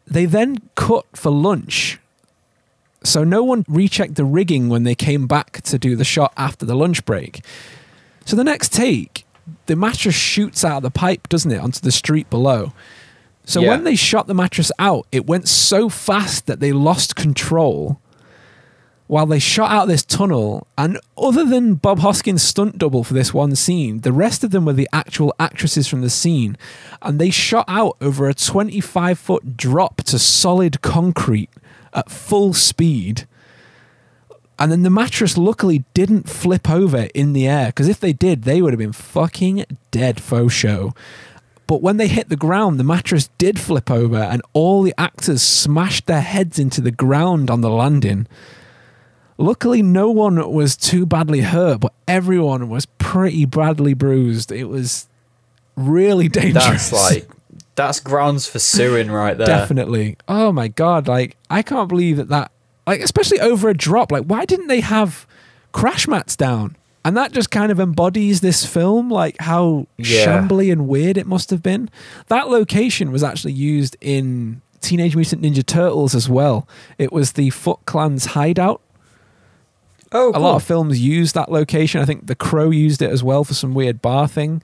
they 0.08 0.26
then 0.26 0.58
cut 0.76 1.06
for 1.16 1.30
lunch. 1.32 2.00
So 3.04 3.24
no 3.24 3.44
one 3.44 3.64
rechecked 3.68 4.16
the 4.16 4.26
rigging 4.26 4.68
when 4.70 4.84
they 4.84 4.96
came 4.96 5.26
back 5.28 5.62
to 5.62 5.78
do 5.80 5.96
the 5.96 6.04
shot 6.04 6.34
after 6.36 6.66
the 6.66 6.76
lunch 6.76 7.06
break. 7.06 7.44
So 8.26 8.36
the 8.36 8.44
next 8.44 8.74
take, 8.74 9.26
the 9.68 9.76
mattress 9.76 10.16
shoots 10.16 10.66
out 10.66 10.78
of 10.78 10.84
the 10.84 10.92
pipe, 10.92 11.30
doesn't 11.30 11.52
it, 11.52 11.60
onto 11.60 11.80
the 11.80 11.92
street 11.92 12.30
below. 12.30 12.74
So 13.46 13.62
Yeah. 13.62 13.70
when 13.70 13.84
they 13.84 13.96
shot 13.96 14.28
the 14.28 14.34
mattress 14.36 14.72
out, 14.78 15.08
it 15.12 15.26
went 15.26 15.48
so 15.48 15.90
fast 15.90 16.46
that 16.48 16.60
they 16.60 16.72
lost 16.72 17.16
control 17.16 18.00
while 19.10 19.26
they 19.26 19.40
shot 19.40 19.72
out 19.72 19.88
this 19.88 20.04
tunnel. 20.04 20.68
And 20.78 21.00
other 21.18 21.44
than 21.44 21.74
Bob 21.74 21.98
Hoskins' 21.98 22.44
stunt 22.44 22.78
double 22.78 23.04
for 23.04 23.16
this 23.16 23.34
one 23.34 23.56
scene, 23.56 24.02
the 24.02 24.14
rest 24.14 24.44
of 24.44 24.52
them 24.52 24.66
were 24.66 24.74
the 24.74 24.88
actual 24.94 25.34
actresses 25.40 25.88
from 25.88 26.02
the 26.02 26.12
scene. 26.12 26.56
And 27.02 27.18
they 27.18 27.32
shot 27.32 27.66
out 27.68 27.98
over 28.02 28.30
a 28.30 28.36
25 28.36 29.18
foot 29.18 29.58
drop 29.58 30.04
to 30.04 30.20
solid 30.20 30.84
concrete 30.84 31.50
at 31.92 32.12
full 32.12 32.54
speed. 32.54 33.28
And 34.60 34.72
then 34.72 34.84
the 34.84 34.92
mattress 34.92 35.40
luckily 35.40 35.86
didn't 35.96 36.30
flip 36.30 36.70
over 36.70 37.08
in 37.16 37.34
the 37.34 37.48
air 37.48 37.70
because 37.70 37.90
if 37.90 38.00
they 38.00 38.14
did, 38.14 38.44
they 38.44 38.62
would 38.62 38.74
have 38.74 38.78
been 38.78 38.94
fucking 38.94 39.66
dead 39.90 40.22
faux 40.22 40.54
show. 40.54 40.94
But 41.66 41.82
when 41.82 41.98
they 41.98 42.10
hit 42.10 42.30
the 42.30 42.36
ground, 42.36 42.80
the 42.80 42.84
mattress 42.84 43.32
did 43.40 43.60
flip 43.60 43.90
over 43.90 44.18
and 44.18 44.44
all 44.54 44.84
the 44.84 44.94
actors 45.00 45.42
smashed 45.42 46.06
their 46.06 46.22
heads 46.22 46.60
into 46.60 46.80
the 46.80 46.92
ground 46.92 47.50
on 47.50 47.62
the 47.62 47.72
landing. 47.72 48.28
Luckily, 49.42 49.82
no 49.82 50.12
one 50.12 50.52
was 50.52 50.76
too 50.76 51.06
badly 51.06 51.40
hurt, 51.42 51.80
but 51.80 51.94
everyone 52.08 52.68
was 52.70 52.86
pretty 52.86 53.46
badly 53.46 53.94
bruised. 53.94 54.52
It 54.52 54.66
was 54.66 55.08
really 55.78 56.28
dangerous. 56.28 56.90
That's 56.90 56.92
like 56.92 57.30
that's 57.76 58.02
grounds 58.02 58.48
for 58.48 58.60
suing 58.60 59.10
right 59.10 59.38
there. 59.38 59.48
Definitely. 59.48 60.18
Oh 60.28 60.52
my 60.52 60.68
god! 60.68 61.08
Like 61.08 61.38
I 61.50 61.62
can't 61.62 61.88
believe 61.88 62.18
that 62.18 62.28
that 62.28 62.52
like 62.86 63.00
especially 63.00 63.40
over 63.40 63.70
a 63.70 63.74
drop. 63.74 64.12
Like 64.12 64.26
why 64.26 64.44
didn't 64.44 64.68
they 64.68 64.82
have 64.82 65.26
crash 65.72 66.06
mats 66.08 66.36
down? 66.36 66.76
And 67.06 67.16
that 67.16 67.32
just 67.32 67.50
kind 67.50 67.72
of 67.72 67.80
embodies 67.80 68.42
this 68.42 68.66
film, 68.66 69.10
like 69.10 69.38
how 69.40 69.88
Yeah. 69.98 70.26
shambly 70.26 70.70
and 70.70 70.86
weird 70.90 71.18
it 71.18 71.26
must 71.26 71.50
have 71.50 71.64
been. 71.64 71.90
That 72.28 72.50
location 72.50 73.10
was 73.10 73.24
actually 73.24 73.54
used 73.54 73.96
in 74.02 74.62
Teenage 74.82 75.16
Mutant 75.16 75.42
Ninja 75.42 75.66
Turtles 75.66 76.14
as 76.14 76.28
well. 76.28 76.68
It 76.98 77.14
was 77.14 77.32
the 77.34 77.52
Foot 77.52 77.80
Clan's 77.86 78.26
hideout. 78.28 78.82
Oh, 80.12 80.32
A 80.34 80.40
lot 80.40 80.56
of 80.56 80.64
films 80.64 81.00
use 81.00 81.34
that 81.34 81.52
location. 81.52 82.02
I 82.02 82.06
think 82.06 82.28
The 82.28 82.36
Crow 82.36 82.72
used 82.72 83.02
it 83.02 83.12
as 83.12 83.24
well 83.24 83.44
for 83.44 83.54
some 83.54 83.74
weird 83.74 84.02
bar 84.02 84.28
thing. 84.28 84.62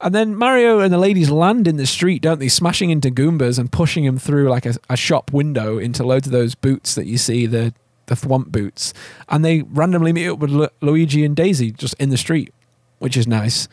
And 0.00 0.14
then 0.14 0.34
Mario 0.34 0.80
and 0.80 0.92
the 0.92 0.98
ladies 0.98 1.30
land 1.30 1.68
in 1.68 1.76
the 1.76 1.86
street, 1.86 2.22
don't 2.22 2.40
they? 2.40 2.48
Smashing 2.48 2.90
into 2.90 3.10
Goombas 3.10 3.58
and 3.58 3.70
pushing 3.70 4.04
him 4.04 4.18
through 4.18 4.50
like 4.50 4.66
a, 4.66 4.74
a 4.90 4.96
shop 4.96 5.32
window 5.32 5.78
into 5.78 6.04
loads 6.04 6.26
of 6.26 6.32
those 6.32 6.54
boots 6.54 6.94
that 6.94 7.06
you 7.06 7.16
see, 7.18 7.46
the 7.46 7.72
the 8.06 8.14
Thwomp 8.14 8.48
boots, 8.48 8.92
and 9.30 9.42
they 9.42 9.62
randomly 9.62 10.12
meet 10.12 10.28
up 10.28 10.38
with 10.38 10.50
Lu- 10.50 10.68
Luigi 10.82 11.24
and 11.24 11.34
Daisy 11.34 11.70
just 11.70 11.94
in 11.94 12.10
the 12.10 12.18
street, 12.18 12.52
which 12.98 13.16
is 13.16 13.26
nice. 13.26 13.66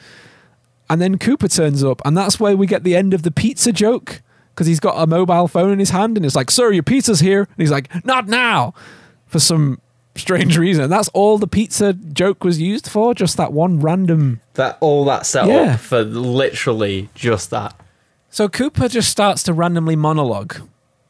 And 0.90 1.02
then 1.02 1.18
Koopa 1.18 1.54
turns 1.54 1.84
up, 1.84 2.02
and 2.06 2.16
that's 2.16 2.40
where 2.40 2.56
we 2.56 2.66
get 2.66 2.84
the 2.86 2.96
end 2.96 3.14
of 3.14 3.24
the 3.24 3.32
pizza 3.32 3.74
joke 3.74 4.22
because 4.54 4.68
he's 4.68 4.80
got 4.80 5.02
a 5.02 5.06
mobile 5.06 5.50
phone 5.50 5.72
in 5.72 5.80
his 5.80 5.90
hand, 5.90 6.16
and 6.16 6.26
it's 6.26 6.36
like, 6.36 6.50
"Sir, 6.50 6.72
your 6.72 6.84
pizza's 6.84 7.20
here," 7.20 7.40
and 7.42 7.58
he's 7.58 7.72
like, 7.72 7.90
"Not 8.06 8.30
now," 8.30 8.74
for 9.28 9.40
some 9.40 9.82
strange 10.16 10.58
reason. 10.58 10.90
That's 10.90 11.08
all 11.10 11.38
the 11.38 11.48
pizza 11.48 11.94
joke 11.94 12.44
was 12.44 12.60
used 12.62 12.88
for, 12.90 13.14
just 13.14 13.38
that 13.38 13.54
one 13.54 13.80
random 13.80 14.42
That 14.56 14.78
all 14.82 15.06
that 15.06 15.26
set 15.26 15.48
Yeah. 15.48 15.74
up 15.74 15.80
for 15.80 16.04
literally 16.04 17.10
just 17.16 17.50
that. 17.52 17.76
So 18.30 18.48
Koopa 18.48 18.90
just 18.90 19.10
starts 19.10 19.44
to 19.44 19.54
randomly 19.54 19.96
monologue, 19.96 20.56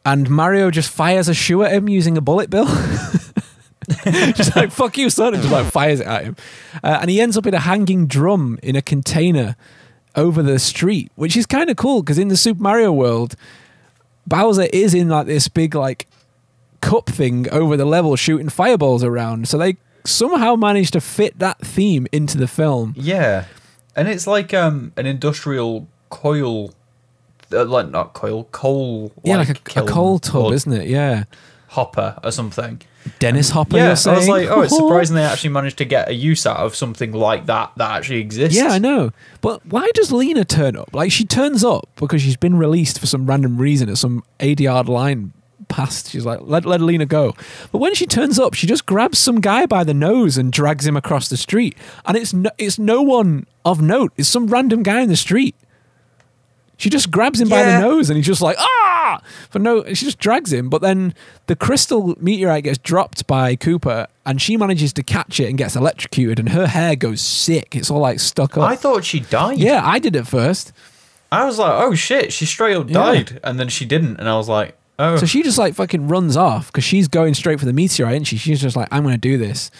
and 0.06 0.30
Mario 0.30 0.72
just 0.72 0.90
fires 0.90 1.28
a 1.30 1.34
shoe 1.34 1.64
at 1.64 1.72
him 1.72 1.88
using 1.90 2.18
a 2.18 2.22
bullet 2.22 2.50
bill. 2.50 2.66
just 4.06 4.56
like 4.56 4.72
fuck 4.72 4.98
you, 4.98 5.10
son, 5.10 5.34
and 5.34 5.42
just 5.44 5.54
like 5.54 5.72
fires 5.72 6.00
it 6.00 6.08
at 6.08 6.24
him, 6.24 6.36
uh, 6.84 7.00
and 7.02 7.10
he 7.10 7.20
ends 7.20 7.38
up 7.38 7.46
in 7.46 7.54
a 7.54 7.60
hanging 7.60 8.08
drum 8.08 8.58
in 8.64 8.76
a 8.76 8.82
container 8.82 9.56
over 10.16 10.42
the 10.44 10.60
street, 10.60 11.12
which 11.16 11.36
is 11.36 11.46
kind 11.46 11.70
of 11.70 11.78
cool 11.78 12.02
because 12.02 12.18
in 12.18 12.28
the 12.28 12.38
Super 12.38 12.62
Mario 12.62 12.92
world, 12.92 13.36
Bowser 14.28 14.68
is 14.74 14.94
in 14.94 15.10
like 15.10 15.26
this 15.28 15.48
big 15.48 15.76
like 15.76 16.08
cup 16.82 17.08
thing 17.08 17.50
over 17.50 17.78
the 17.78 17.86
level 17.86 18.16
shooting 18.16 18.50
fireballs 18.50 19.04
around. 19.04 19.48
So 19.48 19.58
they 19.58 19.78
somehow 20.06 20.56
managed 20.56 20.94
to 20.94 21.02
fit 21.02 21.40
that 21.40 21.60
theme 21.60 22.08
into 22.12 22.38
the 22.38 22.48
film. 22.48 22.94
Yeah, 22.98 23.46
and 23.96 24.08
it's 24.08 24.28
like 24.28 24.54
um 24.54 24.92
an 24.98 25.06
industrial 25.06 25.88
coil, 26.10 26.74
uh, 27.54 27.66
like 27.66 27.90
not 27.90 28.14
coil, 28.14 28.46
coal. 28.46 29.12
Yeah, 29.24 29.38
like, 29.38 29.76
a, 29.76 29.84
a 29.84 29.88
coal 29.88 30.20
tub, 30.20 30.52
isn't 30.52 30.72
it? 30.72 30.88
Yeah. 30.88 31.26
Hopper 31.70 32.20
or 32.22 32.32
something. 32.32 32.82
Dennis 33.18 33.50
Hopper. 33.50 33.78
yeah, 33.78 33.96
I 34.06 34.14
was 34.14 34.28
like, 34.28 34.48
oh, 34.50 34.62
it's 34.62 34.76
surprising 34.76 35.16
they 35.16 35.24
actually 35.24 35.50
managed 35.52 35.78
to 35.80 35.86
get 35.86 36.10
a 36.10 36.14
use 36.14 36.46
out 36.46 36.58
of 36.58 36.76
something 36.76 37.14
like 37.14 37.48
that 37.48 37.72
that 37.78 37.92
actually 37.92 38.20
exists. 38.20 38.56
Yeah, 38.56 38.68
I 38.68 38.78
know. 38.78 39.12
But 39.40 39.66
why 39.66 39.90
does 39.96 40.12
Lena 40.12 40.46
turn 40.46 40.76
up? 40.76 40.94
Like 40.94 41.12
she 41.12 41.26
turns 41.26 41.64
up 41.64 41.90
because 41.96 42.22
she's 42.22 42.38
been 42.38 42.58
released 42.58 43.00
for 43.00 43.08
some 43.08 43.26
random 43.26 43.58
reason 43.58 43.90
at 43.90 43.98
some 43.98 44.24
80 44.40 44.64
yard 44.66 44.90
line 44.90 45.34
past. 45.72 46.10
She's 46.12 46.26
like, 46.26 46.40
let, 46.44 46.66
let 46.66 46.82
Lena 46.82 47.06
go. 47.06 47.36
But 47.72 47.80
when 47.80 47.94
she 47.96 48.06
turns 48.06 48.38
up, 48.40 48.54
she 48.54 48.68
just 48.68 48.86
grabs 48.86 49.18
some 49.18 49.42
guy 49.42 49.66
by 49.66 49.84
the 49.84 49.94
nose 49.94 50.38
and 50.38 50.52
drags 50.52 50.86
him 50.86 50.96
across 50.98 51.30
the 51.30 51.38
street. 51.38 51.76
And 52.06 52.16
it's 52.18 52.34
no, 52.34 52.50
it's 52.58 52.78
no 52.78 53.02
one 53.02 53.48
of 53.66 53.82
note. 53.82 54.14
It's 54.18 54.30
some 54.30 54.48
random 54.48 54.84
guy 54.84 55.02
in 55.02 55.10
the 55.10 55.16
street. 55.16 55.56
She 56.78 56.90
just 56.90 57.12
grabs 57.12 57.40
him 57.40 57.48
by 57.48 57.62
the 57.64 57.80
nose 57.80 58.10
and 58.10 58.18
he's 58.18 58.26
just 58.26 58.42
like, 58.42 58.58
ah! 58.60 59.22
For 59.52 59.60
no, 59.60 59.84
she 59.94 60.04
just 60.06 60.18
drags 60.18 60.52
him. 60.52 60.68
But 60.68 60.82
then 60.82 61.14
the 61.46 61.56
crystal 61.56 62.16
meteorite 62.20 62.64
gets 62.64 62.80
dropped 62.80 63.28
by 63.28 63.56
Koopa 63.56 64.08
and 64.26 64.42
she 64.42 64.58
manages 64.58 64.92
to 64.94 65.04
catch 65.04 65.40
it 65.40 65.48
and 65.48 65.60
gets 65.60 65.76
electrocuted 65.76 66.40
and 66.40 66.50
her 66.50 66.66
hair 66.66 66.96
goes 66.96 67.22
sick. 67.22 67.76
It's 67.76 67.92
all 67.92 68.00
like 68.00 68.20
stuck 68.20 68.58
up. 68.58 68.64
I 68.64 68.76
thought 68.76 69.06
she 69.06 69.20
died. 69.20 69.60
Yeah, 69.60 69.82
I 69.86 70.00
did 70.00 70.16
at 70.16 70.26
first. 70.28 70.74
I 71.32 71.46
was 71.46 71.60
like, 71.60 71.72
oh 71.72 71.94
shit, 71.94 72.34
she 72.34 72.48
straight 72.48 72.76
up 72.76 72.88
Yeah. 72.90 72.94
died, 72.96 73.40
and 73.44 73.60
then 73.60 73.70
she 73.70 73.86
didn't, 73.86 74.18
and 74.20 74.28
I 74.28 74.36
was 74.36 74.50
like, 74.50 74.76
oh, 75.02 75.18
So 75.18 75.26
she 75.26 75.44
just 75.44 75.58
like 75.58 75.74
fucking 75.76 76.08
runs 76.08 76.38
off 76.38 76.68
because 76.68 76.84
she's 76.84 77.08
going 77.08 77.34
straight 77.34 77.60
for 77.60 77.66
the 77.66 77.74
meteorite, 77.74 78.16
and 78.16 78.28
she? 78.28 78.38
She's 78.38 78.62
just 78.62 78.76
like, 78.76 78.88
I'm 78.92 79.04
going 79.04 79.16
to 79.16 79.20
do 79.20 79.38
this. 79.38 79.72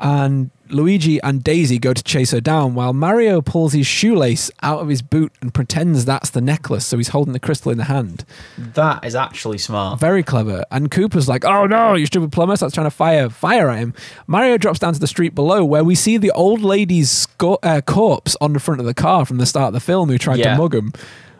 And 0.00 0.50
Luigi 0.68 1.20
and 1.22 1.42
Daisy 1.42 1.80
go 1.80 1.92
to 1.92 2.02
chase 2.04 2.30
her 2.30 2.40
down 2.40 2.76
while 2.76 2.92
Mario 2.92 3.40
pulls 3.40 3.72
his 3.72 3.84
shoelace 3.84 4.48
out 4.62 4.78
of 4.80 4.86
his 4.88 5.02
boot 5.02 5.32
and 5.40 5.52
pretends 5.52 6.04
that's 6.04 6.30
the 6.30 6.40
necklace. 6.40 6.86
So 6.86 6.98
he's 6.98 7.08
holding 7.08 7.32
the 7.32 7.40
crystal 7.40 7.72
in 7.72 7.78
the 7.78 7.84
hand. 7.84 8.24
that 8.56 9.04
is 9.04 9.16
actually 9.16 9.58
smart. 9.58 9.98
Very 9.98 10.22
clever. 10.22 10.62
And 10.70 10.88
Koopa's 10.88 11.28
like, 11.28 11.44
oh 11.44 11.66
no, 11.66 11.94
you 11.94 12.06
stupid 12.06 12.30
plumber. 12.30 12.54
Starts 12.54 12.74
trying 12.76 12.86
to 12.86 12.92
fire 12.92 13.28
fire 13.28 13.70
at 13.70 13.78
him. 13.80 13.92
Mario 14.28 14.56
drops 14.56 14.78
down 14.78 14.92
to 14.94 15.00
the 15.00 15.08
street 15.08 15.34
below 15.34 15.64
where 15.64 15.82
we 15.82 15.96
see 15.96 16.16
the 16.16 16.30
old 16.30 16.60
lady's 16.60 17.10
sco- 17.10 17.58
uh, 17.64 17.80
corpse 17.80 18.36
on 18.40 18.52
the 18.52 18.60
front 18.60 18.78
of 18.78 18.86
the 18.86 18.94
car 18.94 19.26
from 19.26 19.38
the 19.38 19.46
start 19.46 19.68
of 19.68 19.72
the 19.74 19.80
film 19.80 20.08
who 20.10 20.16
tried 20.18 20.38
Yeah. 20.38 20.52
to 20.52 20.58
mug 20.58 20.76
him, 20.76 20.92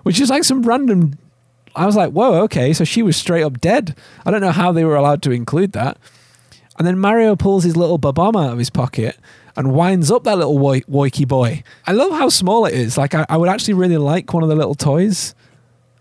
which 0.02 0.18
is 0.20 0.30
like 0.30 0.42
some 0.42 0.62
random. 0.62 1.16
I 1.74 1.86
was 1.86 1.96
like, 1.96 2.10
whoa, 2.12 2.42
okay, 2.42 2.72
so 2.72 2.84
she 2.84 3.02
was 3.02 3.16
straight 3.16 3.42
up 3.42 3.60
dead. 3.60 3.96
I 4.26 4.30
don't 4.30 4.40
know 4.40 4.50
how 4.52 4.72
they 4.72 4.84
were 4.84 4.96
allowed 4.96 5.22
to 5.22 5.30
include 5.30 5.72
that. 5.72 5.98
And 6.78 6.86
then 6.86 6.98
Mario 6.98 7.34
pulls 7.36 7.64
his 7.64 7.76
little 7.76 7.98
bomb 7.98 8.36
out 8.36 8.52
of 8.52 8.58
his 8.58 8.70
pocket 8.70 9.16
and 9.56 9.72
winds 9.72 10.10
up 10.10 10.22
that 10.24 10.38
little 10.38 10.58
woi- 10.58 10.84
woiky 10.86 11.26
boy. 11.26 11.62
I 11.86 11.92
love 11.92 12.12
how 12.12 12.28
small 12.28 12.66
it 12.66 12.74
is. 12.74 12.96
Like, 12.96 13.14
I, 13.14 13.26
I 13.28 13.36
would 13.36 13.48
actually 13.48 13.74
really 13.74 13.96
like 13.96 14.32
one 14.32 14.42
of 14.44 14.48
the 14.48 14.54
little 14.56 14.76
toys. 14.76 15.34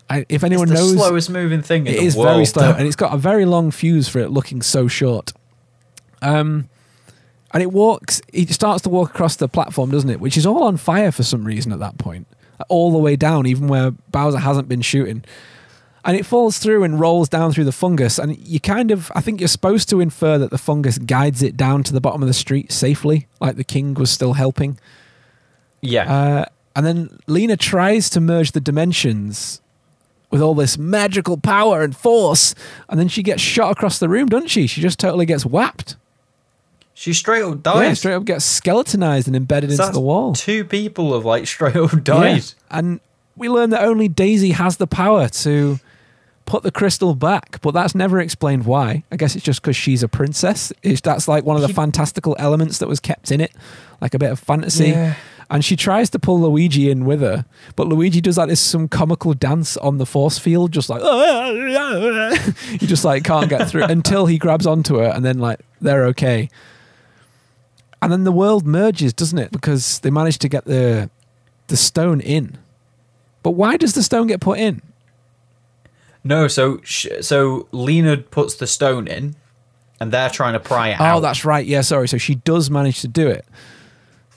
I, 0.08 0.24
if 0.28 0.44
anyone 0.44 0.70
it's 0.70 0.80
the 0.80 0.86
knows, 0.86 0.94
slowest 0.94 1.30
moving 1.30 1.60
thing 1.62 1.86
in 1.86 1.94
it 1.94 1.96
the 1.98 2.04
is 2.04 2.16
world. 2.16 2.28
very 2.34 2.44
slow, 2.46 2.70
and 2.72 2.86
it's 2.86 2.96
got 2.96 3.12
a 3.12 3.18
very 3.18 3.44
long 3.44 3.70
fuse 3.70 4.08
for 4.08 4.20
it 4.20 4.30
looking 4.30 4.62
so 4.62 4.88
short. 4.88 5.32
Um, 6.22 6.68
and 7.52 7.62
it 7.62 7.72
walks. 7.72 8.22
It 8.32 8.50
starts 8.50 8.82
to 8.84 8.88
walk 8.88 9.10
across 9.10 9.36
the 9.36 9.48
platform, 9.48 9.90
doesn't 9.90 10.08
it? 10.10 10.20
Which 10.20 10.36
is 10.36 10.46
all 10.46 10.62
on 10.62 10.76
fire 10.76 11.10
for 11.12 11.24
some 11.24 11.44
reason 11.44 11.72
at 11.72 11.78
that 11.80 11.98
point, 11.98 12.26
all 12.68 12.92
the 12.92 12.98
way 12.98 13.16
down, 13.16 13.46
even 13.46 13.68
where 13.68 13.90
Bowser 13.90 14.38
hasn't 14.38 14.68
been 14.68 14.80
shooting. 14.82 15.24
And 16.08 16.16
it 16.16 16.24
falls 16.24 16.56
through 16.58 16.84
and 16.84 16.98
rolls 16.98 17.28
down 17.28 17.52
through 17.52 17.64
the 17.66 17.70
fungus, 17.72 18.18
and 18.18 18.34
you 18.38 18.58
kind 18.60 18.90
of, 18.90 19.12
I 19.14 19.20
think 19.20 19.40
you're 19.42 19.46
supposed 19.48 19.90
to 19.90 20.00
infer 20.00 20.38
that 20.38 20.48
the 20.50 20.56
fungus 20.56 20.96
guides 20.96 21.42
it 21.42 21.54
down 21.54 21.82
to 21.82 21.92
the 21.92 22.00
bottom 22.00 22.22
of 22.22 22.28
the 22.28 22.32
street 22.32 22.72
safely, 22.72 23.26
like 23.42 23.56
the 23.56 23.62
king 23.64 23.92
was 23.92 24.10
still 24.10 24.32
helping. 24.32 24.78
yeah, 25.82 26.10
Uh, 26.10 26.44
and 26.74 26.86
then 26.86 27.18
Lena 27.26 27.58
tries 27.58 28.08
to 28.10 28.20
merge 28.22 28.52
the 28.52 28.60
dimensions 28.60 29.60
with 30.30 30.40
all 30.40 30.54
this 30.54 30.78
magical 30.78 31.36
power 31.36 31.82
and 31.82 31.94
force, 31.94 32.54
and 32.88 32.98
then 32.98 33.08
she 33.08 33.22
gets 33.22 33.42
shot 33.42 33.70
across 33.72 33.98
the 33.98 34.08
room, 34.08 34.28
doesn't 34.30 34.48
she? 34.48 34.66
She 34.66 34.80
just 34.80 34.98
totally 34.98 35.26
gets 35.26 35.44
whapped. 35.44 35.96
she 36.94 37.12
straight 37.12 37.42
up 37.42 37.62
dies. 37.62 37.82
Yeah, 37.82 37.92
straight 37.94 38.14
up 38.14 38.24
gets 38.24 38.46
skeletonized 38.46 39.26
and 39.26 39.36
embedded 39.36 39.72
So 39.76 39.82
into 39.84 39.92
the 39.92 40.00
wall. 40.00 40.32
Two 40.32 40.64
people 40.64 41.12
have 41.12 41.26
like 41.26 41.46
straight 41.46 41.76
up 41.76 42.02
died. 42.02 42.36
Yeah. 42.36 42.42
And 42.70 43.00
we 43.36 43.50
learn 43.50 43.68
that 43.70 43.82
only 43.82 44.08
Daisy 44.08 44.52
has 44.52 44.78
the 44.78 44.86
power 44.86 45.28
to 45.28 45.78
put 46.48 46.62
the 46.62 46.72
crystal 46.72 47.14
back, 47.14 47.60
but 47.60 47.72
that's 47.72 47.94
never 47.94 48.18
explained 48.18 48.64
why. 48.64 49.04
I 49.12 49.16
guess 49.16 49.36
it's 49.36 49.44
just 49.44 49.60
because 49.60 49.76
she's 49.76 50.02
a 50.02 50.08
princess. 50.08 50.72
It's, 50.82 51.02
that's 51.02 51.28
like 51.28 51.44
one 51.44 51.56
of 51.56 51.62
the 51.62 51.68
He- 51.68 51.74
fantastical 51.74 52.34
elements 52.38 52.78
that 52.78 52.88
was 52.88 53.00
kept 53.00 53.30
in 53.30 53.40
it, 53.42 53.52
like 54.00 54.14
a 54.14 54.18
bit 54.18 54.32
of 54.32 54.40
fantasy. 54.40 54.88
Yeah. 54.88 55.14
And 55.50 55.64
she 55.64 55.76
tries 55.76 56.10
to 56.10 56.18
pull 56.18 56.40
Luigi 56.40 56.90
in 56.90 57.04
with 57.04 57.20
her, 57.20 57.44
but 57.76 57.86
Luigi 57.86 58.20
does 58.20 58.36
like 58.38 58.48
this 58.48 58.60
some 58.60 58.88
comical 58.88 59.32
dance 59.34 59.76
on 59.78 59.98
the 59.98 60.04
force 60.06 60.38
field, 60.38 60.72
just 60.72 60.90
like 60.90 61.00
he 62.80 62.86
just 62.86 63.04
like 63.04 63.24
can't 63.24 63.48
get 63.48 63.68
through 63.68 63.84
until 63.88 64.26
he 64.26 64.36
grabs 64.36 64.66
onto 64.66 64.98
her, 64.98 65.06
and 65.06 65.24
then 65.24 65.38
like 65.38 65.60
they're 65.80 66.04
okay. 66.06 66.50
And 68.02 68.12
then 68.12 68.24
the 68.24 68.32
world 68.32 68.66
merges, 68.66 69.12
doesn't 69.14 69.38
it? 69.38 69.50
Because 69.50 70.00
they 70.00 70.10
managed 70.10 70.42
to 70.42 70.48
get 70.48 70.66
the 70.66 71.08
the 71.68 71.76
stone 71.78 72.20
in. 72.20 72.58
But 73.42 73.52
why 73.52 73.78
does 73.78 73.94
the 73.94 74.02
stone 74.02 74.26
get 74.26 74.40
put 74.40 74.58
in? 74.58 74.82
No, 76.24 76.48
so 76.48 76.80
sh- 76.82 77.06
so 77.20 77.68
Lena 77.72 78.16
puts 78.16 78.54
the 78.56 78.66
stone 78.66 79.06
in, 79.06 79.36
and 80.00 80.12
they're 80.12 80.30
trying 80.30 80.52
to 80.54 80.60
pry 80.60 80.88
it 80.90 80.96
oh, 81.00 81.04
out. 81.04 81.16
Oh, 81.18 81.20
that's 81.20 81.44
right. 81.44 81.64
Yeah, 81.64 81.80
sorry. 81.82 82.08
So 82.08 82.18
she 82.18 82.36
does 82.36 82.70
manage 82.70 83.00
to 83.00 83.08
do 83.08 83.28
it. 83.28 83.44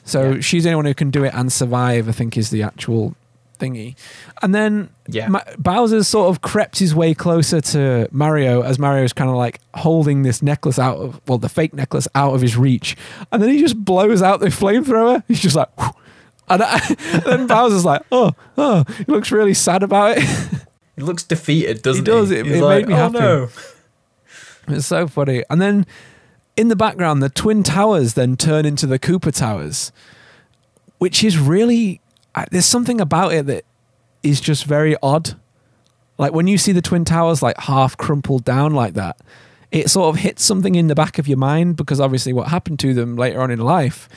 So 0.03 0.31
Yeah. 0.33 0.41
she's 0.41 0.63
the 0.63 0.69
only 0.69 0.75
one 0.77 0.85
who 0.85 0.93
can 0.93 1.11
do 1.11 1.23
it 1.23 1.33
and 1.33 1.51
survive. 1.51 2.07
I 2.07 2.11
think 2.11 2.37
is 2.37 2.49
the 2.49 2.63
actual 2.63 3.15
thingy. 3.59 3.95
And 4.41 4.55
then 4.55 4.89
Yeah. 5.07 5.27
Ma- 5.27 5.41
Bowser's 5.57 6.07
sort 6.07 6.29
of 6.29 6.41
crept 6.41 6.79
his 6.79 6.95
way 6.95 7.13
closer 7.13 7.61
to 7.61 8.07
Mario 8.11 8.61
as 8.63 8.79
Mario's 8.79 9.13
kind 9.13 9.29
of 9.29 9.35
like 9.35 9.59
holding 9.75 10.23
this 10.23 10.41
necklace 10.41 10.79
out 10.79 10.97
of 10.97 11.21
well, 11.27 11.37
the 11.37 11.49
fake 11.49 11.73
necklace 11.73 12.07
out 12.15 12.33
of 12.33 12.41
his 12.41 12.57
reach, 12.57 12.97
and 13.31 13.41
then 13.41 13.49
he 13.49 13.59
just 13.59 13.83
blows 13.83 14.21
out 14.23 14.39
the 14.39 14.47
flamethrower. 14.47 15.23
He's 15.27 15.39
just 15.41 15.55
like. 15.55 15.69
"Whew." 15.79 15.91
And 16.49 16.63
I, 16.65 16.79
then 17.25 17.47
Bowser's 17.47 17.85
like, 17.85 18.01
oh, 18.11 18.33
oh, 18.57 18.83
he 18.97 19.05
looks 19.07 19.31
really 19.31 19.53
sad 19.53 19.83
about 19.83 20.17
it. 20.17 20.23
He 21.01 21.07
looks 21.07 21.23
defeated, 21.23 21.81
doesn't 21.81 22.05
he? 22.05 22.11
does, 22.11 22.29
it- 22.29 22.45
He's 22.45 22.57
it 22.57 22.61
like, 22.63 22.85
made 22.85 22.89
me 22.89 22.93
oh, 22.93 22.97
happy." 22.97 23.19
No. 23.19 23.49
It's 24.67 24.85
so 24.85 25.07
funny. 25.07 25.43
And 25.49 25.59
then 25.59 25.87
in 26.55 26.67
the 26.67 26.75
background, 26.75 27.23
the 27.23 27.29
Twin 27.29 27.63
Towers 27.63 28.13
then 28.13 28.37
turn 28.37 28.63
into 28.63 28.85
the 28.85 28.99
Koopa 28.99 29.35
Towers, 29.35 29.91
which 30.99 31.23
is 31.23 31.39
really, 31.39 31.99
there's 32.51 32.67
something 32.67 33.01
about 33.01 33.33
it 33.33 33.47
that 33.47 33.65
is 34.21 34.39
just 34.39 34.65
very 34.65 34.95
odd. 35.01 35.35
Like 36.19 36.31
when 36.31 36.45
you 36.45 36.59
see 36.59 36.71
the 36.71 36.81
Twin 36.81 37.05
Towers 37.05 37.41
like 37.41 37.57
half 37.57 37.97
crumpled 37.97 38.45
down 38.45 38.73
like 38.73 38.93
that, 38.93 39.17
it 39.71 39.89
sort 39.89 40.15
of 40.15 40.21
hits 40.21 40.43
something 40.45 40.75
in 40.75 40.87
the 40.87 40.95
back 40.95 41.17
of 41.17 41.27
your 41.27 41.39
mind 41.39 41.75
because 41.75 41.99
obviously 41.99 42.31
what 42.31 42.49
happened 42.49 42.77
to 42.81 42.93
them 42.93 43.15
later 43.15 43.41
on 43.41 43.49
in 43.49 43.59
life. 43.59 44.07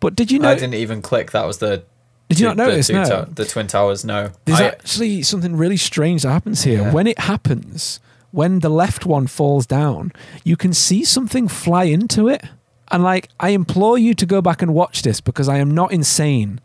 But 0.00 0.16
did 0.16 0.32
you 0.32 0.40
know? 0.40 0.48
I 0.50 0.54
didn't 0.54 0.74
even 0.74 1.00
click. 1.00 1.30
That 1.30 1.46
was 1.46 1.58
the. 1.58 1.84
Did 2.28 2.40
you 2.40 2.44
two- 2.44 2.54
not 2.54 2.56
notice? 2.56 2.88
The, 2.88 2.92
No. 2.94 3.26
the 3.32 3.44
twin 3.44 3.66
towers. 3.68 4.04
No. 4.04 4.30
There's 4.44 4.60
I- 4.60 4.66
actually 4.68 5.22
something 5.22 5.56
really 5.56 5.76
strange 5.76 6.22
that 6.22 6.30
happens 6.30 6.64
here. 6.64 6.82
Yeah. 6.82 6.92
When 6.92 7.06
it 7.06 7.18
happens, 7.20 8.00
when 8.32 8.60
the 8.60 8.68
left 8.68 9.06
one 9.06 9.26
falls 9.26 9.66
down, 9.66 10.12
you 10.44 10.56
can 10.56 10.72
see 10.74 11.04
something 11.04 11.46
fly 11.48 11.84
into 11.84 12.28
it. 12.28 12.42
And 12.90 13.02
like, 13.02 13.28
I 13.40 13.50
implore 13.50 13.98
you 13.98 14.14
to 14.14 14.26
go 14.26 14.40
back 14.40 14.62
and 14.62 14.74
watch 14.74 15.02
this 15.02 15.20
because 15.20 15.48
I 15.48 15.58
am 15.58 15.70
not 15.70 15.92
insane. 15.92 16.60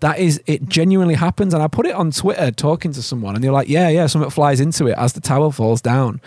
That 0.00 0.18
is, 0.18 0.40
it 0.46 0.68
genuinely 0.68 1.14
happens. 1.14 1.54
And 1.54 1.62
I 1.62 1.68
put 1.68 1.86
it 1.86 1.94
on 1.94 2.10
Twitter 2.10 2.50
talking 2.50 2.92
to 2.92 3.02
someone, 3.02 3.34
and 3.36 3.44
they're 3.44 3.52
like, 3.52 3.68
yeah, 3.68 3.88
yeah, 3.88 4.06
something 4.06 4.30
flies 4.30 4.60
into 4.60 4.86
it 4.88 4.96
as 4.98 5.12
the 5.12 5.20
tower 5.20 5.52
falls 5.52 5.80
down. 5.80 6.20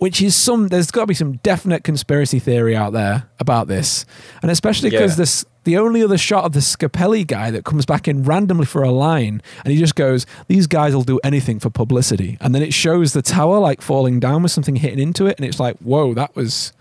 Which 0.00 0.20
is 0.20 0.34
some. 0.34 0.68
There's 0.68 0.90
got 0.90 1.02
to 1.02 1.06
be 1.06 1.14
some 1.14 1.34
definite 1.44 1.84
conspiracy 1.84 2.38
theory 2.40 2.74
out 2.76 2.92
there 2.92 3.28
about 3.38 3.68
this, 3.68 4.04
and 4.42 4.50
especially 4.50 4.90
because 4.90 5.12
Yeah. 5.12 5.16
this 5.22 5.44
the 5.64 5.76
only 5.78 6.02
other 6.02 6.16
shot 6.18 6.44
of 6.44 6.52
the 6.52 6.60
Scapelli 6.60 7.26
guy 7.26 7.50
that 7.50 7.64
comes 7.64 7.84
back 7.86 8.08
in 8.08 8.24
randomly 8.24 8.64
for 8.66 8.82
a 8.82 8.90
line, 8.90 9.40
and 9.64 9.72
he 9.72 9.78
just 9.78 9.94
goes, 9.94 10.26
"These 10.48 10.66
guys 10.66 10.94
will 10.94 11.02
do 11.04 11.20
anything 11.22 11.60
for 11.60 11.70
publicity," 11.70 12.36
and 12.40 12.54
then 12.54 12.62
it 12.62 12.74
shows 12.74 13.12
the 13.12 13.22
tower 13.22 13.58
like 13.58 13.80
falling 13.82 14.18
down 14.20 14.42
with 14.42 14.52
something 14.52 14.76
hitting 14.76 14.98
into 14.98 15.26
it, 15.26 15.36
and 15.38 15.46
it's 15.46 15.60
like, 15.60 15.76
whoa, 15.78 16.14
that 16.14 16.34
was 16.34 16.72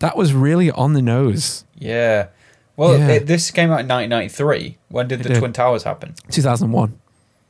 that 0.00 0.16
was 0.16 0.34
really 0.34 0.70
on 0.72 0.92
the 0.92 1.00
nose. 1.02 1.64
Yeah. 1.78 2.26
Well, 2.76 2.98
Yeah. 2.98 3.08
It, 3.08 3.26
this 3.28 3.50
came 3.52 3.70
out 3.70 3.80
in 3.80 3.86
1993. 3.86 4.76
When 4.88 5.06
did 5.06 5.20
It 5.20 5.22
the 5.22 5.28
did. 5.30 5.38
Twin 5.38 5.52
Towers 5.52 5.84
happen? 5.84 6.14
2001. 6.30 6.98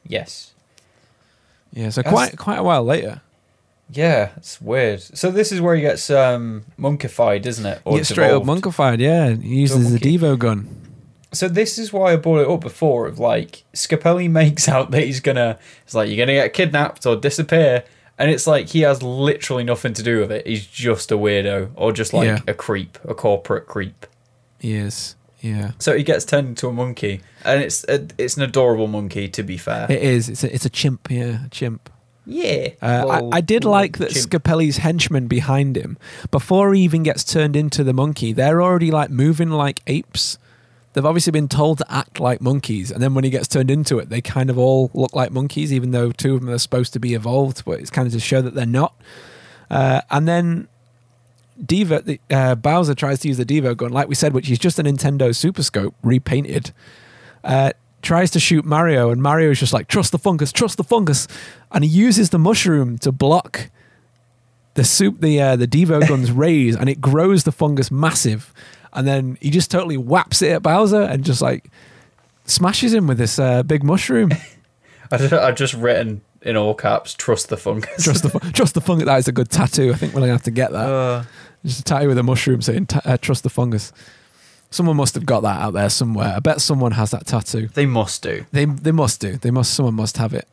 Yes. 0.07 0.53
Yeah, 1.73 1.89
so 1.89 2.03
That's- 2.03 2.13
quite 2.15 2.37
quite 2.39 2.59
a 2.59 2.63
while 2.63 2.85
later. 2.85 3.23
Yeah, 3.91 4.31
it's 4.37 4.61
weird. 4.61 5.01
So 5.03 5.31
this 5.31 5.53
is 5.53 5.61
where 5.61 5.75
he 5.77 5.83
gets 5.83 6.09
um, 6.11 6.65
monkified, 6.79 7.47
isn't 7.47 7.67
it? 7.67 7.83
He 7.87 7.97
gets 7.97 8.09
straight 8.09 8.31
up 8.31 8.43
monkified. 8.45 8.99
Yeah, 8.99 9.31
he 9.35 9.61
uses 9.61 9.93
the. 9.93 9.99
Devo 9.99 10.39
gun. 10.39 10.81
So 11.33 11.49
this 11.49 11.79
is 11.79 11.93
why 11.93 12.13
I 12.13 12.17
brought 12.17 12.41
it 12.41 12.49
up 12.49 12.61
before. 12.61 13.07
Of 13.07 13.19
like 13.19 13.65
Scapelli 13.75 14.31
makes 14.43 14.69
out 14.69 14.91
that 14.93 15.03
he's 15.05 15.21
gonna. 15.21 15.59
It's 15.85 15.95
like 15.95 16.09
you're 16.09 16.17
gonna 16.19 16.33
get 16.39 16.53
kidnapped 16.55 17.05
or 17.07 17.15
disappear, 17.17 17.85
and 18.19 18.31
it's 18.31 18.47
like 18.47 18.69
he 18.69 18.81
has 18.81 19.03
literally 19.03 19.65
nothing 19.65 19.93
to 19.95 20.03
do 20.03 20.21
with 20.21 20.33
it. 20.33 20.47
He's 20.47 20.67
just 20.67 21.13
a 21.13 21.17
weirdo 21.17 21.71
or 21.77 21.93
just 21.93 22.13
like 22.13 22.27
Yeah. 22.27 22.39
a 22.49 22.55
creep, 22.55 22.99
a 23.05 23.15
corporate 23.15 23.67
creep. 23.67 24.07
He 24.59 24.75
is. 24.75 25.15
Yeah. 25.41 25.73
So 25.79 25.95
he 25.95 26.03
gets 26.03 26.25
turned 26.25 26.49
into 26.49 26.69
a 26.69 26.73
monkey, 26.73 27.21
and 27.45 27.63
it's 27.63 27.85
a, 27.85 28.07
it's 28.17 28.39
an 28.39 28.45
adorable 28.45 28.87
monkey. 28.87 29.29
To 29.29 29.43
be 29.43 29.59
fair, 29.59 29.87
It 29.91 30.03
is. 30.03 30.31
It's 30.31 30.43
a, 30.43 30.55
it's 30.55 30.65
a 30.65 30.71
chimp. 30.71 31.11
Yeah, 31.11 31.45
a 31.45 31.49
chimp. 31.51 31.91
Yeah. 32.27 32.69
Uh, 32.83 33.05
Little- 33.07 33.35
I, 33.35 33.39
I 33.39 33.41
did 33.41 33.65
little 33.65 33.73
like 33.73 33.99
that 33.99 34.11
chimp. 34.11 34.31
Scapelli's 34.31 34.79
henchmen 34.79 35.27
behind 35.27 35.77
him, 35.77 35.97
before 36.31 36.75
he 36.75 36.83
even 36.83 37.03
gets 37.03 37.25
turned 37.25 37.57
into 37.57 37.85
the 37.85 37.93
monkey, 37.93 38.33
they're 38.33 38.63
already 38.63 38.91
like 38.91 39.11
moving 39.11 39.51
like 39.51 39.81
apes. 39.87 40.39
They've 40.93 41.05
obviously 41.05 41.33
been 41.33 41.49
told 41.49 41.79
to 41.79 41.93
act 41.93 42.21
like 42.21 42.41
monkeys, 42.41 42.91
and 42.93 43.03
then 43.03 43.15
when 43.15 43.25
he 43.25 43.31
gets 43.31 43.49
turned 43.49 43.69
into 43.71 43.99
it, 43.99 44.11
they 44.11 44.21
kind 44.21 44.49
of 44.49 44.57
all 44.57 44.91
look 44.95 45.13
like 45.13 45.33
monkeys, 45.33 45.73
even 45.73 45.91
though 45.91 46.13
two 46.13 46.35
of 46.37 46.41
them 46.41 46.51
are 46.51 46.59
supposed 46.59 46.93
to 46.93 47.01
be 47.01 47.15
evolved, 47.15 47.65
but 47.65 47.81
it's 47.81 47.91
kind 47.91 48.07
of 48.07 48.13
to 48.13 48.21
show 48.21 48.41
that 48.41 48.55
they're 48.55 48.65
not. 48.65 48.95
Uh, 49.71 50.03
and 50.11 50.29
then 50.29 50.69
Diva, 51.65 52.03
the, 52.03 52.21
uh, 52.31 52.55
Bowser 52.55 52.95
tries 52.95 53.19
to 53.21 53.29
use 53.29 53.39
the 53.39 53.45
Devo 53.45 53.77
gun, 53.77 53.91
like 53.91 54.07
we 54.09 54.15
said, 54.15 54.33
which 54.35 54.49
is 54.51 54.59
just 54.59 54.79
a 54.79 54.85
Nintendo 54.85 55.35
Super 55.35 55.65
Scope 55.65 55.95
repainted. 56.03 56.71
Uh, 57.43 57.73
tries 58.05 58.31
to 58.33 58.41
shoot 58.41 58.65
Mario, 58.65 59.11
and 59.11 59.21
Mario 59.23 59.51
is 59.51 59.59
just 59.59 59.73
like, 59.73 59.89
"Trust 59.89 60.13
the 60.13 60.19
fungus, 60.19 60.53
trust 60.53 60.77
the 60.77 60.85
fungus," 60.85 61.27
and 61.73 61.83
he 61.83 61.91
uses 61.91 62.31
the 62.31 62.39
mushroom 62.39 62.99
to 62.99 63.11
block 63.11 63.71
the 64.75 64.85
soup, 64.85 65.21
the 65.21 65.41
uh, 65.41 65.57
the 65.57 65.67
Devo 65.67 66.07
gun's 66.09 66.31
rays, 66.31 66.77
and 66.77 66.89
it 66.89 67.01
grows 67.01 67.45
the 67.45 67.53
fungus 67.53 67.91
massive. 67.91 68.53
And 68.93 69.09
then 69.09 69.39
he 69.41 69.51
just 69.51 69.71
totally 69.73 69.97
whaps 69.97 70.41
it 70.41 70.53
at 70.53 70.63
Bowser 70.63 71.03
and 71.03 71.25
just 71.25 71.43
like 71.43 71.69
smashes 72.45 72.95
him 72.95 73.09
with 73.09 73.19
this 73.19 73.39
uh, 73.41 73.65
big 73.65 73.83
mushroom. 73.83 74.31
I've 75.11 75.57
just 75.57 75.75
written 75.75 76.21
in 76.43 76.57
all 76.57 76.75
caps, 76.75 77.15
"Trust 77.15 77.49
the 77.49 77.57
fungus." 77.57 78.05
trust 78.05 78.23
the 78.23 78.39
trust 78.53 78.75
the 78.75 78.81
fungus. 78.81 79.07
That 79.07 79.19
is 79.19 79.29
a 79.29 79.33
good 79.33 79.51
tattoo. 79.51 79.93
I 79.93 79.97
think 79.97 80.15
we're 80.15 80.21
gonna 80.21 80.33
have 80.33 80.43
to 80.43 80.51
get 80.51 80.71
that. 80.73 80.89
Uh, 80.89 81.25
Just 81.65 81.81
a 81.81 81.85
tattoo 81.85 82.09
with 82.09 82.19
a 82.19 82.23
mushroom 82.23 82.63
saying 82.63 82.89
uh, 83.05 83.17
"Trust 83.17 83.43
the 83.43 83.51
fungus." 83.51 83.93
Someone 84.75 84.97
must 84.97 85.15
have 85.15 85.25
got 85.25 85.43
that 85.43 85.61
out 85.61 85.73
there 85.73 85.89
somewhere. 85.89 86.35
I 86.35 86.41
bet 86.41 86.61
someone 86.61 86.91
has 86.93 87.13
that 87.13 87.27
tattoo. 87.27 87.69
they 87.75 87.87
must 87.87 88.25
do. 88.25 88.45
They 88.51 88.65
they 88.65 88.91
must 88.91 89.21
do. 89.21 89.37
They 89.37 89.53
must. 89.53 89.73
Someone 89.73 89.95
must 89.95 90.17
have 90.17 90.35
it. 90.35 90.49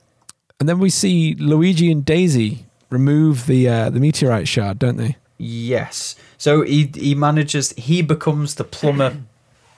And 0.60 0.70
then 0.70 0.78
we 0.78 0.92
see 0.92 1.34
Luigi 1.34 1.92
and 1.92 2.06
Daisy 2.06 2.68
remove 2.92 3.48
the 3.48 3.68
uh, 3.68 3.90
the 3.90 4.00
meteorite 4.00 4.48
shard, 4.48 4.78
don't 4.78 4.98
they? 4.98 5.18
Yes. 5.40 6.16
So 6.38 6.62
he 6.62 6.92
he 6.94 7.16
manages. 7.16 7.72
He 7.72 8.04
becomes 8.04 8.54
the 8.54 8.64
plumber, 8.64 9.18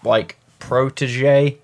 like 0.04 0.36
protege, 0.60 1.58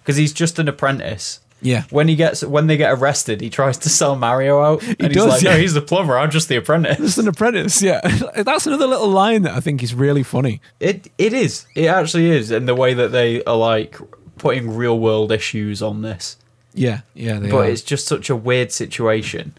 because 0.00 0.16
he's 0.16 0.32
just 0.32 0.58
an 0.58 0.68
apprentice. 0.68 1.40
Yeah. 1.62 1.84
When 1.90 2.08
he 2.08 2.16
gets 2.16 2.42
when 2.42 2.66
they 2.66 2.76
get 2.76 2.92
arrested, 2.92 3.40
he 3.40 3.48
tries 3.48 3.78
to 3.78 3.88
sell 3.88 4.16
Mario 4.16 4.60
out, 4.60 4.82
and 4.82 5.08
he's 5.08 5.14
does, 5.16 5.28
like, 5.28 5.42
yeah. 5.42 5.52
"No, 5.52 5.58
he's 5.58 5.74
the 5.74 5.80
plumber. 5.80 6.18
I'm 6.18 6.30
just 6.30 6.48
the 6.48 6.56
apprentice." 6.56 6.98
Just 6.98 7.18
an 7.18 7.28
apprentice. 7.28 7.80
Yeah. 7.80 8.00
That's 8.36 8.66
another 8.66 8.86
little 8.86 9.08
line 9.08 9.42
that 9.42 9.54
I 9.54 9.60
think 9.60 9.82
is 9.82 9.94
really 9.94 10.24
funny. 10.24 10.60
It 10.80 11.10
it 11.18 11.32
is. 11.32 11.66
It 11.74 11.86
actually 11.86 12.30
is 12.30 12.50
in 12.50 12.66
the 12.66 12.74
way 12.74 12.94
that 12.94 13.12
they 13.12 13.42
are 13.44 13.56
like 13.56 13.96
putting 14.38 14.74
real 14.74 14.98
world 14.98 15.30
issues 15.30 15.82
on 15.82 16.02
this. 16.02 16.36
Yeah. 16.74 17.02
Yeah. 17.14 17.38
They 17.38 17.50
but 17.50 17.58
are. 17.58 17.70
it's 17.70 17.82
just 17.82 18.06
such 18.06 18.28
a 18.28 18.36
weird 18.36 18.72
situation. 18.72 19.56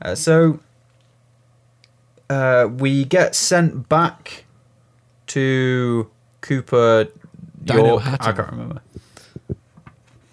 Uh, 0.00 0.14
so 0.14 0.60
uh, 2.30 2.68
we 2.70 3.04
get 3.04 3.34
sent 3.34 3.88
back 3.88 4.44
to 5.28 6.10
Koopa 6.42 7.10
York. 7.66 8.02
I 8.06 8.32
can't 8.32 8.50
remember. 8.50 8.80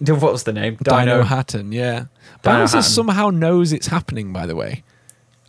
What 0.08 0.32
was 0.32 0.43
the 0.43 0.54
name? 0.54 0.78
Dinohattan, 0.78 1.74
yeah. 1.74 2.06
Dino 2.41 2.58
Bowser 2.58 2.82
somehow 2.82 3.30
knows 3.30 3.72
it's 3.72 3.88
happening, 3.88 4.34
by 4.34 4.47
the 4.47 4.56
way. 4.56 4.84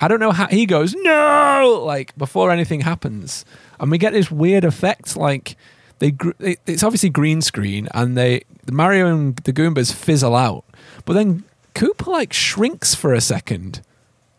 I 0.01 0.09
don't 0.09 0.21
know 0.21 0.33
how 0.33 0.49
he 0.49 0.67
goes, 0.67 0.95
no, 0.95 1.83
like 1.87 2.15
before 2.19 2.51
anything 2.51 2.81
happens. 2.81 3.45
And 3.81 3.91
we 3.91 3.99
get 3.99 4.13
this 4.13 4.31
weird 4.31 4.65
effect, 4.65 5.17
like 5.17 5.57
they 6.01 6.13
it's 6.41 6.83
obviously 6.83 7.09
green 7.09 7.41
screen 7.41 7.89
and 7.95 8.19
they 8.19 8.43
Mario 8.71 9.07
and 9.07 9.37
the 9.37 9.53
Goombas 9.53 9.95
fizzle 9.95 10.35
out. 10.35 10.65
But 11.05 11.15
then 11.15 11.45
Koopa 11.75 12.09
like 12.09 12.33
shrinks 12.33 12.95
for 12.95 13.15
a 13.15 13.21
second 13.21 13.81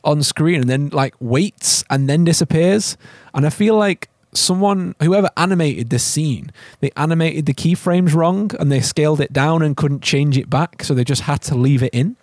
on 0.04 0.22
screen 0.22 0.62
and 0.62 0.70
then 0.70 0.90
like 0.90 1.16
waits 1.20 1.84
and 1.90 2.10
then 2.10 2.26
disappears. 2.26 2.98
And 3.34 3.46
I 3.46 3.50
feel 3.50 3.76
like 3.76 4.10
someone 4.36 4.96
whoever 5.02 5.30
animated 5.38 5.90
this 5.90 6.04
scene, 6.04 6.52
they 6.80 6.92
animated 6.96 7.46
the 7.46 7.54
keyframes 7.54 8.14
wrong 8.14 8.52
and 8.60 8.72
they 8.72 8.82
scaled 8.82 9.22
it 9.22 9.34
down 9.34 9.62
and 9.62 9.76
couldn't 9.78 10.02
change 10.02 10.38
it 10.38 10.50
back, 10.50 10.84
so 10.84 10.94
they 10.94 11.04
just 11.04 11.24
had 11.24 11.42
to 11.44 11.56
leave 11.56 11.84
it 11.84 11.94
in. 11.94 12.16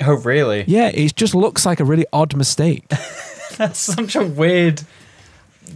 Oh, 0.00 0.14
really? 0.14 0.64
Yeah, 0.66 0.90
it 0.94 1.16
just 1.16 1.34
looks 1.34 1.66
like 1.66 1.80
a 1.80 1.84
really 1.84 2.06
odd 2.12 2.36
mistake. 2.36 2.88
That's 3.56 3.78
such 3.78 4.14
a 4.14 4.24
weird. 4.24 4.82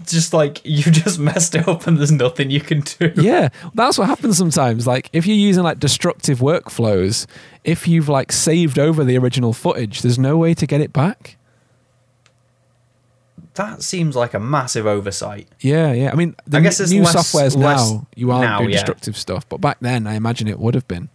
Just 0.06 0.32
like 0.32 0.60
you 0.64 0.84
just 0.84 1.18
messed 1.18 1.54
it 1.54 1.68
up 1.68 1.86
and 1.86 1.98
there's 1.98 2.12
nothing 2.12 2.50
you 2.50 2.60
can 2.60 2.80
do. 2.80 3.12
yeah, 3.16 3.50
that's 3.74 3.98
what 3.98 4.08
happens 4.08 4.38
sometimes. 4.38 4.86
Like 4.86 5.10
if 5.12 5.26
you're 5.26 5.36
using 5.36 5.64
like 5.64 5.78
destructive 5.80 6.38
workflows, 6.38 7.26
if 7.62 7.86
you've 7.86 8.08
like 8.08 8.32
saved 8.32 8.78
over 8.78 9.04
the 9.04 9.18
original 9.18 9.52
footage, 9.52 10.00
there's 10.00 10.18
no 10.18 10.38
way 10.38 10.54
to 10.54 10.66
get 10.66 10.80
it 10.80 10.94
back. 10.94 11.36
That 13.55 13.82
seems 13.82 14.16
like 14.16 14.32
a 14.32 14.40
massive 14.40 14.86
oversight. 14.86 15.46
Yeah, 15.61 15.92
yeah. 15.92 16.11
I 16.11 16.14
mean, 16.14 16.34
the 16.46 16.59
I 16.59 16.61
guess 16.61 16.80
it's 16.80 16.90
new 16.90 17.03
less- 17.03 17.14
softwares 17.14 17.57
less 17.57 17.90
now 17.90 18.07
you 18.16 18.30
aren't 18.30 18.44
now, 18.48 18.59
doing 18.59 18.70
yeah. 18.70 18.76
destructive 18.76 19.16
stuff, 19.16 19.46
but 19.48 19.61
back 19.61 19.78
then 19.80 20.07
I 20.07 20.14
imagine 20.14 20.48
it 20.48 20.59
would 20.59 20.74
have 20.74 20.88
been. 20.88 21.11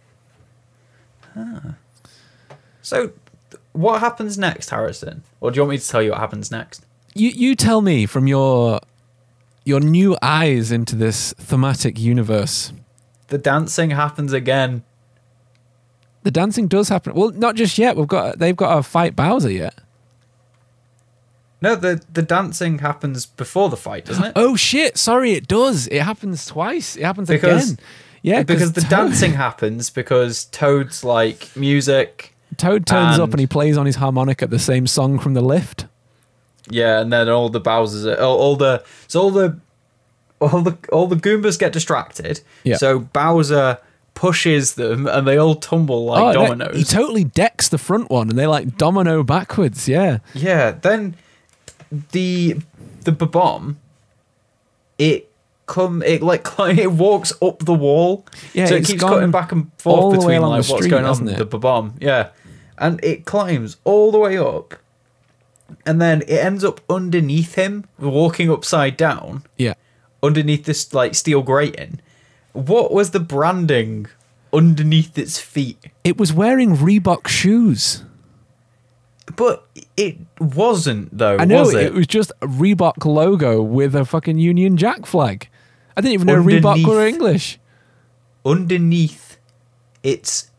Ah. 1.36 1.74
So, 2.80 3.12
what 3.72 4.00
happens 4.00 4.38
next, 4.38 4.70
Harrison? 4.70 5.24
Or 5.40 5.50
do 5.50 5.56
you 5.56 5.62
want 5.62 5.70
me 5.70 5.78
to 5.78 5.88
tell 5.88 6.02
you 6.02 6.10
what 6.12 6.20
happens 6.20 6.50
next? 6.50 6.84
You 7.14 7.30
you 7.30 7.54
tell 7.56 7.80
me 7.80 8.06
from 8.06 8.26
your 8.26 8.80
your 9.64 9.80
new 9.80 10.16
eyes 10.22 10.70
into 10.70 10.96
this 10.96 11.34
thematic 11.34 11.98
universe. 11.98 12.72
The 13.28 13.38
dancing 13.38 13.90
happens 13.90 14.32
again. 14.32 14.84
The 16.22 16.30
dancing 16.30 16.68
does 16.68 16.88
happen. 16.88 17.14
Well, 17.14 17.30
not 17.30 17.54
just 17.54 17.78
yet. 17.78 17.96
We've 17.96 18.06
got 18.06 18.38
they've 18.38 18.56
got 18.56 18.76
to 18.76 18.82
fight 18.82 19.16
Bowser 19.16 19.50
yet. 19.50 19.74
No, 21.60 21.74
the 21.74 22.00
the 22.12 22.22
dancing 22.22 22.78
happens 22.78 23.26
before 23.26 23.68
the 23.68 23.76
fight, 23.76 24.04
doesn't 24.04 24.24
it? 24.24 24.32
Oh 24.36 24.54
shit! 24.56 24.96
Sorry, 24.96 25.32
it 25.32 25.48
does. 25.48 25.86
It 25.88 26.02
happens 26.02 26.46
twice. 26.46 26.96
It 26.96 27.02
happens 27.04 27.28
Because- 27.28 27.72
again. 27.72 27.84
Yeah, 28.20 28.42
because 28.42 28.72
the 28.72 28.80
Toad- 28.80 28.90
dancing 28.90 29.32
happens 29.46 29.90
because 29.90 30.46
Toad's 30.46 31.04
like 31.04 31.54
music. 31.56 32.34
Toad 32.56 32.84
turns 32.86 33.18
up 33.18 33.24
and- 33.26 33.34
and 33.34 33.40
he 33.40 33.46
plays 33.46 33.76
on 33.78 33.86
his 33.86 33.96
harmonica 33.96 34.46
the 34.48 34.58
same 34.58 34.86
song 34.88 35.18
from 35.20 35.34
the 35.34 35.40
lift. 35.40 35.86
Yeah, 36.70 37.00
and 37.00 37.12
then 37.12 37.28
all 37.28 37.48
the 37.48 37.60
Bowser's 37.60 38.06
all, 38.18 38.38
all 38.38 38.56
the 38.56 38.82
so 39.06 39.20
all 39.22 39.30
the 39.30 39.58
all 40.40 40.60
the 40.62 40.76
all 40.92 41.06
the 41.06 41.16
Goombas 41.16 41.58
get 41.58 41.72
distracted. 41.72 42.40
Yeah. 42.64 42.76
So 42.76 42.98
Bowser 42.98 43.78
pushes 44.14 44.74
them 44.74 45.06
and 45.06 45.26
they 45.26 45.36
all 45.36 45.54
tumble 45.54 46.06
like 46.06 46.36
oh, 46.36 46.46
dominoes. 46.46 46.76
he 46.76 46.82
totally 46.84 47.22
decks 47.24 47.68
the 47.68 47.78
front 47.78 48.10
one 48.10 48.28
and 48.28 48.36
they 48.38 48.46
like 48.48 48.76
domino 48.76 49.22
backwards. 49.22 49.88
Yeah. 49.88 50.18
Yeah, 50.34 50.72
then 50.72 51.14
the 52.12 52.56
the 53.04 53.12
bomb 53.12 53.78
it 54.98 55.30
come 55.66 56.02
it 56.02 56.22
like 56.22 56.46
it 56.58 56.92
walks 56.92 57.32
up 57.40 57.60
the 57.60 57.74
wall. 57.74 58.26
Yeah, 58.52 58.66
so 58.66 58.74
it 58.76 58.84
keeps 58.84 59.02
cutting 59.02 59.30
back 59.30 59.52
and 59.52 59.70
forth 59.78 60.18
between 60.18 60.40
like 60.42 60.58
what's 60.58 60.68
street, 60.68 60.90
going 60.90 61.04
on 61.04 61.28
it? 61.28 61.36
the 61.50 61.58
bomb. 61.58 61.94
Yeah. 62.00 62.30
And 62.76 63.02
it 63.02 63.24
climbs 63.24 63.76
all 63.84 64.12
the 64.12 64.18
way 64.18 64.36
up 64.38 64.74
and 65.86 66.00
then 66.00 66.22
it 66.22 66.30
ends 66.38 66.64
up 66.64 66.80
underneath 66.88 67.54
him, 67.54 67.84
walking 67.98 68.50
upside 68.50 68.96
down 68.96 69.42
Yeah. 69.56 69.74
underneath 70.22 70.64
this 70.64 70.92
like 70.94 71.14
steel 71.14 71.42
grating. 71.42 72.00
What 72.52 72.92
was 72.92 73.10
the 73.10 73.20
branding 73.20 74.06
underneath 74.52 75.18
its 75.18 75.38
feet? 75.38 75.78
It 76.04 76.18
was 76.18 76.32
wearing 76.32 76.76
Reebok 76.76 77.28
shoes. 77.28 78.04
But 79.36 79.66
it 79.96 80.16
wasn't 80.40 81.16
though, 81.16 81.36
I 81.38 81.44
know 81.44 81.60
was 81.62 81.74
it? 81.74 81.86
it? 81.86 81.94
was 81.94 82.06
just 82.06 82.32
a 82.42 82.46
Reebok 82.46 83.04
logo 83.04 83.60
with 83.62 83.94
a 83.94 84.04
fucking 84.04 84.38
Union 84.38 84.76
Jack 84.76 85.06
flag. 85.06 85.48
I 85.96 86.00
didn't 86.00 86.14
even 86.14 86.26
know 86.28 86.42
Reebok 86.42 86.86
were 86.86 87.06
English. 87.06 87.58
Underneath 88.44 89.36
its 90.02 90.50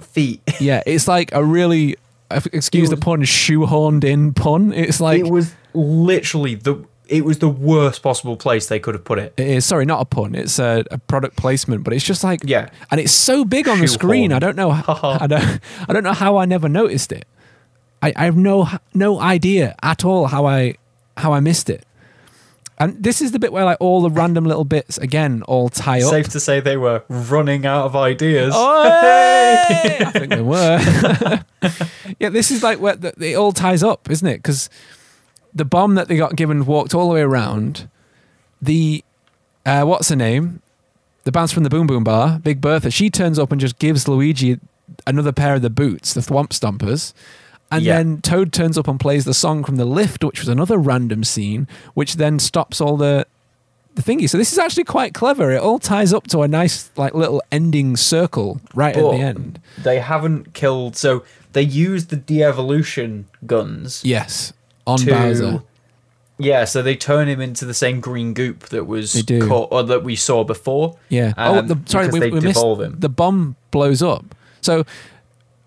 feet. 0.00 0.40
Yeah, 0.60 0.82
it's 0.86 1.08
like 1.08 1.32
a 1.32 1.44
really, 1.44 1.96
uh, 2.30 2.40
excuse 2.52 2.88
the 2.90 2.96
was- 2.96 3.04
pun, 3.04 3.22
shoehorned 3.22 4.04
in 4.04 4.32
pun. 4.34 4.72
It's 4.72 5.00
like 5.00 5.20
it 5.20 5.30
was 5.30 5.54
literally 5.72 6.54
the 6.54 6.84
it 7.06 7.22
was 7.24 7.38
the 7.38 7.48
worst 7.50 8.02
possible 8.02 8.34
place 8.36 8.66
they 8.66 8.78
could 8.80 8.94
have 8.94 9.04
put 9.04 9.18
it. 9.18 9.34
It 9.36 9.46
is 9.46 9.66
sorry, 9.66 9.84
not 9.84 10.00
a 10.00 10.04
pun. 10.06 10.34
It's 10.34 10.58
a, 10.58 10.84
a 10.90 10.98
product 10.98 11.36
placement, 11.36 11.84
but 11.84 11.92
it's 11.92 12.04
just 12.04 12.24
like 12.24 12.40
Yeah. 12.44 12.70
and 12.90 12.98
it's 13.00 13.12
so 13.12 13.44
big 13.44 13.68
on 13.68 13.78
the 13.80 13.88
screen. 13.88 14.32
I 14.32 14.38
don't 14.38 14.56
know. 14.56 14.70
I 14.70 15.26
don't. 15.26 15.60
I 15.88 15.92
don't 15.92 16.04
know 16.04 16.12
how 16.14 16.36
I 16.38 16.44
never 16.46 16.68
noticed 16.68 17.12
it. 17.12 17.26
I, 18.04 18.12
I 18.16 18.24
have 18.26 18.36
no 18.36 18.68
no 18.92 19.18
idea 19.18 19.74
at 19.82 20.04
all 20.04 20.26
how 20.26 20.44
I 20.44 20.74
how 21.16 21.32
I 21.32 21.40
missed 21.40 21.70
it. 21.70 21.86
And 22.76 23.02
this 23.02 23.22
is 23.22 23.32
the 23.32 23.38
bit 23.38 23.50
where 23.50 23.64
like 23.64 23.78
all 23.80 24.02
the 24.02 24.10
random 24.10 24.44
little 24.44 24.64
bits 24.66 24.98
again 24.98 25.42
all 25.44 25.70
tie 25.70 26.02
up. 26.02 26.10
Safe 26.10 26.28
to 26.30 26.40
say 26.40 26.60
they 26.60 26.76
were 26.76 27.02
running 27.08 27.64
out 27.64 27.86
of 27.86 27.96
ideas. 27.96 28.52
Oh, 28.54 28.82
I 28.84 30.10
think 30.12 30.30
they 30.30 30.42
were. 30.42 30.78
yeah, 32.18 32.28
this 32.28 32.50
is 32.50 32.62
like 32.62 32.78
where 32.78 32.96
the, 32.96 33.14
it 33.18 33.36
all 33.36 33.52
ties 33.52 33.82
up, 33.82 34.10
isn't 34.10 34.28
it? 34.28 34.36
Because 34.36 34.68
the 35.54 35.64
bomb 35.64 35.94
that 35.94 36.08
they 36.08 36.16
got 36.16 36.36
given 36.36 36.66
walked 36.66 36.94
all 36.94 37.08
the 37.08 37.14
way 37.14 37.22
around. 37.22 37.88
The 38.60 39.02
uh, 39.64 39.84
what's 39.84 40.10
her 40.10 40.16
name? 40.16 40.60
The 41.22 41.32
bounce 41.32 41.52
from 41.52 41.62
the 41.62 41.70
Boom 41.70 41.86
Boom 41.86 42.04
Bar, 42.04 42.38
Big 42.40 42.60
Bertha. 42.60 42.90
She 42.90 43.08
turns 43.08 43.38
up 43.38 43.50
and 43.50 43.58
just 43.58 43.78
gives 43.78 44.06
Luigi 44.06 44.60
another 45.06 45.32
pair 45.32 45.54
of 45.54 45.62
the 45.62 45.70
boots, 45.70 46.12
the 46.12 46.20
Thwomp 46.20 46.48
Stompers. 46.48 47.14
And 47.76 47.84
Yeah. 47.84 47.96
then 47.98 48.20
Toad 48.22 48.52
turns 48.52 48.76
up 48.78 48.88
and 48.88 48.98
plays 49.00 49.24
the 49.24 49.34
song 49.34 49.64
from 49.64 49.76
the 49.76 49.84
lift, 49.84 50.22
which 50.24 50.40
was 50.40 50.48
another 50.48 50.78
random 50.78 51.24
scene, 51.24 51.66
which 51.94 52.16
then 52.16 52.38
stops 52.38 52.80
all 52.80 52.96
the 52.96 53.26
the 53.94 54.02
thingy. 54.02 54.28
So 54.28 54.36
this 54.38 54.52
is 54.52 54.58
actually 54.58 54.82
quite 54.84 55.14
clever. 55.14 55.52
It 55.52 55.60
all 55.62 55.78
ties 55.78 56.12
up 56.12 56.26
to 56.28 56.40
a 56.40 56.48
nice 56.48 56.90
like 56.96 57.14
little 57.14 57.40
ending 57.52 57.96
circle 57.96 58.60
right 58.74 58.96
at 58.96 59.00
the 59.02 59.16
end. 59.18 59.60
They 59.80 60.00
haven't 60.00 60.52
killed. 60.52 60.96
So 60.96 61.22
they 61.52 61.62
used 61.62 62.10
the 62.10 62.16
de-evolution 62.16 63.26
guns. 63.46 64.02
Yes, 64.04 64.52
on 64.86 64.98
to- 64.98 65.10
Bowser. 65.12 65.62
Yeah, 66.36 66.64
so 66.64 66.82
they 66.82 66.96
turn 66.96 67.28
him 67.28 67.40
into 67.40 67.64
the 67.64 67.74
same 67.74 68.00
green 68.00 68.34
goop 68.34 68.64
that 68.70 68.88
was 68.88 69.22
caught, 69.46 69.68
or 69.70 69.84
that 69.84 70.02
we 70.02 70.16
saw 70.16 70.42
before. 70.42 70.96
Yeah. 71.08 71.32
oh, 71.38 71.58
Um, 71.60 71.68
the, 71.68 71.78
sorry, 71.86 72.08
we, 72.08 72.18
we 72.30 72.40
missed 72.40 72.60
him. 72.60 72.96
the 72.98 73.08
bomb 73.08 73.54
blows 73.70 74.02
up. 74.02 74.34
So, 74.60 74.84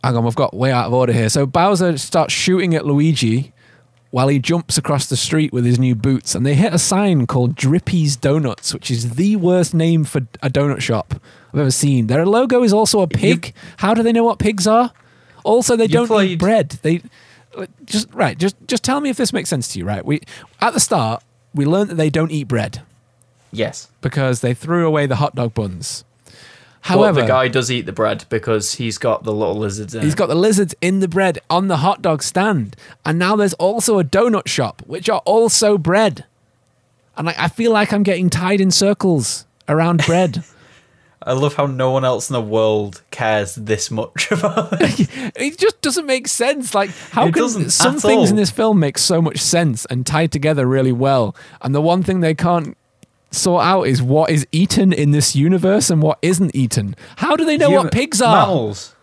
hang 0.04 0.16
on, 0.16 0.24
we've 0.24 0.36
got 0.36 0.54
way 0.54 0.72
out 0.72 0.88
of 0.88 0.93
order 0.93 1.14
here. 1.14 1.30
So 1.30 1.45
Bowser 1.45 1.98
starts 1.98 2.34
shooting 2.34 2.76
at 2.76 2.86
Luigi 2.86 3.54
while 4.12 4.30
he 4.30 4.39
jumps 4.39 4.78
across 4.78 5.08
the 5.08 5.18
street 5.18 5.52
with 5.52 5.66
his 5.66 5.78
new 5.80 5.93
boots, 5.93 6.34
and 6.34 6.45
they 6.45 6.56
hit 6.56 6.74
a 6.74 6.80
sign 6.80 7.28
called 7.28 7.56
Drippy's 7.56 8.16
Donuts, 8.16 8.74
which 8.74 8.89
is 8.89 9.16
the 9.16 9.36
worst 9.36 9.74
name 9.74 10.04
for 10.06 10.20
a 10.41 10.50
donut 10.50 10.80
shop 10.82 11.16
I've 11.54 11.60
ever 11.60 11.72
seen. 11.72 12.08
Their 12.08 12.26
logo 12.26 12.64
is 12.64 12.72
also 12.74 13.02
a 13.02 13.08
pig. 13.08 13.54
How 13.78 13.93
do 13.93 14.02
they 14.04 14.14
know 14.14 14.24
what 14.24 14.39
pigs 14.39 14.66
are? 14.66 14.91
Also, 15.43 15.76
they 15.76 15.88
don't 15.88 16.10
eat 16.24 16.39
bread. 16.39 16.70
They 16.82 17.02
just 17.86 18.14
right. 18.14 18.38
Just 18.38 18.56
just 18.68 18.84
tell 18.84 19.02
me 19.02 19.10
if 19.10 19.18
this 19.18 19.34
makes 19.34 19.50
sense 19.50 19.68
to 19.70 19.80
you. 19.80 19.86
Right? 19.86 20.06
We 20.06 20.22
at 20.62 20.74
the 20.74 20.80
start 20.80 21.24
we 21.56 21.66
learned 21.66 21.89
that 21.89 21.95
they 21.95 22.10
don't 22.10 22.32
eat 22.32 22.48
bread 22.48 22.82
Yes. 23.52 23.89
because 24.02 24.41
they 24.41 24.54
threw 24.54 24.86
away 24.86 25.06
the 25.08 25.16
hot 25.16 25.34
dog 25.36 25.54
buns. 25.54 26.04
However, 26.88 27.03
However, 27.03 27.21
the 27.21 27.27
guy 27.27 27.47
does 27.49 27.69
eat 27.69 27.85
the 27.85 27.91
bread 27.91 28.23
because 28.29 28.75
he's 28.75 28.97
got 28.97 29.25
the 29.25 29.33
little 29.33 29.57
lizards 29.57 29.93
in 29.93 30.03
he's 30.03 30.13
it. 30.13 30.17
got 30.17 30.27
the 30.27 30.35
lizards 30.35 30.73
in 30.79 31.01
the 31.01 31.09
bread 31.09 31.38
on 31.49 31.67
the 31.67 31.77
hot 31.77 32.01
dog 32.01 32.23
stand, 32.23 32.77
and 33.05 33.19
now 33.19 33.35
there's 33.35 33.53
also 33.55 33.99
a 33.99 34.05
donut 34.05 34.47
shop, 34.47 34.81
which 34.85 35.09
are 35.09 35.21
also 35.25 35.77
bread. 35.77 36.23
And 37.17 37.27
I, 37.27 37.35
I 37.38 37.47
feel 37.49 37.73
like 37.73 37.91
I'm 37.91 38.03
getting 38.03 38.29
tied 38.29 38.61
in 38.61 38.71
circles 38.71 39.45
around 39.67 40.05
bread. 40.05 40.45
I 41.21 41.33
love 41.33 41.55
how 41.55 41.65
no 41.65 41.91
one 41.91 42.05
else 42.05 42.29
in 42.29 42.35
the 42.35 42.41
world 42.41 43.01
cares 43.11 43.55
this 43.55 43.91
much 43.91 44.27
about 44.31 44.81
it. 44.81 45.09
it 45.35 45.57
just 45.57 45.81
doesn't 45.81 46.05
make 46.05 46.29
sense. 46.29 46.73
Like, 46.73 46.91
how 47.11 47.27
It 47.27 47.33
can 47.33 47.69
some 47.69 47.95
at 47.97 48.01
things 48.01 48.29
in 48.29 48.38
this 48.38 48.49
film 48.51 48.79
make 48.79 48.97
so 48.97 49.21
much 49.21 49.39
sense 49.39 49.85
and 49.88 50.05
tie 50.07 50.27
together 50.27 50.65
really 50.65 50.93
well, 50.93 51.35
and 51.61 51.75
the 51.75 51.81
one 51.81 52.01
thing 52.01 52.21
they 52.21 52.33
can't 52.33 52.77
sort 53.38 53.63
out 53.63 53.83
is 53.83 54.01
what 54.01 54.29
is 54.29 54.45
eaten 54.51 54.91
in 54.93 55.11
this 55.11 55.35
universe 55.35 55.89
and 55.89 56.01
what 56.01 56.19
isn't 56.21 56.55
eaten. 56.55 56.95
How 57.17 57.35
do 57.35 57.45
they 57.45 57.57
know 57.57 57.69
Human- 57.69 57.85
what 57.85 57.93
pigs 57.93 58.21
are? 58.21 58.47
Mammals. 58.47 58.95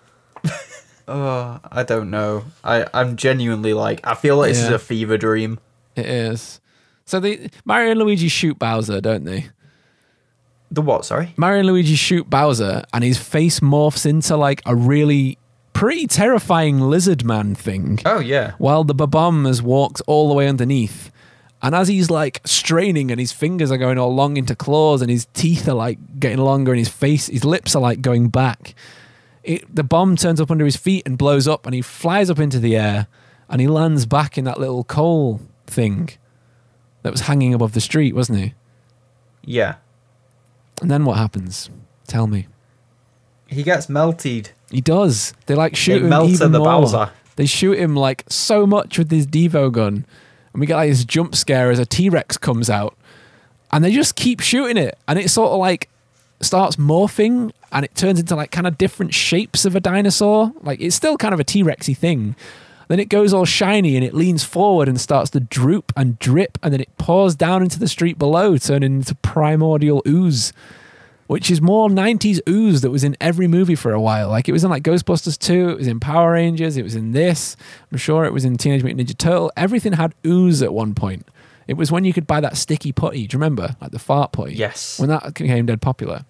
oh, 1.08 1.60
I 1.70 1.82
don't 1.82 2.10
know. 2.10 2.44
I, 2.62 2.86
I'm 2.92 3.16
genuinely 3.16 3.72
like, 3.74 4.06
I 4.06 4.14
feel 4.14 4.36
like 4.36 4.50
this 4.50 4.58
is 4.62 4.68
a 4.70 4.78
fever 4.78 5.16
dream. 5.16 5.58
It 5.96 6.06
is. 6.06 6.60
So 7.06 7.20
they 7.20 7.50
Mario 7.64 7.90
and 7.92 8.00
Luigi 8.00 8.28
shoot 8.28 8.58
Bowser, 8.58 9.00
don't 9.00 9.24
they? 9.24 9.46
The 10.70 10.82
what, 10.82 11.04
sorry? 11.04 11.32
Mario 11.36 11.60
and 11.60 11.68
Luigi 11.68 11.94
shoot 11.94 12.28
Bowser, 12.28 12.82
and 12.92 13.04
his 13.04 13.18
face 13.18 13.60
morphs 13.60 14.06
into 14.06 14.36
like 14.36 14.62
a 14.66 14.74
really 14.74 15.38
pretty 15.72 16.06
terrifying 16.06 16.80
lizard 16.80 17.24
man 17.24 17.54
thing. 17.54 18.00
Oh, 18.06 18.18
yeah. 18.20 18.52
While 18.58 18.84
the 18.84 18.94
bob-omb 18.94 19.46
has 19.46 19.60
walked 19.62 20.00
all 20.06 20.28
the 20.28 20.34
way 20.34 20.48
underneath. 20.48 21.10
And 21.64 21.74
as 21.74 21.88
he's 21.88 22.10
like 22.10 22.42
straining 22.44 23.10
and 23.10 23.18
his 23.18 23.32
fingers 23.32 23.72
are 23.72 23.78
going 23.78 23.96
all 23.96 24.14
long 24.14 24.36
into 24.36 24.54
claws 24.54 25.00
and 25.00 25.10
his 25.10 25.24
teeth 25.32 25.66
are 25.66 25.74
like 25.74 26.20
getting 26.20 26.36
longer 26.36 26.72
and 26.72 26.78
his 26.78 26.90
face, 26.90 27.28
his 27.28 27.42
lips 27.42 27.74
are 27.74 27.80
like 27.80 28.02
going 28.02 28.28
back, 28.28 28.74
it, 29.42 29.74
the 29.74 29.82
bomb 29.82 30.14
turns 30.14 30.42
up 30.42 30.50
under 30.50 30.66
his 30.66 30.76
feet 30.76 31.04
and 31.06 31.16
blows 31.16 31.48
up 31.48 31.64
and 31.64 31.74
he 31.74 31.80
flies 31.80 32.28
up 32.28 32.38
into 32.38 32.58
the 32.58 32.76
air 32.76 33.06
and 33.48 33.62
he 33.62 33.66
lands 33.66 34.04
back 34.04 34.36
in 34.36 34.44
that 34.44 34.60
little 34.60 34.84
coal 34.84 35.40
thing 35.66 36.10
that 37.02 37.12
was 37.12 37.22
hanging 37.22 37.54
above 37.54 37.72
the 37.72 37.80
street, 37.80 38.14
wasn't 38.14 38.40
he? 38.40 38.52
Yeah. 39.42 39.76
And 40.82 40.90
then 40.90 41.06
what 41.06 41.16
happens? 41.16 41.70
Tell 42.06 42.26
me. 42.26 42.46
He 43.46 43.62
gets 43.62 43.88
melted. 43.88 44.50
He 44.70 44.82
does. 44.82 45.32
They 45.46 45.54
like 45.54 45.76
shoot 45.76 46.00
They 46.00 46.14
him 46.14 46.28
even 46.28 46.52
the 46.52 46.58
more. 46.58 46.82
Bowser. 46.82 47.10
They 47.36 47.46
shoot 47.46 47.78
him 47.78 47.96
like 47.96 48.24
so 48.28 48.66
much 48.66 48.98
with 48.98 49.08
this 49.08 49.24
Devo 49.24 49.72
gun, 49.72 50.04
and 50.54 50.60
we 50.60 50.66
get 50.66 50.76
like 50.76 50.88
this 50.88 51.04
jump 51.04 51.34
scare 51.34 51.70
as 51.70 51.78
a 51.78 51.84
T 51.84 52.08
Rex 52.08 52.38
comes 52.38 52.70
out, 52.70 52.96
and 53.70 53.84
they 53.84 53.92
just 53.92 54.16
keep 54.16 54.40
shooting 54.40 54.78
it, 54.78 54.96
and 55.06 55.18
it 55.18 55.28
sort 55.28 55.50
of 55.50 55.58
like 55.58 55.90
starts 56.40 56.76
morphing, 56.76 57.52
and 57.72 57.84
it 57.84 57.94
turns 57.94 58.18
into 58.18 58.34
like 58.34 58.50
kind 58.50 58.66
of 58.66 58.78
different 58.78 59.12
shapes 59.12 59.66
of 59.66 59.76
a 59.76 59.80
dinosaur. 59.80 60.52
Like 60.62 60.80
it's 60.80 60.96
still 60.96 61.18
kind 61.18 61.34
of 61.34 61.40
a 61.40 61.44
T 61.44 61.62
Rexy 61.62 61.94
thing. 61.94 62.36
Then 62.88 63.00
it 63.00 63.08
goes 63.08 63.32
all 63.32 63.46
shiny 63.46 63.96
and 63.96 64.04
it 64.04 64.12
leans 64.12 64.44
forward 64.44 64.88
and 64.88 65.00
starts 65.00 65.30
to 65.30 65.40
droop 65.40 65.92
and 65.96 66.18
drip, 66.18 66.56
and 66.62 66.72
then 66.72 66.80
it 66.80 66.96
pours 66.98 67.34
down 67.34 67.62
into 67.62 67.78
the 67.78 67.88
street 67.88 68.18
below, 68.18 68.56
turning 68.56 68.96
into 68.96 69.14
primordial 69.16 70.02
ooze 70.06 70.52
which 71.26 71.50
is 71.50 71.60
more 71.60 71.88
90s 71.88 72.40
ooze 72.48 72.80
that 72.82 72.90
was 72.90 73.04
in 73.04 73.16
every 73.20 73.46
movie 73.46 73.74
for 73.74 73.92
a 73.92 74.00
while. 74.00 74.28
Like 74.28 74.48
it 74.48 74.52
was 74.52 74.64
in 74.64 74.70
like 74.70 74.82
Ghostbusters 74.82 75.38
2, 75.38 75.70
it 75.70 75.78
was 75.78 75.86
in 75.86 76.00
Power 76.00 76.32
Rangers, 76.32 76.76
it 76.76 76.82
was 76.82 76.94
in 76.94 77.12
this. 77.12 77.56
I'm 77.90 77.98
sure 77.98 78.24
it 78.24 78.32
was 78.32 78.44
in 78.44 78.56
Teenage 78.56 78.82
Mutant 78.82 79.08
Ninja 79.08 79.16
Turtle. 79.16 79.52
Everything 79.56 79.94
had 79.94 80.14
ooze 80.26 80.62
at 80.62 80.72
one 80.72 80.94
point. 80.94 81.26
It 81.66 81.74
was 81.74 81.90
when 81.90 82.04
you 82.04 82.12
could 82.12 82.26
buy 82.26 82.40
that 82.40 82.56
sticky 82.56 82.92
putty. 82.92 83.26
Do 83.26 83.34
you 83.34 83.38
remember? 83.38 83.76
Like 83.80 83.90
the 83.90 83.98
fart 83.98 84.32
putty. 84.32 84.54
Yes. 84.54 85.00
When 85.00 85.08
that 85.08 85.34
became 85.34 85.66
dead 85.66 85.80
popular. 85.80 86.24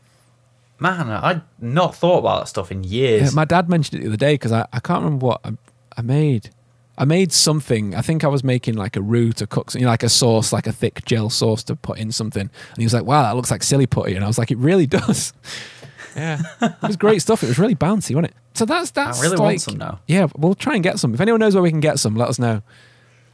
Man, 0.78 1.09
I'd 1.09 1.42
not 1.61 1.95
thought 1.95 2.18
about 2.18 2.40
that 2.40 2.49
stuff 2.49 2.70
in 2.70 2.84
years. 2.84 3.22
Yeah, 3.22 3.30
my 3.34 3.45
dad 3.45 3.68
mentioned 3.68 4.01
it 4.01 4.05
the 4.05 4.11
other 4.11 4.16
day 4.16 4.34
because 4.34 4.53
I, 4.53 4.66
I 4.72 4.80
can't 4.80 5.03
remember 5.03 5.26
what 5.26 5.40
I, 5.45 5.53
I 5.97 6.03
made. 6.03 6.51
I 6.97 7.05
made 7.05 7.32
something. 7.32 7.95
I 7.95 8.03
think 8.03 8.22
I 8.24 8.28
was 8.28 8.45
making 8.45 8.76
like 8.76 8.97
a 8.97 9.01
roux 9.03 9.32
to 9.34 9.47
cook, 9.47 9.70
something, 9.70 9.80
you 9.80 9.86
know, 9.86 9.90
like 9.92 10.03
a 10.05 10.09
sauce, 10.09 10.53
like 10.53 10.66
a 10.68 10.72
thick 10.72 11.05
gel 11.05 11.28
sauce 11.30 11.64
to 11.64 11.74
put 11.76 11.99
in 11.99 12.12
something. 12.12 12.42
And 12.42 12.76
he 12.78 12.84
was 12.84 12.95
like, 12.95 13.05
"Wow, 13.05 13.22
that 13.24 13.34
looks 13.34 13.51
like 13.51 13.62
silly 13.64 13.86
putty," 13.86 14.14
and 14.14 14.24
I 14.24 14.28
was 14.28 14.38
like, 14.38 14.51
"It 14.53 14.59
really 14.59 14.86
does." 14.99 15.32
Yeah, 16.16 16.40
it 16.62 16.74
was 16.82 16.97
great 16.97 17.20
stuff. 17.22 17.42
It 17.42 17.49
was 17.49 17.59
really 17.59 17.74
bouncy, 17.74 18.14
wasn't 18.14 18.26
it? 18.26 18.34
So 18.55 18.64
that's 18.64 18.92
that's 18.92 19.18
I 19.18 19.22
really 19.22 19.36
like, 19.36 19.45
want 19.45 19.61
some 19.62 19.76
now. 19.78 19.99
Yeah, 20.07 20.28
we'll 20.36 20.55
try 20.55 20.74
and 20.74 20.82
get 20.84 21.01
some. 21.01 21.12
If 21.14 21.20
anyone 21.20 21.40
knows 21.40 21.55
where 21.55 21.62
we 21.62 21.70
can 21.70 21.80
get 21.80 21.99
some, 21.99 22.14
let 22.14 22.28
us 22.28 22.38
know. 22.38 22.62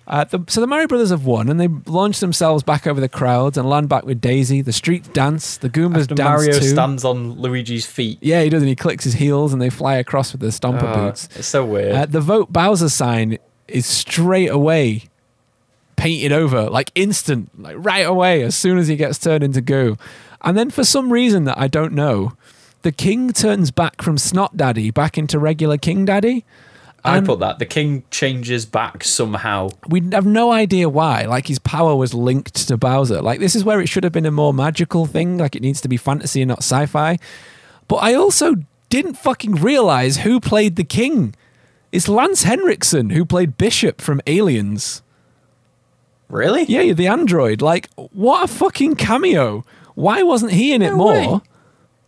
Uh, 0.06 0.24
the, 0.24 0.42
so 0.48 0.60
the 0.62 0.66
Mario 0.66 0.88
Brothers 0.88 1.10
have 1.10 1.24
won, 1.26 1.48
and 1.50 1.60
they 1.60 1.68
launch 1.86 2.18
themselves 2.18 2.62
back 2.64 2.86
over 2.86 3.00
the 3.00 3.08
crowds 3.08 3.56
and 3.58 3.68
land 3.68 3.88
back 3.90 4.04
with 4.06 4.20
Daisy. 4.20 4.60
The 4.62 4.72
streets 4.72 5.08
dance. 5.08 5.58
The 5.58 5.68
Goombas 5.70 6.00
After 6.00 6.14
dance 6.14 6.28
Mario 6.46 6.58
too. 6.58 6.68
stands 6.68 7.04
on 7.04 7.34
Luigi's 7.34 7.84
feet. 7.86 8.18
yeah, 8.22 8.42
he 8.42 8.48
does, 8.48 8.62
and 8.62 8.68
he 8.70 8.74
clicks 8.74 9.04
his 9.04 9.12
heels, 9.14 9.52
and 9.52 9.60
they 9.60 9.68
fly 9.70 9.96
across 9.96 10.32
with 10.32 10.40
their 10.40 10.50
stomper 10.50 10.82
Oh, 10.82 10.94
boots. 11.08 11.28
it's 11.36 11.46
so 11.46 11.64
weird. 11.66 11.92
Uh, 11.94 12.06
the 12.06 12.20
vote 12.22 12.50
Bowser 12.52 12.88
sign 12.88 13.38
is 13.70 13.86
straight 13.86 14.50
away 14.50 15.04
painted 15.96 16.32
over, 16.32 16.70
like 16.70 16.90
instant, 16.94 17.50
like 17.60 17.76
right 17.78 18.06
away, 18.06 18.42
as 18.42 18.56
soon 18.56 18.78
as 18.78 18.88
he 18.88 18.96
gets 18.96 19.18
turned 19.18 19.44
into 19.44 19.60
goo. 19.60 19.96
And 20.42 20.56
then 20.56 20.70
for 20.70 20.84
some 20.84 21.12
reason 21.12 21.44
that 21.44 21.58
I 21.58 21.68
don't 21.68 21.92
know, 21.92 22.32
the 22.82 22.92
king 22.92 23.32
turns 23.32 23.70
back 23.70 24.00
from 24.00 24.16
Snot 24.16 24.56
Daddy 24.56 24.90
back 24.90 25.18
into 25.18 25.38
regular 25.38 25.76
King 25.76 26.06
Daddy. 26.06 26.44
I 27.04 27.20
put 27.20 27.40
that. 27.40 27.58
The 27.58 27.66
king 27.66 28.04
changes 28.10 28.66
back 28.66 29.04
somehow. 29.04 29.70
We 29.88 30.02
have 30.12 30.26
no 30.26 30.52
idea 30.52 30.88
why. 30.88 31.24
Like 31.24 31.46
his 31.46 31.58
power 31.58 31.96
was 31.96 32.12
linked 32.12 32.68
to 32.68 32.76
Bowser. 32.76 33.22
Like 33.22 33.40
this 33.40 33.56
is 33.56 33.64
where 33.64 33.80
it 33.80 33.88
should 33.88 34.04
have 34.04 34.12
been 34.12 34.26
a 34.26 34.30
more 34.30 34.52
magical 34.52 35.06
thing. 35.06 35.38
Like 35.38 35.56
it 35.56 35.62
needs 35.62 35.80
to 35.82 35.88
be 35.88 35.96
fantasy 35.96 36.42
and 36.42 36.48
not 36.48 36.58
sci-fi. 36.58 37.18
But 37.88 37.96
I 37.96 38.14
also 38.14 38.56
didn't 38.90 39.14
fucking 39.14 39.56
realize 39.56 40.18
who 40.18 40.40
played 40.40 40.76
the 40.76 40.84
king 40.84 41.34
It's 41.92 42.08
Lance 42.08 42.44
Henriksen 42.44 43.10
who 43.10 43.24
played 43.24 43.56
Bishop 43.58 44.00
from 44.00 44.20
Aliens. 44.26 45.02
Really? 46.28 46.62
Yeah, 46.64 46.92
the 46.92 47.08
android. 47.08 47.60
Like, 47.60 47.88
what 47.96 48.44
a 48.44 48.46
fucking 48.48 48.94
cameo. 48.94 49.64
Why 49.94 50.22
wasn't 50.22 50.52
he 50.52 50.72
in 50.72 50.82
it 50.82 50.90
No 50.90 50.96
more? 50.96 51.12
way. 51.12 51.40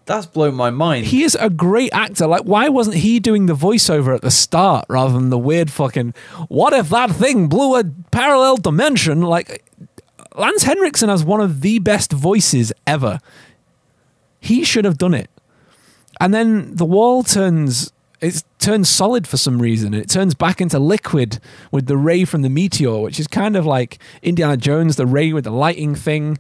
That's 0.05 0.27
blown 0.27 0.55
my 0.55 0.71
mind. 0.71 1.07
He 1.07 1.23
is 1.23 1.37
a 1.41 1.49
great 1.51 1.91
actor. 1.93 2.27
Like, 2.27 2.43
why 2.43 2.69
wasn't 2.69 2.97
he 2.97 3.21
doing 3.21 3.47
the 3.47 3.55
voiceover 3.55 4.15
at 4.15 4.23
the 4.23 4.31
start 4.33 4.85
rather 4.89 5.13
than 5.13 5.31
the 5.31 5.39
weird 5.39 5.71
fucking, 5.71 6.15
what 6.49 6.73
if 6.73 6.89
that 6.91 7.11
thing 7.11 7.47
blew 7.49 7.77
a 7.77 7.85
parallel 8.11 8.57
dimension? 8.57 9.23
Like, 9.23 9.65
Lance 10.37 10.65
Henriksen 10.65 11.09
has 11.09 11.25
one 11.25 11.41
of 11.41 11.61
the 11.61 11.79
best 11.79 12.13
voices 12.13 12.73
ever. 12.87 13.21
He 14.41 14.65
should 14.65 14.85
have 14.85 14.99
done 14.99 15.15
it. 15.15 15.31
And 16.21 16.35
then 16.35 16.75
the 16.75 16.85
wall 16.85 17.23
turns 17.23 17.93
it 18.23 18.43
turns 18.59 18.89
solid 18.89 19.27
for 19.27 19.37
some 19.37 19.61
reason. 19.61 19.93
And 19.93 20.03
it 20.03 20.09
turns 20.09 20.35
back 20.35 20.61
into 20.61 20.79
liquid 20.79 21.39
with 21.71 21.87
the 21.87 21.97
ray 21.99 22.25
from 22.25 22.41
the 22.43 22.49
meteor, 22.49 22.99
which 23.01 23.19
is 23.21 23.27
kind 23.27 23.57
of 23.57 23.67
like 23.67 23.99
Indiana 24.23 24.57
Jones, 24.57 24.97
the 24.97 25.07
ray 25.07 25.33
with 25.35 25.45
the 25.45 25.51
lighting 25.51 25.95
thing. 25.95 26.39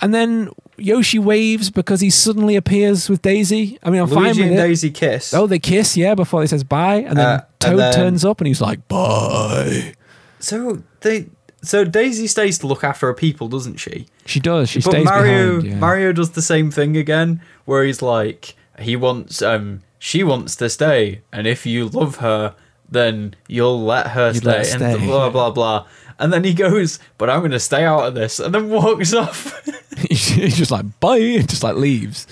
And 0.00 0.12
then 0.14 0.50
Yoshi 0.76 1.18
waves 1.18 1.70
because 1.70 2.00
he 2.00 2.10
suddenly 2.10 2.54
appears 2.56 3.08
with 3.08 3.22
Daisy. 3.22 3.78
I 3.82 3.90
mean, 3.90 4.00
I'm 4.00 4.08
fine 4.08 4.24
Luigi 4.24 4.42
with 4.42 4.50
and 4.50 4.58
it. 4.60 4.62
Daisy 4.68 4.90
kiss. 4.90 5.32
Oh, 5.34 5.46
they 5.46 5.58
kiss, 5.58 5.96
yeah, 5.96 6.14
before 6.14 6.40
he 6.42 6.46
says 6.46 6.62
bye, 6.64 6.96
and 6.96 7.16
then 7.16 7.26
Uh, 7.26 7.32
and 7.32 7.42
Toad 7.60 7.78
then- 7.78 7.92
turns 7.94 8.24
up 8.24 8.40
and 8.40 8.46
he's 8.46 8.60
like, 8.60 8.86
"Bye." 8.86 9.94
So 10.40 10.82
they 11.00 11.26
so 11.62 11.84
Daisy 11.84 12.28
stays 12.28 12.58
to 12.60 12.68
look 12.68 12.84
after 12.84 13.06
her 13.06 13.14
people, 13.14 13.48
doesn't 13.48 13.78
she? 13.78 14.06
She 14.24 14.38
does. 14.38 14.68
She 14.68 14.78
but 14.80 14.90
stays 14.92 15.04
Mario 15.04 15.56
behind. 15.56 15.64
Yeah. 15.74 15.78
Mario 15.80 16.12
does 16.12 16.30
the 16.30 16.42
same 16.42 16.70
thing 16.70 16.96
again, 16.96 17.40
where 17.64 17.82
he's 17.84 18.00
like 18.00 18.54
he 18.78 18.94
wants 18.94 19.42
um 19.42 19.82
she 19.98 20.22
wants 20.24 20.56
to 20.56 20.68
stay, 20.68 21.22
and 21.32 21.46
if 21.46 21.66
you 21.66 21.88
love 21.88 22.16
her, 22.16 22.54
then 22.88 23.34
you'll 23.48 23.82
let 23.82 24.08
her 24.08 24.32
stay, 24.32 24.46
let 24.46 24.66
her 24.68 24.84
and 24.84 24.96
stay, 25.00 25.06
blah 25.06 25.30
blah 25.30 25.50
blah. 25.50 25.86
And 26.18 26.32
then 26.32 26.44
he 26.44 26.54
goes, 26.54 26.98
"But 27.16 27.30
I'm 27.30 27.40
going 27.40 27.52
to 27.52 27.60
stay 27.60 27.84
out 27.84 28.06
of 28.06 28.14
this," 28.14 28.40
and 28.40 28.54
then 28.54 28.70
walks 28.70 29.12
off. 29.14 29.64
he's 30.10 30.56
just 30.56 30.70
like 30.70 31.00
bye, 31.00 31.18
and 31.18 31.48
just 31.48 31.62
like 31.62 31.76
leaves. 31.76 32.26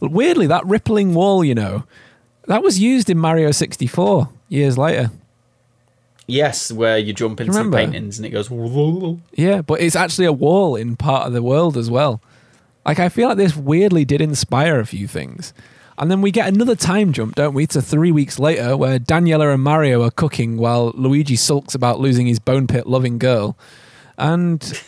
Weirdly, 0.00 0.46
that 0.48 0.66
rippling 0.66 1.14
wall, 1.14 1.44
you 1.44 1.54
know, 1.54 1.84
that 2.46 2.62
was 2.62 2.78
used 2.80 3.08
in 3.08 3.18
Mario 3.18 3.50
64 3.52 4.28
years 4.48 4.76
later. 4.76 5.10
yes, 6.26 6.72
where 6.72 6.98
you 6.98 7.12
jump 7.12 7.40
into 7.40 7.52
the 7.52 7.58
Remember? 7.58 7.76
paintings 7.78 8.18
and 8.18 8.26
it 8.26 8.30
goes. 8.30 8.50
Yeah, 9.34 9.62
but 9.62 9.80
it's 9.80 9.96
actually 9.96 10.26
a 10.26 10.32
wall 10.32 10.76
in 10.76 10.96
part 10.96 11.26
of 11.26 11.32
the 11.32 11.42
world 11.42 11.76
as 11.76 11.90
well. 11.90 12.20
Like 12.84 12.98
I 12.98 13.08
feel 13.08 13.28
like 13.28 13.36
this 13.36 13.56
weirdly 13.56 14.04
did 14.04 14.20
inspire 14.20 14.80
a 14.80 14.86
few 14.86 15.06
things. 15.06 15.54
And 15.98 16.10
then 16.10 16.20
we 16.20 16.30
get 16.30 16.48
another 16.48 16.74
time 16.74 17.12
jump, 17.12 17.34
don't 17.34 17.54
we, 17.54 17.66
to 17.68 17.82
three 17.82 18.12
weeks 18.12 18.38
later, 18.38 18.76
where 18.76 18.98
Daniela 18.98 19.52
and 19.52 19.62
Mario 19.62 20.02
are 20.02 20.10
cooking 20.10 20.56
while 20.56 20.92
Luigi 20.94 21.36
sulks 21.36 21.74
about 21.74 22.00
losing 22.00 22.26
his 22.26 22.38
bone 22.38 22.66
pit 22.66 22.86
loving 22.86 23.18
girl. 23.18 23.56
And 24.16 24.80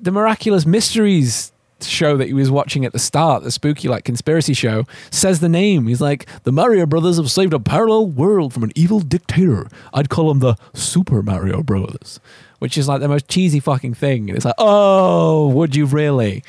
the 0.00 0.10
miraculous 0.10 0.66
mysteries 0.66 1.52
show 1.80 2.16
that 2.16 2.26
he 2.26 2.34
was 2.34 2.50
watching 2.50 2.84
at 2.84 2.92
the 2.92 2.98
start, 2.98 3.44
the 3.44 3.50
spooky 3.50 3.88
like 3.88 4.04
conspiracy 4.04 4.54
show, 4.54 4.84
says 5.10 5.40
the 5.40 5.48
name. 5.48 5.86
He's 5.86 6.00
like, 6.00 6.26
the 6.42 6.52
Mario 6.52 6.86
Brothers 6.86 7.18
have 7.18 7.30
saved 7.30 7.54
a 7.54 7.60
parallel 7.60 8.06
world 8.08 8.52
from 8.52 8.64
an 8.64 8.72
evil 8.74 9.00
dictator. 9.00 9.68
I'd 9.94 10.08
call 10.08 10.28
them 10.28 10.40
the 10.40 10.56
Super 10.74 11.22
Mario 11.22 11.62
Brothers, 11.62 12.20
which 12.58 12.76
is 12.76 12.88
like 12.88 13.00
the 13.00 13.08
most 13.08 13.28
cheesy 13.28 13.60
fucking 13.60 13.94
thing. 13.94 14.28
And 14.28 14.36
it's 14.36 14.44
like, 14.44 14.56
oh, 14.58 15.48
would 15.48 15.76
you 15.76 15.86
really? 15.86 16.42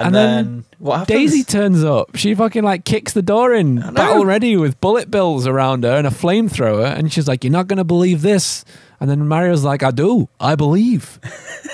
And, 0.00 0.06
And 0.08 0.14
then 0.14 0.44
then, 0.44 0.64
what 0.78 0.98
happens? 0.98 1.18
Daisy 1.18 1.44
turns 1.44 1.84
up. 1.84 2.16
She 2.16 2.34
fucking 2.34 2.64
like 2.64 2.84
kicks 2.84 3.12
the 3.12 3.22
door 3.22 3.54
in, 3.54 3.76
know. 3.76 3.92
battle 3.92 4.24
ready 4.24 4.56
with 4.56 4.80
bullet 4.80 5.10
bills 5.10 5.46
around 5.46 5.84
her 5.84 5.96
and 5.96 6.06
a 6.06 6.10
flamethrower, 6.10 6.96
and 6.96 7.12
she's 7.12 7.28
like, 7.28 7.44
"You're 7.44 7.52
not 7.52 7.68
gonna 7.68 7.84
believe 7.84 8.22
this." 8.22 8.64
And 9.00 9.08
then 9.08 9.26
Mario's 9.28 9.64
like, 9.64 9.82
"I 9.82 9.90
do. 9.90 10.28
I 10.40 10.56
believe." 10.56 11.20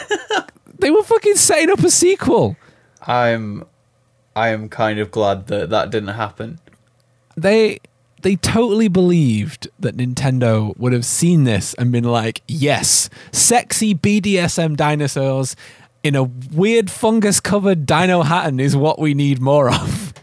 they 0.79 0.91
were 0.91 1.03
fucking 1.03 1.37
setting 1.37 1.71
up 1.71 1.81
a 1.81 1.91
sequel. 1.91 2.57
I'm, 3.07 3.64
I 4.37 4.49
am 4.49 4.68
kind 4.68 4.99
of 4.99 5.11
glad 5.11 5.47
that 5.47 5.71
that 5.71 5.91
didn't 5.91 6.14
happen. 6.14 6.59
They 7.37 7.81
they 8.23 8.37
totally 8.37 8.89
believed 8.89 9.68
that 9.79 9.97
Nintendo 9.97 10.77
would 10.77 10.93
have 10.93 11.05
seen 11.05 11.45
this 11.45 11.75
and 11.75 11.91
been 11.91 12.05
like, 12.05 12.43
"Yes, 12.47 13.09
sexy 13.33 13.95
BDSM 13.95 14.77
dinosaurs." 14.77 15.57
In 16.03 16.14
a 16.16 16.24
weird 16.24 16.90
fungus 16.90 17.40
covered 17.40 17.86
Dinohattan 17.86 18.61
is 18.61 18.74
what 18.74 18.98
we 18.98 19.12
need 19.14 19.40
more 19.40 19.68
of. 19.70 20.14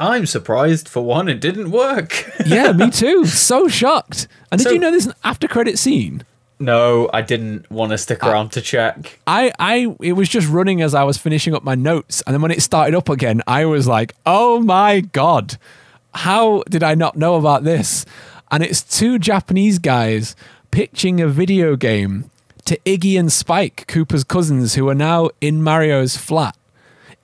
I'm 0.00 0.26
surprised 0.26 0.88
for 0.88 1.04
one, 1.04 1.28
it 1.28 1.40
didn't 1.40 1.70
work. 1.70 2.30
yeah, 2.44 2.72
me 2.72 2.90
too. 2.92 3.26
So 3.26 3.68
shocked. 3.68 4.26
And 4.50 4.58
did 4.58 4.64
So- 4.64 4.70
you 4.72 4.80
know 4.80 4.90
there's 4.90 5.06
an 5.06 5.14
after 5.22 5.46
credit 5.48 5.78
scene? 5.78 6.24
no, 6.60 7.10
I 7.12 7.20
didn't 7.20 7.68
want 7.70 7.90
to 7.90 7.98
stick 7.98 8.24
uh, 8.24 8.28
around 8.30 8.50
to 8.52 8.60
check. 8.60 9.18
I, 9.26 9.52
I, 9.58 9.94
it 10.00 10.12
was 10.14 10.28
just 10.28 10.48
running 10.48 10.80
as 10.82 10.94
I 10.94 11.02
was 11.02 11.18
finishing 11.18 11.52
up 11.54 11.62
my 11.64 11.74
notes, 11.74 12.22
and 12.26 12.32
then 12.34 12.40
when 12.42 12.52
it 12.52 12.62
started 12.62 12.94
up 12.94 13.08
again, 13.08 13.42
I 13.46 13.64
was 13.66 13.86
like, 13.88 14.14
"Oh 14.24 14.60
my 14.60 15.00
god, 15.00 15.58
how 16.14 16.62
did 16.70 16.82
I 16.84 16.94
not 16.94 17.16
know 17.16 17.34
about 17.34 17.64
this?" 17.64 18.06
And 18.52 18.62
it's 18.62 18.82
two 18.82 19.18
Japanese 19.18 19.78
guys 19.80 20.36
pitching 20.70 21.20
a 21.20 21.26
video 21.28 21.74
game 21.76 22.30
to 22.66 22.78
Iggy 22.84 23.18
and 23.18 23.32
Spike, 23.32 23.86
Koopa's 23.86 24.24
cousins, 24.24 24.74
who 24.74 24.88
are 24.88 24.94
now 24.94 25.30
in 25.40 25.62
Mario's 25.62 26.16
flat. 26.16 26.56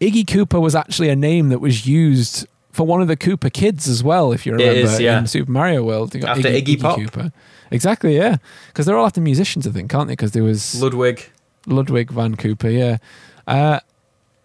Iggy 0.00 0.24
Koopa 0.24 0.60
was 0.60 0.74
actually 0.74 1.08
a 1.08 1.16
name 1.16 1.48
that 1.50 1.58
was 1.60 1.86
used 1.86 2.46
for 2.72 2.86
one 2.86 3.02
of 3.02 3.08
the 3.08 3.16
Koopa 3.16 3.52
kids 3.52 3.88
as 3.88 4.02
well, 4.02 4.32
if 4.32 4.46
you 4.46 4.52
remember 4.52 4.72
is, 4.72 5.00
yeah. 5.00 5.18
in 5.18 5.26
Super 5.26 5.50
Mario 5.50 5.82
World. 5.82 6.12
They 6.12 6.20
got 6.20 6.38
After 6.38 6.48
Iggy 6.48 6.80
Pop. 6.80 6.98
Koopa. 6.98 7.32
Exactly, 7.70 8.16
yeah. 8.16 8.36
Because 8.68 8.86
they're 8.86 8.96
all 8.96 9.06
after 9.06 9.20
musicians, 9.20 9.66
I 9.66 9.70
think, 9.70 9.94
aren't 9.94 10.08
they? 10.08 10.12
Because 10.12 10.32
there 10.32 10.44
was 10.44 10.80
Ludwig. 10.80 11.28
Ludwig 11.66 12.10
Van 12.10 12.36
Koopa, 12.36 12.72
yeah. 12.72 12.98
Uh, 13.46 13.80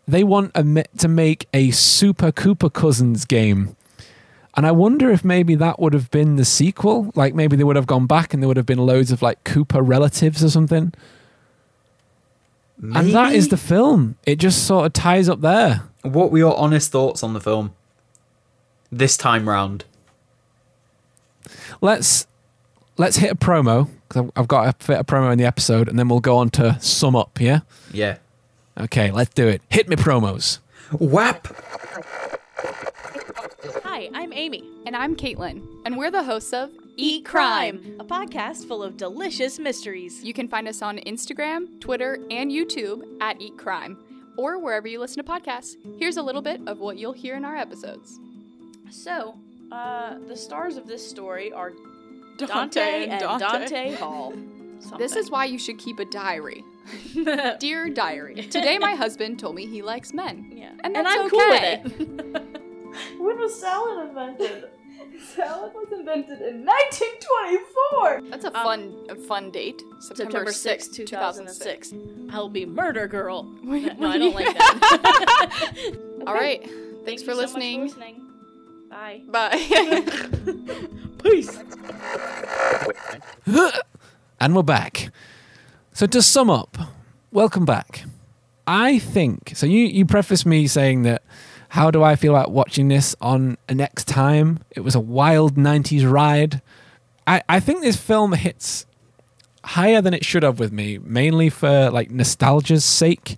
they 0.08 0.24
want 0.24 0.52
a, 0.56 0.84
to 0.98 1.08
make 1.08 1.48
a 1.54 1.72
Super 1.72 2.32
Koopa 2.32 2.72
Cousins 2.72 3.26
game. 3.26 3.76
And 4.58 4.66
I 4.66 4.72
wonder 4.72 5.12
if 5.12 5.26
maybe 5.26 5.56
that 5.56 5.80
would 5.80 5.93
have 5.93 6.10
been 6.12 6.38
the 6.38 6.45
sequel. 6.45 7.12
Like 7.16 7.36
maybe 7.36 7.56
they 7.56 7.64
would 7.64 7.76
have 7.76 7.88
gone 7.88 8.08
back 8.08 8.34
and 8.34 8.41
there 8.41 8.47
would 8.47 8.58
have 8.58 8.66
been 8.66 8.80
loads 8.80 9.12
of 9.12 9.22
like 9.22 9.43
Koopa 9.43 9.82
relatives 9.86 10.43
or 10.43 10.49
something. 10.49 10.93
And 12.82 13.14
that 13.14 13.34
is 13.34 13.49
the 13.49 13.58
film. 13.58 14.16
It 14.26 14.38
just 14.38 14.66
sort 14.66 14.86
of 14.86 14.93
ties 14.93 15.30
up 15.30 15.41
there. 15.41 15.84
What 16.01 16.32
were 16.32 16.38
your 16.38 16.58
honest 16.58 16.91
thoughts 16.91 17.24
on 17.24 17.34
the 17.34 17.41
film? 17.41 17.74
This 18.91 19.18
time 19.18 19.47
round. 19.49 19.86
Let's 21.82 22.28
let's 22.97 23.18
hit 23.18 23.32
a 23.32 23.36
promo 23.36 23.89
because 24.08 24.24
I've, 24.24 24.32
I've 24.36 24.47
got 24.47 24.80
to 24.80 24.86
fit 24.86 24.99
a 24.99 25.03
promo 25.03 25.32
in 25.32 25.38
the 25.38 25.45
episode, 25.45 25.88
and 25.88 25.97
then 25.97 26.08
we'll 26.08 26.20
go 26.20 26.38
on 26.38 26.49
to 26.51 26.80
sum 26.80 27.16
up. 27.16 27.39
Yeah. 27.39 27.62
Yeah. 27.91 28.18
Okay, 28.78 29.12
let's 29.12 29.34
do 29.34 29.47
it. 29.47 29.62
Hit 29.70 29.88
me 29.88 29.95
promos. 29.95 30.60
Whap! 30.91 31.47
Hi, 33.84 34.09
I'm 34.13 34.32
Amy. 34.34 34.63
And 34.86 34.95
I'm 34.95 35.16
Caitlin, 35.16 35.66
and 35.86 35.97
we're 35.97 36.11
the 36.11 36.24
hosts 36.24 36.53
of 36.53 36.70
Eat 36.97 37.26
Crime, 37.26 37.95
a 37.99 38.03
podcast 38.03 38.68
full 38.68 38.84
of 38.84 38.95
delicious 38.97 39.57
mysteries. 39.57 40.24
You 40.24 40.34
can 40.34 40.47
find 40.47 40.68
us 40.68 40.82
on 40.82 40.97
Instagram, 40.99 41.80
Twitter, 41.82 42.20
and 42.30 42.51
YouTube 42.51 43.03
at 43.22 43.41
Eat 43.41 43.57
Crime, 43.57 43.97
or 44.38 44.59
wherever 44.59 44.88
you 44.88 44.99
listen 44.99 45.24
to 45.24 45.30
podcasts. 45.32 45.76
Here's 45.97 46.18
a 46.18 46.22
little 46.22 46.41
bit 46.41 46.61
of 46.68 46.80
what 46.80 46.97
you'll 46.97 47.13
hear 47.13 47.36
in 47.36 47.43
our 47.45 47.55
episodes. 47.55 48.20
So, 48.91 49.36
uh, 49.72 50.20
the 50.28 50.36
stars 50.38 50.78
of 50.78 50.86
this 50.86 51.07
story 51.07 51.51
are 51.51 51.74
Dante, 52.38 53.07
and 53.07 53.20
Dante, 53.20 53.91
Hall. 53.95 54.34
This 54.97 55.16
is 55.16 55.32
why 55.32 55.45
you 55.45 55.57
should 55.57 55.80
keep 55.80 55.99
a 55.99 56.05
diary. 56.05 56.63
Dear 57.59 57.89
diary, 57.89 58.36
today 58.36 58.78
my 58.78 58.93
husband 58.93 59.39
told 59.39 59.55
me 59.55 59.66
he 59.66 59.82
likes 59.82 60.13
men. 60.13 60.51
yeah, 60.55 60.70
And 60.84 60.95
and 60.95 61.05
that's 61.05 61.16
I'm 61.18 61.26
okay. 61.26 61.82
cool 61.84 61.95
with 61.97 62.36
it. 62.45 62.61
when 63.18 63.38
was 63.38 63.60
salad 63.60 64.08
invented? 64.10 64.66
salad 65.36 65.74
was 65.74 65.88
invented 65.91 66.41
in 66.41 66.66
1924. 66.66 68.22
That's 68.32 68.46
a 68.46 68.48
Um, 68.58 68.64
fun, 68.64 69.06
a 69.10 69.16
fun 69.16 69.52
date. 69.52 69.82
September, 70.00 70.32
September 70.32 70.52
6, 70.52 70.86
6, 70.86 70.98
2006. 70.98 71.93
I'll 72.32 72.50
be 72.50 72.66
murder 72.66 73.08
girl. 73.08 73.48
Wait, 73.64 73.98
no, 74.00 74.08
I 74.10 74.18
don't 74.18 74.34
like 74.36 74.54
that. 74.58 75.98
All 76.28 76.34
Okay. 76.34 76.34
right. 76.34 76.62
Thank 76.64 77.06
Thanks 77.06 77.22
you 77.22 77.28
for 77.28 77.34
so 77.36 77.41
much 77.41 77.48
listening. 77.54 77.82
listening. 77.84 78.22
Bye. 78.89 79.22
Bye. 79.28 79.58
Peace. 81.24 81.60
And 84.39 84.56
we're 84.56 84.64
back. 84.64 85.10
So 85.93 86.06
to 86.08 86.22
sum 86.22 86.50
up, 86.50 86.78
welcome 87.32 87.66
back. 87.66 88.04
I 88.68 89.00
think 89.00 89.54
so. 89.56 89.66
You 89.66 89.86
you 89.86 90.06
preface 90.06 90.46
me 90.46 90.68
saying 90.68 91.04
that. 91.04 91.24
How 91.76 91.91
do 91.91 92.03
I 92.03 92.15
feel 92.15 92.34
about 92.34 92.51
watching 92.51 92.88
this 92.88 93.17
on 93.19 93.57
a 93.67 93.76
next 93.76 94.07
time? 94.07 94.59
It 94.71 94.80
was 94.80 94.95
a 94.95 94.99
wild 95.01 95.55
'90s 95.55 96.09
ride. 96.09 96.61
I 97.28 97.41
I 97.49 97.59
think 97.59 97.82
this 97.82 97.97
film 97.97 98.32
hits 98.32 98.86
higher 99.61 99.99
than 99.99 100.13
it 100.13 100.23
should 100.23 100.43
have 100.43 100.57
with 100.57 100.71
me, 100.71 100.99
mainly 100.99 101.49
for 101.49 101.89
like 101.91 102.09
nostalgia's 102.09 102.86
sake. 102.86 103.38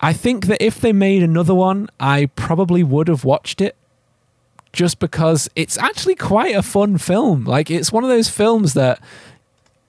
I 0.00 0.12
think 0.12 0.46
that 0.46 0.60
if 0.60 0.80
they 0.80 0.92
made 0.92 1.22
another 1.22 1.54
one, 1.54 1.88
I 2.00 2.26
probably 2.34 2.82
would 2.82 3.06
have 3.06 3.24
watched 3.24 3.60
it 3.60 3.76
just 4.72 4.98
because 4.98 5.48
it's 5.54 5.78
actually 5.78 6.16
quite 6.16 6.56
a 6.56 6.62
fun 6.62 6.98
film. 6.98 7.44
Like 7.44 7.70
it's 7.70 7.92
one 7.92 8.02
of 8.02 8.10
those 8.10 8.28
films 8.28 8.74
that 8.74 9.00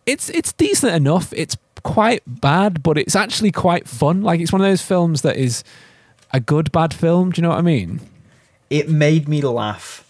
it's 0.05 0.29
it's 0.29 0.53
decent 0.53 0.93
enough. 0.93 1.33
It's 1.35 1.57
quite 1.81 2.21
bad, 2.27 2.83
but 2.83 2.99
it's 2.99 3.15
actually 3.15 3.51
quite 3.51 3.87
fun. 3.87 4.21
Like 4.21 4.39
it's 4.39 4.51
one 4.51 4.61
of 4.61 4.67
those 4.67 4.83
films 4.83 5.23
that 5.23 5.37
is 5.37 5.63
a 6.34 6.39
good 6.39 6.71
bad 6.71 6.93
film. 6.93 7.32
Do 7.32 7.39
you 7.39 7.43
know 7.43 7.49
what 7.49 7.57
I 7.59 7.61
mean? 7.61 8.01
It 8.69 8.89
made 8.89 9.27
me 9.27 9.41
laugh. 9.41 10.07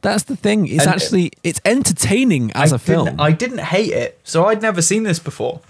That's 0.00 0.24
the 0.24 0.36
thing. 0.36 0.66
It's 0.66 0.84
And- 0.84 0.94
actually 0.94 1.32
it's 1.42 1.60
entertaining 1.64 2.50
as 2.52 2.72
I 2.72 2.76
a 2.76 2.78
film. 2.78 3.20
I 3.20 3.32
didn't 3.32 3.58
hate 3.60 3.92
it, 3.92 4.18
so 4.24 4.46
I'd 4.46 4.60
never 4.62 4.82
seen 4.82 5.04
this 5.04 5.18
before. 5.18 5.60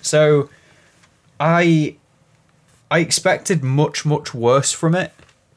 So 0.00 0.48
I 1.40 1.96
I 2.90 2.98
expected 3.00 3.62
much 3.64 4.04
much 4.06 4.32
worse 4.34 4.72
from 4.72 4.94
it. 4.94 5.12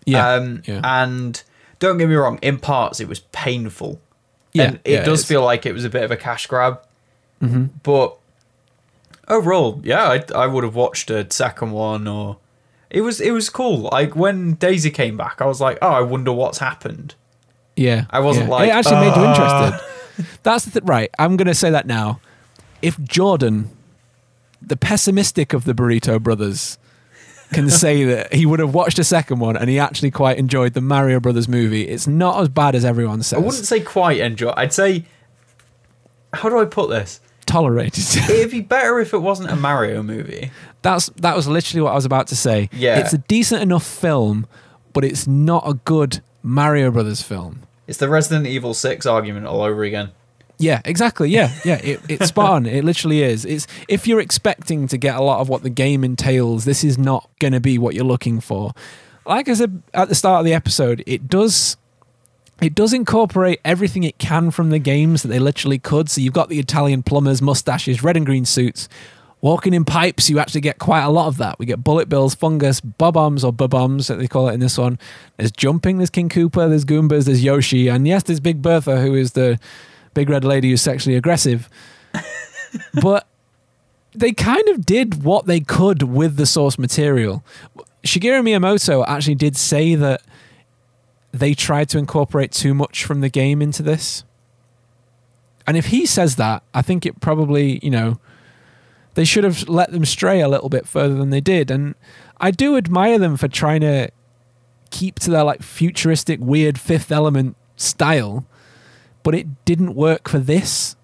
yeah, 0.06 0.28
Um, 0.34 0.64
yeah. 0.66 0.82
And 0.84 1.42
don't 1.80 1.98
get 1.98 2.08
me 2.10 2.16
wrong, 2.16 2.40
in 2.42 2.58
parts 2.58 3.00
it 3.00 3.08
was 3.08 3.20
painful. 3.32 4.00
Yeah, 4.54 4.64
and 4.64 4.80
it 4.84 4.92
yeah, 4.92 5.04
does 5.04 5.20
is. 5.20 5.26
feel 5.26 5.44
like 5.44 5.66
it 5.66 5.74
was 5.74 5.86
a 5.86 5.90
bit 5.90 6.04
of 6.04 6.10
a 6.12 6.18
cash 6.18 6.48
grab. 6.48 6.80
Mm-hmm. 7.44 7.66
But 7.84 8.18
overall, 9.28 9.80
yeah, 9.84 10.04
I, 10.10 10.24
I 10.36 10.48
would 10.48 10.64
have 10.64 10.76
watched 10.76 11.12
a 11.12 11.28
second 11.32 11.72
one 11.72 12.08
or 12.08 12.38
it 12.90 13.02
was 13.02 13.20
it 13.20 13.32
was 13.32 13.50
cool. 13.50 13.90
Like 13.92 14.16
when 14.16 14.54
Daisy 14.54 14.90
came 14.90 15.18
back, 15.18 15.42
I 15.42 15.46
was 15.46 15.60
like, 15.60 15.78
oh, 15.82 15.90
I 15.90 16.02
wonder 16.02 16.32
what's 16.32 16.60
happened. 16.60 17.16
Yeah, 17.76 18.06
I 18.10 18.20
wasn't 18.20 18.48
yeah. 18.48 18.52
like, 18.52 18.70
it 18.70 18.72
actually 18.72 19.02
made 19.02 19.16
you 19.16 19.24
"Ah." 19.24 19.66
interested. 20.16 20.38
That's 20.44 20.66
the 20.66 20.72
th- 20.72 20.84
right. 20.86 21.12
I'm 21.20 21.38
going 21.38 21.48
to 21.48 21.54
say 21.54 21.70
that 21.70 21.86
now. 21.86 22.20
If 22.82 23.00
Jordan, 23.04 23.70
the 24.62 24.76
pessimistic 24.76 25.54
of 25.54 25.64
the 25.64 25.74
Burrito 25.74 26.22
Brothers, 26.22 26.80
can 27.54 27.70
say 27.70 28.04
that 28.06 28.34
he 28.34 28.46
would 28.46 28.60
have 28.60 28.74
watched 28.74 28.98
a 28.98 29.04
second 29.04 29.40
one 29.40 29.56
and 29.56 29.70
he 29.70 29.78
actually 29.78 30.10
quite 30.10 30.38
enjoyed 30.40 30.74
the 30.74 30.82
Mario 30.82 31.20
Brothers 31.20 31.48
movie, 31.48 31.88
it's 31.88 32.08
not 32.08 32.42
as 32.42 32.50
bad 32.50 32.74
as 32.74 32.84
everyone 32.84 33.22
says. 33.22 33.38
I 33.38 33.46
wouldn't 33.46 33.66
say 33.66 33.80
quite 33.80 34.20
enjoy. 34.20 34.54
I'd 34.58 34.74
say, 34.74 35.06
how 36.34 36.50
do 36.50 36.60
I 36.60 36.66
put 36.66 36.90
this? 36.90 37.20
tolerated. 37.48 38.06
It'd 38.30 38.52
be 38.52 38.62
better 38.62 39.00
if 39.00 39.14
it 39.14 39.20
wasn't 39.20 39.50
a 39.50 39.56
Mario 39.56 40.04
movie. 40.04 40.52
That's 40.88 41.08
that 41.18 41.36
was 41.36 41.48
literally 41.48 41.82
what 41.82 41.92
I 41.92 41.96
was 41.96 42.06
about 42.06 42.28
to 42.28 42.36
say. 42.36 42.70
Yeah. 42.72 43.00
it's 43.00 43.14
a 43.14 43.18
decent 43.18 43.62
enough 43.62 43.86
film, 43.86 44.48
but 44.94 45.04
it's 45.04 45.28
not 45.28 45.68
a 45.68 45.74
good 45.74 46.22
Mario 46.42 46.92
Brothers 46.92 47.22
film. 47.22 47.64
It's 47.88 47.98
the 47.98 48.08
Resident 48.08 48.48
Evil 48.48 48.74
Six 48.74 49.06
argument 49.06 49.48
all 49.48 49.62
over 49.62 49.84
again. 49.84 50.12
Yeah, 50.60 50.82
exactly. 50.86 51.30
Yeah, 51.30 51.54
yeah. 51.64 51.76
It, 51.84 52.02
it's 52.08 52.28
spot 52.30 52.52
on. 52.52 52.66
It 52.66 52.84
literally 52.84 53.22
is. 53.22 53.46
It's 53.46 53.68
if 53.88 54.08
you're 54.08 54.22
expecting 54.22 54.88
to 54.88 54.98
get 54.98 55.16
a 55.16 55.22
lot 55.22 55.40
of 55.40 55.50
what 55.50 55.64
the 55.64 55.70
game 55.70 56.04
entails, 56.04 56.66
this 56.66 56.84
is 56.84 56.98
not 56.98 57.30
going 57.40 57.54
to 57.54 57.60
be 57.60 57.78
what 57.78 57.94
you're 57.94 58.06
looking 58.06 58.40
for. 58.40 58.72
Like 59.26 59.50
I 59.50 59.54
said 59.54 59.84
at 59.94 60.10
the 60.10 60.16
start 60.16 60.40
of 60.40 60.46
the 60.46 60.54
episode, 60.54 61.04
it 61.06 61.28
does. 61.28 61.78
It 62.60 62.74
does 62.74 62.92
incorporate 62.92 63.60
everything 63.64 64.02
it 64.04 64.18
can 64.18 64.50
from 64.50 64.72
the 64.72 64.80
games 64.80 65.22
that 65.22 65.28
they 65.28 65.38
literally 65.38 65.78
could. 65.78 66.10
So 66.10 66.22
you've 66.22 66.34
got 66.34 66.50
the 66.50 66.58
Italian 66.58 67.04
plumbers, 67.04 67.40
mustaches, 67.40 68.02
red 68.02 68.18
and 68.18 68.26
green 68.26 68.46
suits, 68.46 68.90
walking 69.42 69.74
in 69.74 69.86
pipes. 69.86 70.30
You 70.30 70.40
actually 70.40 70.62
get 70.62 70.80
quite 70.80 71.04
a 71.04 71.10
lot 71.10 71.28
of 71.28 71.38
that. 71.38 71.60
We 71.60 71.66
get 71.66 71.84
bullet 71.84 72.10
bills, 72.10 72.36
fungus, 72.36 72.82
bob-ombs 72.82 73.44
or 73.44 73.54
bob-ombs 73.54 74.08
that 74.08 74.16
they 74.16 74.28
call 74.28 74.50
it 74.50 74.54
in 74.54 74.60
this 74.60 74.78
one. 74.78 75.00
There's 75.38 75.52
jumping. 75.52 75.98
There's 75.98 76.10
King 76.10 76.30
Koopa. 76.30 76.70
There's 76.70 76.86
Goombas. 76.86 77.26
There's 77.26 77.44
Yoshi, 77.44 77.88
and 77.88 78.08
yes, 78.08 78.24
there's 78.24 78.40
Big 78.40 78.62
Bertha, 78.62 79.00
who 79.02 79.16
is 79.16 79.34
the 79.34 79.60
big 80.14 80.30
red 80.30 80.44
lady 80.44 80.72
who's 80.72 80.82
sexually 80.82 81.16
aggressive. 81.16 81.70
but 83.02 83.28
they 84.14 84.32
kind 84.32 84.68
of 84.70 84.86
did 84.86 85.24
what 85.24 85.46
they 85.46 85.60
could 85.60 86.04
with 86.04 86.38
the 86.38 86.46
source 86.46 86.80
material. 86.80 87.44
Shigeru 88.04 88.42
Miyamoto 88.42 89.06
actually 89.08 89.36
did 89.36 89.56
say 89.56 89.96
that 89.96 90.22
they 91.32 91.54
tried 91.54 91.90
to 91.90 91.98
incorporate 91.98 92.52
too 92.52 92.74
much 92.74 93.06
from 93.06 93.22
the 93.22 93.30
game 93.30 93.62
into 93.62 93.84
this. 93.84 94.24
And 95.68 95.78
if 95.78 95.88
he 95.88 96.06
says 96.06 96.38
that, 96.38 96.64
I 96.74 96.82
think 96.82 97.06
it 97.06 97.20
probably, 97.20 97.80
you 97.84 97.92
know, 97.92 98.20
they 99.18 99.26
should 99.26 99.44
have 99.44 99.68
let 99.68 99.92
them 99.92 100.06
stray 100.06 100.42
a 100.42 100.48
little 100.48 100.70
bit 100.70 100.88
further 100.88 101.16
than 101.16 101.32
they 101.32 101.42
did. 101.42 101.72
And 101.72 101.96
I 102.40 102.52
do 102.52 102.78
admire 102.78 103.18
them 103.18 103.36
for 103.36 103.48
trying 103.48 103.82
to 103.82 104.10
keep 104.92 105.18
to 105.22 105.32
their 105.32 105.44
like 105.44 105.64
futuristic, 105.64 106.40
weird 106.40 106.80
fifth 106.80 107.12
element 107.12 107.56
style, 107.78 108.46
but 109.24 109.34
it 109.34 109.66
didn't 109.66 109.96
work 109.96 110.30
for 110.30 110.38
this. 110.38 110.96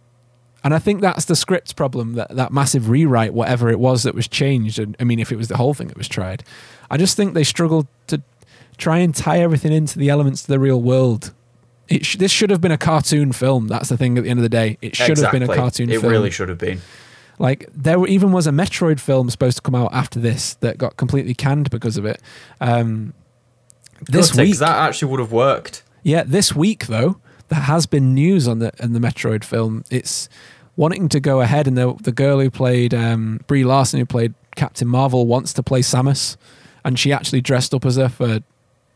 And 0.64 0.76
I 0.76 0.80
think 0.80 1.02
that's 1.02 1.26
the 1.26 1.36
script's 1.36 1.74
problem 1.74 2.14
that 2.14 2.36
that 2.36 2.54
massive 2.54 2.88
rewrite, 2.88 3.34
whatever 3.34 3.72
it 3.72 3.80
was 3.80 4.04
that 4.04 4.14
was 4.14 4.28
changed. 4.28 4.78
And 4.78 4.96
I 5.00 5.06
mean, 5.06 5.18
if 5.18 5.32
it 5.32 5.36
was 5.36 5.48
the 5.48 5.58
whole 5.58 5.74
thing 5.74 5.88
that 5.88 5.98
was 5.98 6.08
tried, 6.08 6.44
I 6.92 6.98
just 6.98 7.18
think 7.18 7.34
they 7.34 7.44
struggled 7.44 7.88
to 8.08 8.22
try 8.78 9.00
and 9.00 9.16
tie 9.16 9.40
everything 9.40 9.74
into 9.74 9.98
the 9.98 10.10
elements 10.10 10.42
of 10.42 10.48
the 10.50 10.60
real 10.60 10.80
world. 10.80 11.34
It 11.90 12.06
sh- 12.06 12.18
this 12.18 12.32
should 12.32 12.52
have 12.52 12.62
been 12.62 12.72
a 12.72 12.78
cartoon 12.78 13.32
film. 13.32 13.70
That's 13.70 13.90
the 13.90 13.98
thing. 13.98 14.20
At 14.20 14.24
the 14.24 14.30
end 14.30 14.38
of 14.38 14.44
the 14.44 14.50
day, 14.50 14.78
it 14.84 14.96
should 14.96 15.18
have 15.18 15.32
been 15.32 15.42
a 15.42 15.48
cartoon 15.48 15.90
It 15.90 16.00
film. 16.00 16.12
really 16.12 16.30
should 16.30 16.50
have 16.50 16.60
been. 16.60 16.80
Like 17.40 17.68
there 17.74 18.06
even 18.08 18.32
was 18.32 18.48
a 18.48 18.52
Metroid 18.52 19.00
film 19.00 19.30
supposed 19.30 19.58
to 19.58 19.62
come 19.62 19.76
out 19.76 19.94
after 19.94 20.20
this 20.20 20.56
that 20.56 20.78
got 20.78 20.98
completely 20.98 21.34
canned 21.34 21.70
because 21.70 21.98
of 21.98 22.06
it. 22.06 22.22
Um, 22.62 23.14
this 24.08 24.36
week, 24.36 24.58
that 24.58 24.78
actually 24.78 25.12
would 25.12 25.20
have 25.20 25.32
worked. 25.32 25.84
yeah, 26.04 26.24
this 26.26 26.56
week 26.56 26.88
though, 26.88 27.20
there 27.50 27.62
has 27.62 27.86
been 27.86 28.14
news 28.14 28.48
on 28.48 28.60
the 28.60 28.72
on 28.84 28.94
the 28.94 29.00
Metroid 29.00 29.44
film. 29.44 29.84
It's 29.90 30.30
wanting 30.76 31.10
to 31.10 31.20
go 31.20 31.42
ahead, 31.42 31.68
and 31.68 31.78
the 31.78 31.94
the 32.02 32.12
girl 32.12 32.40
who 32.40 32.50
played 32.50 32.94
um, 32.94 33.40
Brie 33.48 33.64
Larson, 33.64 34.00
who 34.00 34.06
played 34.06 34.34
Captain 34.56 34.88
Marvel, 34.88 35.26
wants 35.26 35.54
to 35.54 35.64
play 35.64 35.82
Samus, 35.82 36.38
and 36.84 37.00
she 37.00 37.12
actually 37.12 37.42
dressed 37.42 37.74
up 37.74 37.86
as 37.86 37.96
her 37.96 38.10
for 38.10 38.40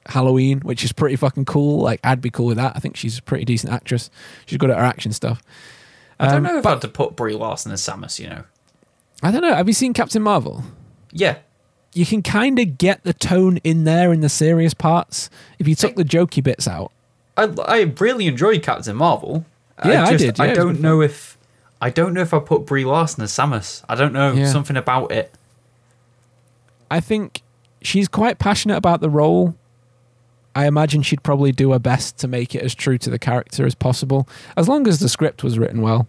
Halloween, 0.07 0.59
which 0.61 0.83
is 0.83 0.91
pretty 0.91 1.15
fucking 1.15 1.45
cool. 1.45 1.79
Like 1.81 1.99
I'd 2.03 2.21
be 2.21 2.29
cool 2.29 2.47
with 2.47 2.57
that. 2.57 2.73
I 2.75 2.79
think 2.79 2.95
she's 2.95 3.17
a 3.17 3.23
pretty 3.23 3.45
decent 3.45 3.73
actress. 3.73 4.09
She's 4.45 4.57
good 4.57 4.69
at 4.69 4.77
her 4.77 4.83
action 4.83 5.11
stuff. 5.11 5.41
I 6.20 6.28
don't 6.28 6.38
Um, 6.38 6.43
know 6.43 6.57
if 6.57 6.63
but 6.63 6.70
I 6.70 6.74
had 6.74 6.82
to 6.82 6.88
put 6.88 7.15
Brie 7.15 7.34
Larson 7.36 7.72
as 7.72 7.82
Samus. 7.82 8.20
You 8.20 8.30
know. 8.30 8.43
I 9.24 9.32
don't 9.32 9.41
know. 9.41 9.53
Have 9.53 9.68
you 9.68 9.74
seen 9.74 9.93
Captain 9.93 10.22
Marvel? 10.22 10.63
Yeah. 11.11 11.38
you 11.93 12.05
can 12.05 12.22
kind 12.22 12.59
of 12.59 12.78
get 12.78 13.03
the 13.03 13.13
tone 13.13 13.57
in 13.63 13.84
there 13.84 14.13
in 14.13 14.20
the 14.22 14.30
serious 14.30 14.74
parts 14.76 15.30
if 15.57 15.68
you 15.68 15.74
took 15.74 15.95
the 15.95 16.03
jokey 16.03 16.43
bits 16.43 16.68
out. 16.68 16.91
I 17.36 17.43
I 17.65 17.82
really 17.99 18.28
enjoyed 18.28 18.61
Captain 18.61 18.95
Marvel. 18.95 19.45
Yeah, 19.86 20.03
I 20.05 20.11
just, 20.11 20.24
did, 20.26 20.38
yeah, 20.38 20.43
I 20.45 20.53
don't 20.53 20.80
know 20.82 21.01
if 21.01 21.38
I 21.82 21.89
don't 21.89 22.13
know 22.13 22.22
if 22.22 22.34
I 22.34 22.39
put 22.39 22.65
Brie 22.65 22.86
Larson 22.86 23.24
as 23.24 23.32
Samus. 23.32 23.84
I 23.89 23.95
don't 23.95 24.13
know 24.13 24.34
Yeah. 24.34 24.51
something 24.51 24.76
about 24.78 25.11
it. 25.11 25.32
I 26.91 26.99
think 26.99 27.41
she's 27.82 28.07
quite 28.07 28.39
passionate 28.39 28.78
about 28.78 29.01
the 29.01 29.09
role. 29.09 29.55
I 30.58 30.66
imagine 30.66 31.01
she'd 31.03 31.22
probably 31.24 31.51
do 31.51 31.72
her 31.72 31.80
best 31.80 32.18
to 32.20 32.28
make 32.28 32.55
it 32.55 32.64
as 32.64 32.74
true 32.74 32.97
to 32.99 33.10
the 33.10 33.20
character 33.20 33.66
as 33.66 33.76
possible, 33.76 34.28
as 34.55 34.68
long 34.68 34.88
as 34.88 34.99
the 34.99 35.08
script 35.10 35.43
was 35.43 35.60
written 35.60 35.82
well. 35.82 36.08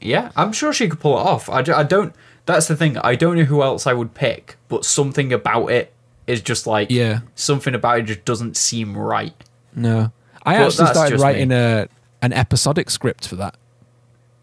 Yeah, 0.00 0.30
I'm 0.36 0.52
sure 0.52 0.72
she 0.72 0.88
could 0.88 1.00
pull 1.00 1.16
it 1.18 1.22
off. 1.22 1.48
I, 1.50 1.58
I 1.74 1.82
don't. 1.82 2.14
That's 2.46 2.68
the 2.68 2.76
thing. 2.76 2.96
I 2.98 3.16
don't 3.16 3.36
know 3.36 3.44
who 3.44 3.62
else 3.62 3.86
I 3.86 3.92
would 3.92 4.14
pick, 4.14 4.56
but 4.68 4.84
something 4.84 5.32
about 5.32 5.66
it 5.68 5.92
is 6.26 6.40
just 6.40 6.66
like 6.66 6.90
Yeah, 6.90 7.20
something 7.34 7.74
about 7.74 7.98
it 8.00 8.02
just 8.04 8.24
doesn't 8.24 8.56
seem 8.56 8.96
right. 8.96 9.34
no. 9.74 10.10
I 10.44 10.58
But 10.58 10.66
actually 10.68 10.86
started 10.86 11.20
writing 11.20 11.48
me. 11.48 11.56
a 11.56 11.88
an 12.22 12.32
episodic 12.32 12.88
script 12.88 13.26
for 13.28 13.36
that. 13.36 13.56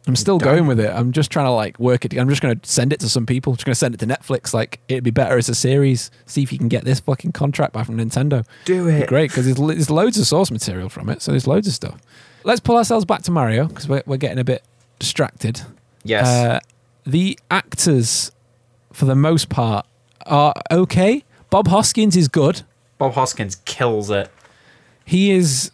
I'm 0.06 0.18
still 0.18 0.38
going 0.38 0.68
with 0.68 0.82
it. 0.82 0.92
I'm 0.92 1.14
just 1.14 1.32
trying 1.32 1.46
to 1.46 1.52
like 1.52 1.80
work 1.80 2.04
it. 2.04 2.14
I'm 2.18 2.28
just 2.28 2.42
going 2.42 2.60
to 2.60 2.70
send 2.70 2.92
it 2.92 3.00
to 3.00 3.10
some 3.10 3.26
people. 3.26 3.54
just 3.54 3.66
going 3.66 3.72
to 3.72 3.80
send 3.80 3.94
it 3.94 4.00
to 4.02 4.06
Netflix. 4.06 4.54
Like 4.54 4.82
it'd 4.90 5.04
be 5.04 5.12
better 5.12 5.38
as 5.38 5.48
a 5.48 5.56
series. 5.56 6.12
See 6.26 6.44
if 6.44 6.52
you 6.52 6.58
can 6.58 6.68
get 6.68 6.84
this 6.84 7.00
fucking 7.00 7.32
contract 7.32 7.72
back 7.74 7.86
from 7.86 7.98
Nintendo. 7.98 8.46
Do 8.66 8.88
Be 8.88 9.04
it. 9.04 9.08
great 9.08 9.32
because 9.32 9.46
there's, 9.46 9.58
there's 9.58 9.90
loads 9.90 10.18
of 10.18 10.28
source 10.28 10.52
material 10.52 10.90
from 10.90 11.10
it, 11.10 11.22
so 11.22 11.32
there's 11.32 11.48
loads 11.48 11.68
of 11.68 11.74
stuff. 11.74 12.02
Let's 12.44 12.60
pull 12.60 12.76
ourselves 12.76 13.06
back 13.06 13.22
to 13.24 13.32
Mario 13.32 13.68
because 13.68 13.88
we're, 13.88 14.04
we're 14.06 14.18
getting 14.18 14.40
a 14.40 14.44
bit 14.44 14.64
distracted. 15.00 15.62
Yes. 16.04 16.28
Uh, 16.28 16.60
the 17.06 17.40
actors, 17.50 18.32
for 18.92 19.06
the 19.06 19.16
most 19.16 19.48
part, 19.48 19.86
are 20.26 20.54
okay. 20.70 21.24
Bob 21.50 21.70
Hoskins 21.70 22.18
is 22.18 22.28
good. 22.28 22.64
Bob 22.98 23.14
Hoskins 23.14 23.56
kills 23.64 24.10
it. 24.10 24.30
He 25.06 25.32
is 25.32 25.72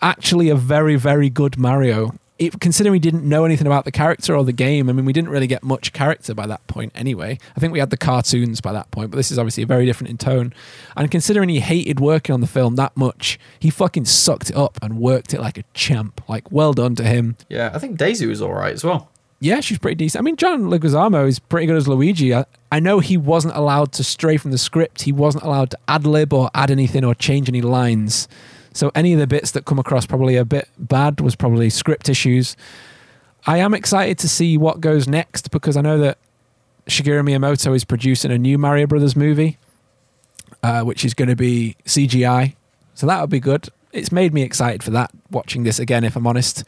actually 0.00 0.48
a 0.48 0.54
very, 0.54 0.96
very 0.96 1.28
good 1.28 1.58
Mario. 1.58 2.14
It, 2.40 2.58
considering 2.58 2.92
we 2.92 2.98
didn't 2.98 3.22
know 3.22 3.44
anything 3.44 3.66
about 3.66 3.84
the 3.84 3.92
character 3.92 4.34
or 4.34 4.44
the 4.44 4.52
game, 4.52 4.88
I 4.88 4.94
mean, 4.94 5.04
we 5.04 5.12
didn't 5.12 5.28
really 5.28 5.46
get 5.46 5.62
much 5.62 5.92
character 5.92 6.32
by 6.32 6.46
that 6.46 6.66
point 6.68 6.90
anyway. 6.94 7.38
I 7.54 7.60
think 7.60 7.70
we 7.70 7.78
had 7.78 7.90
the 7.90 7.98
cartoons 7.98 8.62
by 8.62 8.72
that 8.72 8.90
point, 8.90 9.10
but 9.10 9.18
this 9.18 9.30
is 9.30 9.38
obviously 9.38 9.64
very 9.64 9.84
different 9.84 10.08
in 10.08 10.16
tone. 10.16 10.54
And 10.96 11.10
considering 11.10 11.50
he 11.50 11.60
hated 11.60 12.00
working 12.00 12.32
on 12.32 12.40
the 12.40 12.46
film 12.46 12.76
that 12.76 12.96
much, 12.96 13.38
he 13.58 13.68
fucking 13.68 14.06
sucked 14.06 14.48
it 14.48 14.56
up 14.56 14.78
and 14.80 14.98
worked 14.98 15.34
it 15.34 15.40
like 15.42 15.58
a 15.58 15.64
champ. 15.74 16.22
Like, 16.30 16.50
well 16.50 16.72
done 16.72 16.94
to 16.94 17.04
him. 17.04 17.36
Yeah, 17.50 17.72
I 17.74 17.78
think 17.78 17.98
Daisy 17.98 18.26
was 18.26 18.40
all 18.40 18.54
right 18.54 18.72
as 18.72 18.82
well. 18.82 19.10
Yeah, 19.42 19.60
she's 19.60 19.78
pretty 19.78 19.96
decent. 19.96 20.20
I 20.20 20.22
mean, 20.22 20.36
John 20.36 20.64
Leguizamo 20.64 21.26
is 21.26 21.38
pretty 21.38 21.66
good 21.66 21.76
as 21.76 21.88
Luigi. 21.88 22.34
I, 22.34 22.44
I 22.72 22.78
know 22.78 23.00
he 23.00 23.16
wasn't 23.16 23.56
allowed 23.56 23.92
to 23.92 24.04
stray 24.04 24.36
from 24.36 24.50
the 24.50 24.58
script. 24.58 25.02
He 25.02 25.12
wasn't 25.12 25.44
allowed 25.44 25.70
to 25.70 25.78
ad 25.88 26.06
lib 26.06 26.32
or 26.32 26.50
add 26.54 26.70
anything 26.70 27.04
or 27.04 27.14
change 27.14 27.48
any 27.48 27.62
lines. 27.62 28.28
So 28.72 28.90
any 28.94 29.12
of 29.12 29.18
the 29.18 29.26
bits 29.26 29.50
that 29.52 29.64
come 29.64 29.78
across 29.78 30.06
probably 30.06 30.36
a 30.36 30.44
bit 30.44 30.68
bad 30.78 31.20
was 31.20 31.34
probably 31.34 31.70
script 31.70 32.08
issues. 32.08 32.56
I 33.46 33.58
am 33.58 33.74
excited 33.74 34.18
to 34.18 34.28
see 34.28 34.56
what 34.56 34.80
goes 34.80 35.08
next 35.08 35.50
because 35.50 35.76
I 35.76 35.80
know 35.80 35.98
that 35.98 36.18
Shigeru 36.86 37.22
Miyamoto 37.24 37.74
is 37.74 37.84
producing 37.84 38.30
a 38.30 38.38
new 38.38 38.58
Mario 38.58 38.86
Brothers 38.86 39.16
movie, 39.16 39.58
uh, 40.62 40.82
which 40.82 41.04
is 41.04 41.14
going 41.14 41.28
to 41.28 41.36
be 41.36 41.76
CGI. 41.84 42.54
So 42.94 43.06
that 43.06 43.20
would 43.20 43.30
be 43.30 43.40
good. 43.40 43.68
it's 43.92 44.12
made 44.12 44.32
me 44.32 44.42
excited 44.42 44.82
for 44.84 44.90
that. 44.92 45.10
Watching 45.30 45.64
this 45.64 45.78
again, 45.80 46.04
if 46.04 46.14
I'm 46.16 46.26
honest. 46.26 46.62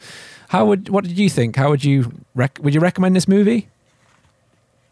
How 0.49 0.65
would 0.65 0.89
what 0.89 1.03
did 1.05 1.17
you 1.17 1.29
think? 1.29 1.55
How 1.55 1.69
would 1.69 1.83
you 1.85 2.11
rec- 2.35 2.59
would 2.61 2.73
you 2.73 2.79
recommend 2.81 3.15
this 3.15 3.27
movie? 3.27 3.69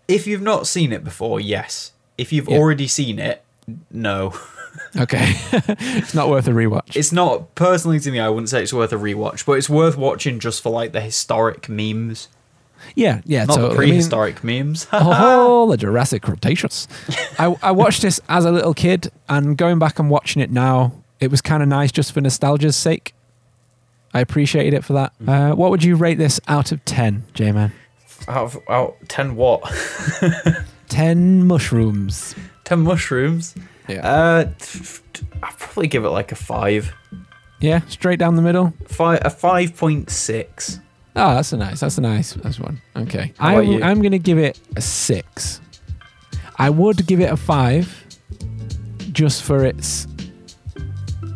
If 0.08 0.28
you've 0.28 0.42
not 0.42 0.66
seen 0.68 0.92
it 0.94 1.04
before, 1.04 1.40
yes. 1.40 1.92
If 2.18 2.32
you've 2.32 2.48
Yeah. 2.50 2.58
already 2.58 2.88
seen 2.88 3.20
it, 3.20 3.44
no. 3.90 4.34
Okay, 4.98 5.34
it's 5.52 6.14
not 6.14 6.30
worth 6.30 6.48
a 6.48 6.52
rewatch. 6.52 6.96
It's 6.96 7.12
not 7.12 7.56
personally 7.56 8.00
to 8.00 8.12
me. 8.12 8.20
I 8.20 8.30
wouldn't 8.30 8.50
say 8.50 8.62
it's 8.64 8.74
worth 8.74 8.92
a 8.94 8.98
rewatch, 8.98 9.46
but 9.46 9.54
it's 9.54 9.70
worth 9.70 9.98
watching 9.98 10.40
just 10.40 10.62
for 10.62 10.70
like 10.70 10.92
the 10.92 11.02
historic 11.02 11.70
memes, 11.70 12.28
yeah, 12.96 13.22
yeah, 13.26 13.46
not 13.46 13.56
totally. 13.56 13.70
the 13.70 13.76
I 13.76 13.80
mean, 13.80 13.90
prehistoric 13.90 14.44
memes. 14.44 14.88
oh, 14.94 15.70
the 15.72 15.78
Jurassic 15.78 16.22
Cretaceous. 16.24 16.88
I, 17.40 17.56
I 17.62 17.72
watched 17.72 18.02
this 18.02 18.20
as 18.30 18.46
a 18.46 18.52
little 18.52 18.74
kid, 18.74 19.12
and 19.30 19.58
going 19.58 19.80
back 19.80 20.00
and 20.00 20.10
watching 20.10 20.42
it 20.42 20.52
now, 20.52 20.94
it 21.20 21.32
was 21.32 21.42
kind 21.42 21.64
of 21.64 21.70
nice 21.70 21.92
just 21.92 22.12
for 22.12 22.22
nostalgia's 22.22 22.76
sake. 22.76 23.14
I 24.14 24.20
appreciated 24.20 24.74
it 24.74 24.84
for 24.84 24.94
that. 24.94 25.14
Uh, 25.26 25.52
what 25.56 25.72
would 25.72 25.84
you 25.84 25.96
rate 25.96 26.18
this 26.18 26.40
out 26.48 26.72
of 26.72 26.84
10, 26.86 27.24
J 27.34 27.52
Man? 27.52 27.72
out 28.28 28.56
of 28.56 28.60
out 28.70 28.96
ten 29.08 29.36
what? 29.36 29.64
10 30.90 31.48
mushrooms. 31.48 32.36
ten 32.64 32.82
mushrooms. 32.82 33.56
Yeah. 33.88 34.08
Uh, 34.08 34.52
I'd 35.44 35.58
probably 35.58 35.88
give 35.88 36.06
it 36.06 36.10
like 36.10 36.32
a 36.32 36.36
five. 36.36 36.94
yeah, 37.60 37.82
straight 37.88 38.20
down 38.20 38.36
the 38.36 38.42
middle. 38.42 38.74
Five 38.88 39.20
a 39.24 39.30
five 39.30 39.76
point 39.76 40.10
six. 40.10 40.80
Oh, 41.16 41.36
that's 41.36 41.52
a 41.52 41.58
nice. 41.58 41.82
That's 41.82 41.98
a 41.98 42.02
nice. 42.02 42.34
That's 42.34 42.60
one. 42.60 42.82
Okay. 42.96 43.34
How 43.38 43.50
about 43.54 43.66
I, 43.66 43.68
you? 43.68 43.84
I'm 43.84 44.02
going 44.02 44.14
to 44.14 44.20
give 44.20 44.38
it 44.38 44.60
a 44.78 44.82
six. 44.82 45.60
I 46.58 46.70
would 46.70 47.06
give 47.06 47.20
it 47.20 47.30
a 47.32 47.38
five, 47.38 48.06
just 49.12 49.44
for 49.44 49.66
its. 49.66 50.08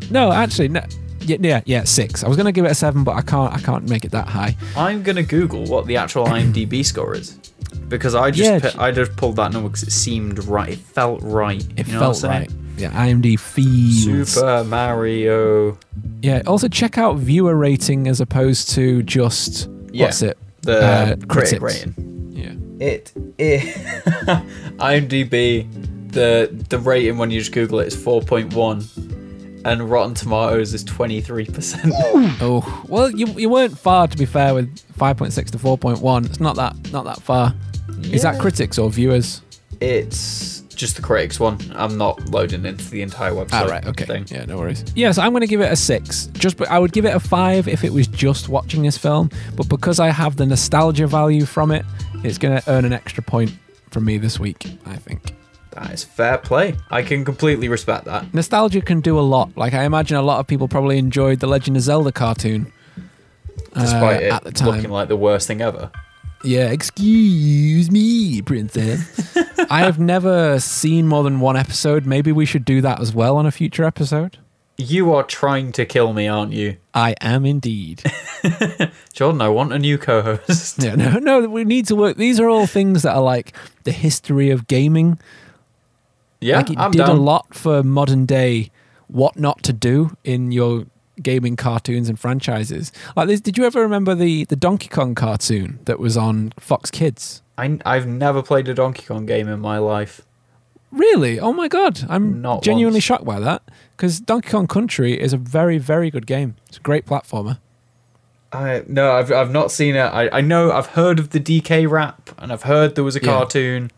No, 0.09 0.31
actually, 0.31 0.69
no. 0.69 0.81
Yeah, 1.19 1.37
yeah, 1.39 1.61
yeah, 1.65 1.83
six. 1.83 2.23
I 2.23 2.27
was 2.27 2.37
going 2.37 2.45
to 2.45 2.51
give 2.51 2.65
it 2.65 2.71
a 2.71 2.75
seven, 2.75 3.03
but 3.03 3.15
I 3.15 3.21
can't. 3.21 3.53
I 3.53 3.59
can't 3.59 3.89
make 3.89 4.05
it 4.05 4.11
that 4.11 4.27
high. 4.27 4.55
I'm 4.77 5.01
gonna 5.03 5.23
Google 5.23 5.65
what 5.65 5.87
the 5.87 5.97
actual 5.97 6.25
IMDb 6.25 6.85
score 6.85 7.15
is 7.15 7.39
because 7.87 8.15
I 8.15 8.31
just 8.31 8.49
Yeah, 8.49 8.59
pi- 8.59 8.69
j- 8.69 8.77
I 8.79 8.91
just 8.91 9.15
pulled 9.15 9.35
that 9.37 9.51
number 9.53 9.69
because 9.69 9.83
it 9.83 9.91
seemed 9.91 10.43
right. 10.45 10.69
It 10.73 10.79
felt 10.79 11.21
right. 11.23 11.65
It 11.77 11.87
you 11.87 11.93
know 11.93 11.99
felt 11.99 12.15
what 12.23 12.25
I'm 12.25 12.41
right. 12.41 12.51
Yeah, 12.77 12.91
IMD 12.91 13.39
feels. 13.39 14.03
Super 14.33 14.63
Mario. 14.65 15.77
Yeah. 16.21 16.41
Also, 16.45 16.67
check 16.67 16.97
out 16.97 17.17
viewer 17.17 17.55
rating 17.55 18.07
as 18.07 18.19
opposed 18.19 18.69
to 18.71 19.01
just 19.03 19.69
Yeah, 19.91 20.05
what's 20.07 20.21
it? 20.21 20.37
The 20.63 20.83
Uh, 20.83 21.05
critic 21.27 21.59
critics. 21.61 21.61
rating. 21.63 22.31
Yeah. 22.35 22.85
It, 22.85 23.13
it 23.37 23.61
IMDb 24.79 25.67
the 26.11 26.49
the 26.69 26.79
rating 26.79 27.17
when 27.17 27.31
you 27.31 27.39
just 27.39 27.51
Google 27.51 27.79
it 27.79 27.87
is 27.87 27.95
four 27.95 28.21
point 28.21 28.53
one, 28.53 28.83
and 29.65 29.89
Rotten 29.89 30.13
Tomatoes 30.13 30.73
is 30.73 30.83
twenty 30.83 31.19
three 31.19 31.45
percent. 31.45 31.93
Oh 32.39 32.85
well, 32.87 33.11
you 33.11 33.27
you 33.27 33.49
weren't 33.49 33.77
far 33.77 34.07
to 34.07 34.17
be 34.17 34.25
fair 34.25 34.53
with 34.53 34.79
five 34.93 35.17
point 35.17 35.33
six 35.33 35.51
to 35.51 35.59
four 35.59 35.77
point 35.77 35.99
one. 35.99 36.23
It's 36.25 36.39
not 36.39 36.55
that 36.55 36.91
not 36.93 37.03
that 37.05 37.21
far. 37.21 37.53
Is 38.03 38.21
that 38.21 38.39
critics 38.39 38.77
or 38.77 38.89
viewers? 38.89 39.41
It's 39.81 40.61
just 40.75 40.95
the 40.95 41.01
critics 41.01 41.39
one. 41.39 41.59
I'm 41.73 41.97
not 41.97 42.29
loading 42.29 42.65
into 42.65 42.89
the 42.89 43.01
entire 43.01 43.31
website. 43.31 43.53
Ah, 43.53 43.65
right. 43.65 43.85
Okay. 43.85 44.05
Thing. 44.05 44.25
Yeah, 44.29 44.45
no 44.45 44.57
worries. 44.57 44.83
Yeah, 44.95 45.11
so 45.11 45.21
I'm 45.21 45.31
going 45.31 45.41
to 45.41 45.47
give 45.47 45.61
it 45.61 45.71
a 45.71 45.75
six. 45.75 46.27
Just, 46.33 46.61
I 46.63 46.79
would 46.79 46.91
give 46.91 47.05
it 47.05 47.15
a 47.15 47.19
five 47.19 47.67
if 47.67 47.83
it 47.83 47.93
was 47.93 48.07
just 48.07 48.49
watching 48.49 48.83
this 48.83 48.97
film, 48.97 49.29
but 49.55 49.69
because 49.69 49.99
I 49.99 50.09
have 50.09 50.35
the 50.35 50.45
nostalgia 50.45 51.07
value 51.07 51.45
from 51.45 51.71
it, 51.71 51.85
it's 52.23 52.37
going 52.37 52.59
to 52.59 52.69
earn 52.69 52.83
an 52.85 52.93
extra 52.93 53.23
point 53.23 53.53
from 53.91 54.05
me 54.05 54.17
this 54.17 54.39
week. 54.39 54.67
I 54.85 54.95
think 54.97 55.33
That 55.75 55.91
is 55.91 56.03
fair 56.03 56.37
play. 56.37 56.75
I 56.89 57.03
can 57.03 57.23
completely 57.25 57.67
respect 57.67 58.05
that. 58.05 58.33
nostalgia 58.33 58.81
can 58.81 59.01
do 59.01 59.19
a 59.19 59.21
lot. 59.21 59.55
Like 59.57 59.73
I 59.73 59.83
imagine 59.83 60.17
a 60.17 60.21
lot 60.21 60.39
of 60.39 60.47
people 60.47 60.67
probably 60.67 60.97
enjoyed 60.97 61.39
the 61.41 61.47
Legend 61.47 61.77
of 61.77 61.83
Zelda 61.83 62.11
cartoon, 62.11 62.71
Despite 63.73 64.23
uh, 64.23 64.25
it 64.25 64.31
at 64.31 64.43
the 64.43 64.51
time. 64.51 64.67
looking 64.69 64.89
like 64.89 65.09
the 65.09 65.17
worst 65.17 65.47
thing 65.47 65.61
ever. 65.61 65.91
Yeah, 66.43 66.69
excuse 66.71 67.89
me, 67.91 68.41
princess. 68.41 69.35
I 69.69 69.79
have 69.79 69.99
never 69.99 70.59
seen 70.59 71.07
more 71.07 71.23
than 71.23 71.39
one 71.39 71.57
episode. 71.57 72.05
Maybe 72.05 72.31
we 72.31 72.45
should 72.45 72.65
do 72.65 72.81
that 72.81 73.01
as 73.01 73.13
well 73.13 73.35
on 73.37 73.45
a 73.45 73.51
future 73.51 73.83
episode. 73.83 74.37
You 74.77 75.13
are 75.13 75.23
trying 75.23 75.71
to 75.73 75.85
kill 75.85 76.13
me, 76.13 76.27
aren't 76.27 76.51
you? 76.51 76.77
I 76.93 77.15
am 77.21 77.45
indeed. 77.45 78.03
Jordan, 79.13 79.41
I 79.41 79.47
want 79.49 79.71
a 79.73 79.79
new 79.79 79.97
co 79.97 80.21
host. 80.21 80.77
Yeah, 80.83 80.95
no, 80.95 81.17
no, 81.17 81.47
we 81.49 81.63
need 81.63 81.87
to 81.87 81.95
work. 81.95 82.17
These 82.17 82.39
are 82.39 82.49
all 82.49 82.67
things 82.67 83.03
that 83.03 83.15
are 83.15 83.21
like 83.21 83.53
the 83.85 83.91
history 83.93 84.51
of 84.51 84.67
gaming. 84.67 85.17
Yeah, 86.41 86.57
like 86.57 86.69
it 86.71 86.77
I'm 86.77 86.91
did 86.91 86.99
down. 86.99 87.09
a 87.09 87.13
lot 87.13 87.53
for 87.55 87.83
modern 87.83 88.25
day 88.25 88.71
what 89.07 89.37
not 89.37 89.61
to 89.63 89.73
do 89.73 90.15
in 90.23 90.51
your 90.51 90.85
gaming 91.21 91.55
cartoons 91.55 92.09
and 92.09 92.19
franchises. 92.19 92.91
Like 93.15 93.27
this, 93.27 93.39
did 93.41 93.57
you 93.57 93.65
ever 93.65 93.81
remember 93.81 94.15
the 94.15 94.45
the 94.45 94.55
Donkey 94.55 94.87
Kong 94.89 95.15
cartoon 95.15 95.79
that 95.85 95.99
was 95.99 96.17
on 96.17 96.53
Fox 96.59 96.91
Kids? 96.91 97.41
I, 97.57 97.79
I've 97.85 98.05
never 98.07 98.43
played 98.43 98.67
a 98.67 98.73
Donkey 98.73 99.03
Kong 99.05 99.25
game 99.25 99.47
in 99.47 99.59
my 99.61 99.77
life. 99.77 100.21
Really? 100.91 101.39
Oh 101.39 101.53
my 101.53 101.67
god, 101.67 102.01
I'm 102.09 102.41
Not 102.41 102.63
genuinely 102.63 102.97
once. 102.97 103.03
shocked 103.05 103.25
by 103.25 103.39
that 103.39 103.61
because 103.95 104.19
Donkey 104.19 104.49
Kong 104.49 104.67
Country 104.67 105.19
is 105.19 105.33
a 105.33 105.37
very 105.37 105.77
very 105.77 106.09
good 106.09 106.25
game. 106.25 106.55
It's 106.67 106.77
a 106.77 106.81
great 106.81 107.05
platformer. 107.05 107.59
I 108.53 108.83
no, 108.87 109.11
I've 109.13 109.31
I've 109.31 109.51
not 109.51 109.71
seen 109.71 109.95
it. 109.95 109.99
I, 109.99 110.29
I 110.37 110.41
know 110.41 110.71
I've 110.71 110.87
heard 110.87 111.19
of 111.19 111.31
the 111.31 111.39
DK 111.39 111.89
rap 111.89 112.29
and 112.37 112.51
I've 112.53 112.63
heard 112.63 112.95
there 112.95 113.03
was 113.03 113.15
a 113.15 113.19
Yeah. 113.19 113.25
cartoon, 113.31 113.91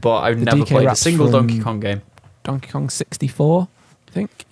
but 0.00 0.18
I've 0.18 0.38
The 0.38 0.44
never 0.46 0.58
DK 0.62 0.66
played 0.68 0.88
a 0.88 0.96
single 0.96 1.30
Donkey 1.30 1.60
Kong 1.60 1.80
game. 1.80 2.02
Donkey 2.42 2.70
Kong 2.70 2.88
64, 2.90 3.68
I 4.08 4.10
think. 4.10 4.44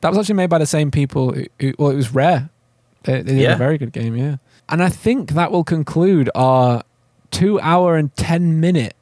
That 0.00 0.08
was 0.10 0.18
actually 0.18 0.34
made 0.36 0.50
by 0.50 0.58
the 0.58 0.66
same 0.66 0.90
people. 0.90 1.32
Who, 1.32 1.44
who, 1.58 1.74
well, 1.78 1.90
it 1.90 1.96
was 1.96 2.14
Rare. 2.14 2.50
They, 3.04 3.22
they 3.22 3.32
did 3.34 3.40
Yeah. 3.42 3.54
a 3.54 3.58
very 3.58 3.78
good 3.78 3.92
game, 3.92 4.16
yeah. 4.16 4.36
And 4.68 4.82
I 4.82 4.88
think 4.88 5.32
that 5.32 5.50
will 5.52 5.64
conclude 5.64 6.30
our 6.34 6.82
two 7.30 7.60
hour 7.60 7.96
and 7.96 8.14
10 8.16 8.60
minute 8.60 8.94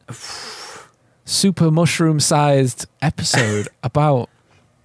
super 1.24 1.70
mushroom 1.70 2.20
sized 2.20 2.86
episode 3.02 3.68
about 3.82 4.28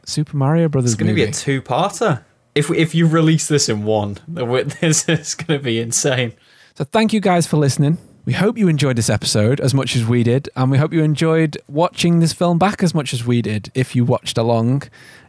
Super 0.05 0.35
Mario 0.37 0.67
Brothers 0.67 0.91
It's 0.93 0.99
going 0.99 1.07
to 1.09 1.13
be 1.15 1.23
a 1.23 1.31
two-parter. 1.31 2.23
If 2.55 2.69
if 2.71 2.93
you 2.93 3.07
release 3.07 3.47
this 3.47 3.69
in 3.69 3.83
one, 3.83 4.17
this 4.27 5.07
is 5.09 5.33
going 5.35 5.59
to 5.59 5.63
be 5.63 5.79
insane. 5.79 6.33
So 6.75 6.83
thank 6.83 7.13
you 7.13 7.19
guys 7.21 7.47
for 7.47 7.57
listening. 7.57 7.97
We 8.25 8.33
hope 8.33 8.57
you 8.57 8.69
enjoyed 8.69 8.95
this 8.95 9.09
episode 9.09 9.59
as 9.59 9.73
much 9.73 9.95
as 9.97 10.05
we 10.05 10.23
did, 10.23 10.49
and 10.55 10.71
we 10.71 10.77
hope 10.77 10.93
you 10.93 11.03
enjoyed 11.03 11.57
watching 11.67 12.19
this 12.19 12.31
film 12.31 12.57
back 12.57 12.81
as 12.81 12.95
much 12.95 13.13
as 13.13 13.25
we 13.25 13.41
did. 13.41 13.69
If 13.73 13.97
you 13.97 14.05
watched 14.05 14.37
along, 14.37 14.83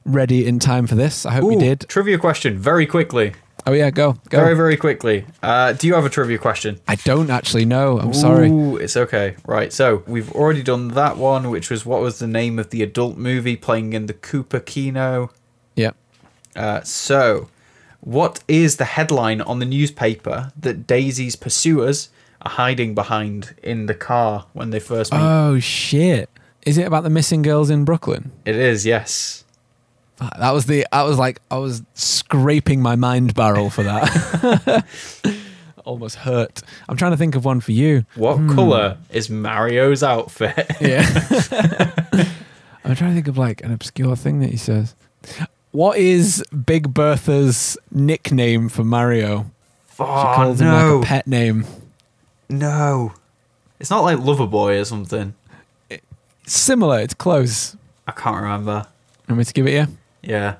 ready 0.04 0.46
in 0.46 0.60
time 0.60 0.86
for 0.86 0.94
this, 0.94 1.26
I 1.26 1.32
hope 1.32 1.50
you 1.52 1.58
did. 1.58 1.80
Trivia 1.88 2.18
question, 2.18 2.56
very 2.56 2.86
quickly, 2.86 3.32
Oh 3.66 3.72
yeah, 3.72 3.90
go 3.90 4.12
go. 4.28 4.38
very 4.38 4.54
very 4.54 4.76
quickly. 4.76 5.24
Uh, 5.42 5.72
do 5.72 5.86
you 5.86 5.94
have 5.94 6.04
a 6.04 6.10
trivia 6.10 6.36
question? 6.36 6.80
I 6.86 6.96
don't 6.96 7.30
actually 7.30 7.64
know. 7.64 7.98
I'm 7.98 8.12
sorry. 8.12 8.50
Ooh, 8.50 8.76
it's 8.76 8.96
okay. 8.96 9.36
Right, 9.46 9.72
so 9.72 10.02
we've 10.06 10.30
already 10.32 10.62
done 10.62 10.88
that 10.88 11.16
one, 11.16 11.50
which 11.50 11.70
was 11.70 11.86
what 11.86 12.00
was 12.02 12.18
the 12.18 12.26
name 12.26 12.58
of 12.58 12.70
the 12.70 12.82
adult 12.82 13.16
movie 13.16 13.56
playing 13.56 13.94
in 13.94 14.04
the 14.06 14.12
Koopa 14.14 14.64
Kino. 14.64 15.30
Yeah. 15.76 15.92
Uh, 16.54 16.82
so, 16.82 17.48
what 18.00 18.44
is 18.46 18.76
the 18.76 18.84
headline 18.84 19.40
on 19.40 19.60
the 19.60 19.66
newspaper 19.66 20.52
that 20.60 20.86
Daisy's 20.86 21.34
pursuers 21.34 22.10
hiding 22.46 22.94
behind 22.94 23.54
in 23.62 23.86
the 23.86 23.94
car 23.94 24.46
when 24.52 24.70
they 24.70 24.80
first 24.80 25.12
meet? 25.12 25.20
Oh 25.20 25.58
shit! 25.58 26.28
Is 26.66 26.78
it 26.78 26.86
about 26.86 27.02
the 27.04 27.10
missing 27.10 27.42
girls 27.42 27.70
in 27.70 27.84
Brooklyn? 27.84 28.32
it 28.44 28.56
is, 28.56 28.84
yes. 28.86 29.44
That 30.38 30.52
was 30.52 30.66
the. 30.66 30.86
I 30.92 31.02
was 31.02 31.18
like, 31.18 31.40
I 31.50 31.56
was 31.58 31.82
scraping 31.94 32.80
my 32.80 32.96
mind 32.96 33.34
barrel 33.34 33.68
for 33.68 33.82
that. 33.82 34.84
Almost 35.84 36.16
hurt. 36.16 36.62
I'm 36.88 36.96
trying 36.96 37.10
to 37.10 37.16
think 37.18 37.34
of 37.34 37.44
one 37.44 37.60
for 37.60 37.72
you. 37.72 38.06
What 38.14 38.36
Hmm. 38.36 38.54
colour 38.54 38.96
is 39.10 39.28
Mario's 39.28 40.02
outfit? 40.02 40.70
Yeah. 40.80 41.04
I'm 42.86 42.94
trying 42.94 43.10
to 43.10 43.14
think 43.14 43.28
of 43.28 43.36
like 43.38 43.62
an 43.64 43.72
obscure 43.72 44.14
thing 44.16 44.40
that 44.40 44.50
he 44.50 44.56
says. 44.56 44.94
What 45.72 45.98
is 45.98 46.44
Big 46.66 46.94
Bertha's 46.94 47.76
nickname 47.90 48.68
for 48.68 48.84
Mario? 48.84 49.50
She 49.96 50.02
oh, 50.02 50.32
calls 50.34 50.60
him 50.60 50.68
like 50.68 51.02
a 51.04 51.06
pet 51.06 51.26
name. 51.26 51.64
No. 52.48 53.12
It's 53.80 53.90
not 53.90 54.00
like 54.00 54.18
Loverboy 54.18 54.80
or 54.80 54.84
something. 54.84 55.34
Similar. 56.46 57.00
It's 57.00 57.14
close. 57.14 57.76
I 58.06 58.12
can't 58.12 58.36
remember. 58.36 58.86
Want 59.28 59.38
me 59.38 59.44
to 59.44 59.52
give 59.52 59.66
it 59.66 59.72
you? 59.72 59.86
Yeah. 60.22 60.56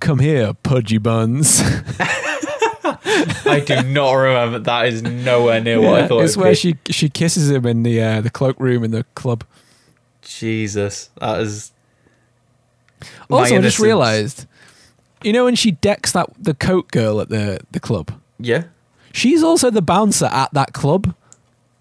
Come 0.00 0.18
here, 0.20 0.52
pudgy 0.62 0.98
buns. 0.98 1.60
I 2.84 3.62
do 3.66 3.82
not 3.82 4.12
remember. 4.12 4.58
That 4.60 4.86
is 4.86 5.02
nowhere 5.02 5.60
near 5.60 5.80
what 5.80 6.02
I 6.02 6.06
thought 6.06 6.20
it's 6.20 6.34
it 6.34 6.36
would 6.38 6.42
where 6.44 6.52
be. 6.52 6.56
she 6.56 6.76
she 6.90 7.08
kisses 7.08 7.50
him 7.50 7.66
in 7.66 7.82
the 7.82 8.00
uh, 8.02 8.20
the 8.20 8.30
cloakroom 8.30 8.84
in 8.84 8.90
the 8.92 9.04
club. 9.14 9.44
Jesus. 10.22 11.10
That 11.20 11.40
is. 11.40 11.72
my 13.28 13.38
Also, 13.38 13.56
I 13.56 13.60
just 13.60 13.78
realised, 13.80 14.46
you 15.22 15.32
know, 15.32 15.44
when 15.46 15.54
she 15.56 15.72
decks 15.72 16.12
that 16.12 16.28
the 16.38 16.54
coat 16.54 16.90
girl 16.92 17.20
at 17.20 17.28
the 17.28 17.60
the 17.72 17.80
club, 17.80 18.12
Yeah. 18.38 18.64
She's 19.18 19.42
also 19.42 19.70
the 19.70 19.82
bouncer 19.82 20.26
at 20.26 20.52
that 20.54 20.72
club, 20.72 21.14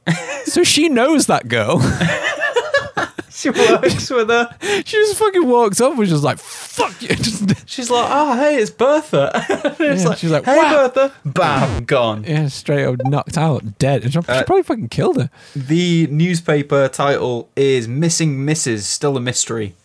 so 0.46 0.64
she 0.64 0.90
knows 0.90 1.28
that 1.28 1.48
girl. 1.48 1.80
she 3.30 3.50
works 3.50 4.10
with 4.10 4.30
her. 4.30 4.50
She 4.88 4.96
just 4.98 5.18
fucking 5.18 5.48
walks 5.48 5.82
up 5.82 5.92
and 5.92 6.00
was 6.00 6.10
just 6.10 6.24
like, 6.24 6.38
fuck 6.38 7.02
you. 7.02 7.10
Just, 7.10 7.68
She's 7.68 7.90
like, 7.90 8.08
oh, 8.10 8.36
hey, 8.38 8.56
it's 8.58 8.70
Bertha. 8.72 9.32
it's 9.80 10.04
Yeah, 10.04 10.10
like, 10.10 10.18
she's 10.18 10.32
like, 10.32 10.46
hey, 10.46 10.56
"Wow." 10.58 10.88
Bertha. 10.88 11.14
Bam, 11.26 11.84
gone. 11.86 12.24
yeah, 12.24 12.48
straight 12.48 12.86
up 12.86 12.96
knocked 13.06 13.38
out, 13.38 13.78
dead. 13.80 14.04
And 14.04 14.14
she, 14.14 14.22
she 14.22 14.28
Uh, 14.32 14.44
probably 14.44 14.64
fucking 14.64 14.90
killed 14.90 15.18
her. 15.18 15.30
The 15.56 16.08
newspaper 16.08 16.88
title 16.88 17.50
is 17.56 17.88
Missing 17.88 18.38
Mrs. 18.46 18.82
Still 18.82 19.18
a 19.18 19.20
Mystery. 19.20 19.76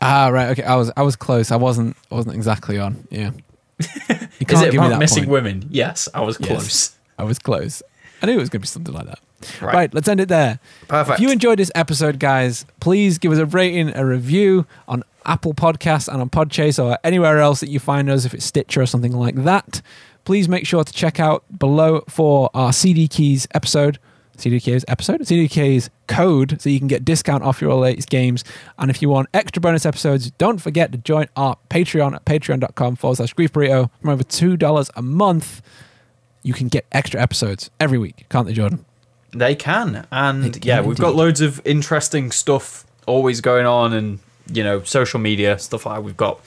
Ah, 0.00 0.28
right. 0.28 0.48
Okay, 0.50 0.62
I 0.62 0.76
was 0.76 0.90
I 0.96 1.02
was 1.02 1.14
close. 1.16 1.50
I 1.52 1.56
wasn't 1.56 1.96
I 2.10 2.14
wasn't 2.14 2.34
exactly 2.36 2.78
on. 2.78 3.06
Yeah. 3.10 3.32
You 4.40 4.46
can't 4.46 4.62
it 4.66 4.72
give 4.72 4.80
me 4.80 4.86
about 4.86 4.90
that 4.90 4.98
missing 4.98 5.24
point. 5.24 5.30
women? 5.32 5.68
Yes, 5.70 6.08
I 6.14 6.20
was 6.22 6.36
Yes. 6.40 6.48
close. 6.48 6.90
I 7.18 7.24
was 7.24 7.38
close. 7.38 7.82
I 8.22 8.26
knew 8.26 8.32
it 8.32 8.38
was 8.40 8.48
going 8.48 8.60
to 8.60 8.64
be 8.64 8.68
something 8.68 8.94
like 8.94 9.06
that. 9.06 9.18
Right. 9.62 9.74
Right. 9.74 9.94
let's 9.94 10.08
end 10.08 10.20
it 10.20 10.28
there. 10.28 10.58
Perfect. 10.88 11.18
If 11.18 11.20
you 11.22 11.30
enjoyed 11.30 11.58
this 11.58 11.70
episode, 11.74 12.18
guys, 12.18 12.66
please 12.80 13.16
give 13.18 13.32
us 13.32 13.38
a 13.38 13.46
rating, 13.46 13.94
a 13.96 14.04
review 14.04 14.66
on 14.88 15.02
Apple 15.24 15.54
Podcasts 15.54 16.08
and 16.08 16.20
on 16.20 16.28
Podchaser 16.28 16.84
or 16.84 16.98
anywhere 17.04 17.38
else 17.38 17.60
that 17.60 17.70
you 17.70 17.78
find 17.78 18.10
us, 18.10 18.24
if 18.26 18.34
it's 18.34 18.44
Stitcher 18.44 18.82
or 18.82 18.86
something 18.86 19.12
like 19.12 19.36
that. 19.44 19.80
Please 20.26 20.48
make 20.48 20.66
sure 20.66 20.84
to 20.84 20.92
check 20.92 21.18
out 21.18 21.44
below 21.58 22.04
for 22.08 22.50
our 22.52 22.72
CD 22.72 23.08
Keys 23.08 23.46
episode. 23.54 23.98
CD 24.40 24.60
Keys 24.60 24.84
episode? 24.88 25.26
CD 25.26 25.48
Keys 25.48 25.90
code 26.06 26.60
so 26.60 26.68
you 26.68 26.78
can 26.78 26.88
get 26.88 27.04
discount 27.04 27.42
off 27.42 27.60
your 27.60 27.74
latest 27.74 28.10
games. 28.10 28.44
And 28.78 28.90
if 28.90 29.00
you 29.02 29.08
want 29.08 29.28
extra 29.34 29.60
bonus 29.60 29.86
episodes, 29.86 30.30
don't 30.32 30.58
forget 30.58 30.92
to 30.92 30.98
join 30.98 31.26
our 31.36 31.56
Patreon 31.68 32.14
at 32.14 32.24
patreon.com 32.24 32.96
forward 32.96 33.16
slash 33.16 33.32
grief 33.34 33.52
burrito. 33.52 33.90
From 34.00 34.10
over 34.10 34.24
$2 34.24 34.90
a 34.96 35.02
month, 35.02 35.62
you 36.42 36.54
can 36.54 36.68
get 36.68 36.86
extra 36.92 37.20
episodes 37.20 37.70
every 37.78 37.98
week, 37.98 38.26
can't 38.30 38.46
they, 38.46 38.52
Jordan? 38.52 38.84
They 39.32 39.54
can. 39.54 40.06
And 40.10 40.44
They 40.44 40.50
can 40.50 40.62
yeah, 40.62 40.80
we've 40.80 40.98
got 40.98 41.14
loads 41.14 41.40
of 41.40 41.60
interesting 41.64 42.30
stuff 42.30 42.84
always 43.06 43.40
going 43.40 43.66
on 43.66 43.92
and, 43.92 44.18
you 44.52 44.64
know, 44.64 44.82
social 44.82 45.20
media, 45.20 45.58
stuff 45.58 45.86
like 45.86 45.96
that. 45.96 46.02
We've 46.02 46.16
got 46.16 46.40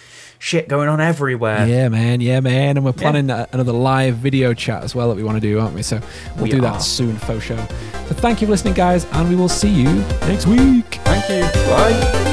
shit 0.44 0.68
going 0.68 0.90
on 0.90 1.00
everywhere. 1.00 1.66
Yeah, 1.66 1.88
man. 1.88 2.20
Yeah, 2.20 2.42
man. 2.42 2.76
And 2.76 2.84
we're 2.86 2.92
planning 2.92 3.30
a- 3.30 3.48
another 3.54 3.72
live 3.72 4.16
video 4.18 4.54
chat 4.54 4.84
as 4.84 4.94
well 4.94 5.08
that 5.08 5.16
we 5.16 5.24
want 5.24 5.38
to 5.38 5.42
do, 5.42 5.58
aren't 5.60 5.74
we? 5.74 5.82
So 5.84 6.02
we'll 6.36 6.44
We 6.44 6.50
do 6.50 6.58
are. 6.58 6.62
that 6.74 6.80
soon, 6.82 7.16
faux 7.18 7.44
show. 7.46 7.56
So 8.08 8.14
thank 8.16 8.42
you 8.42 8.48
for 8.48 8.52
listening, 8.52 8.74
guys, 8.74 9.06
and 9.14 9.30
we 9.30 9.36
will 9.36 9.48
see 9.50 9.70
you 9.70 9.90
next 10.28 10.46
week. 10.46 11.00
Thank 11.06 11.30
you. 11.30 11.42
Bye. 11.70 12.33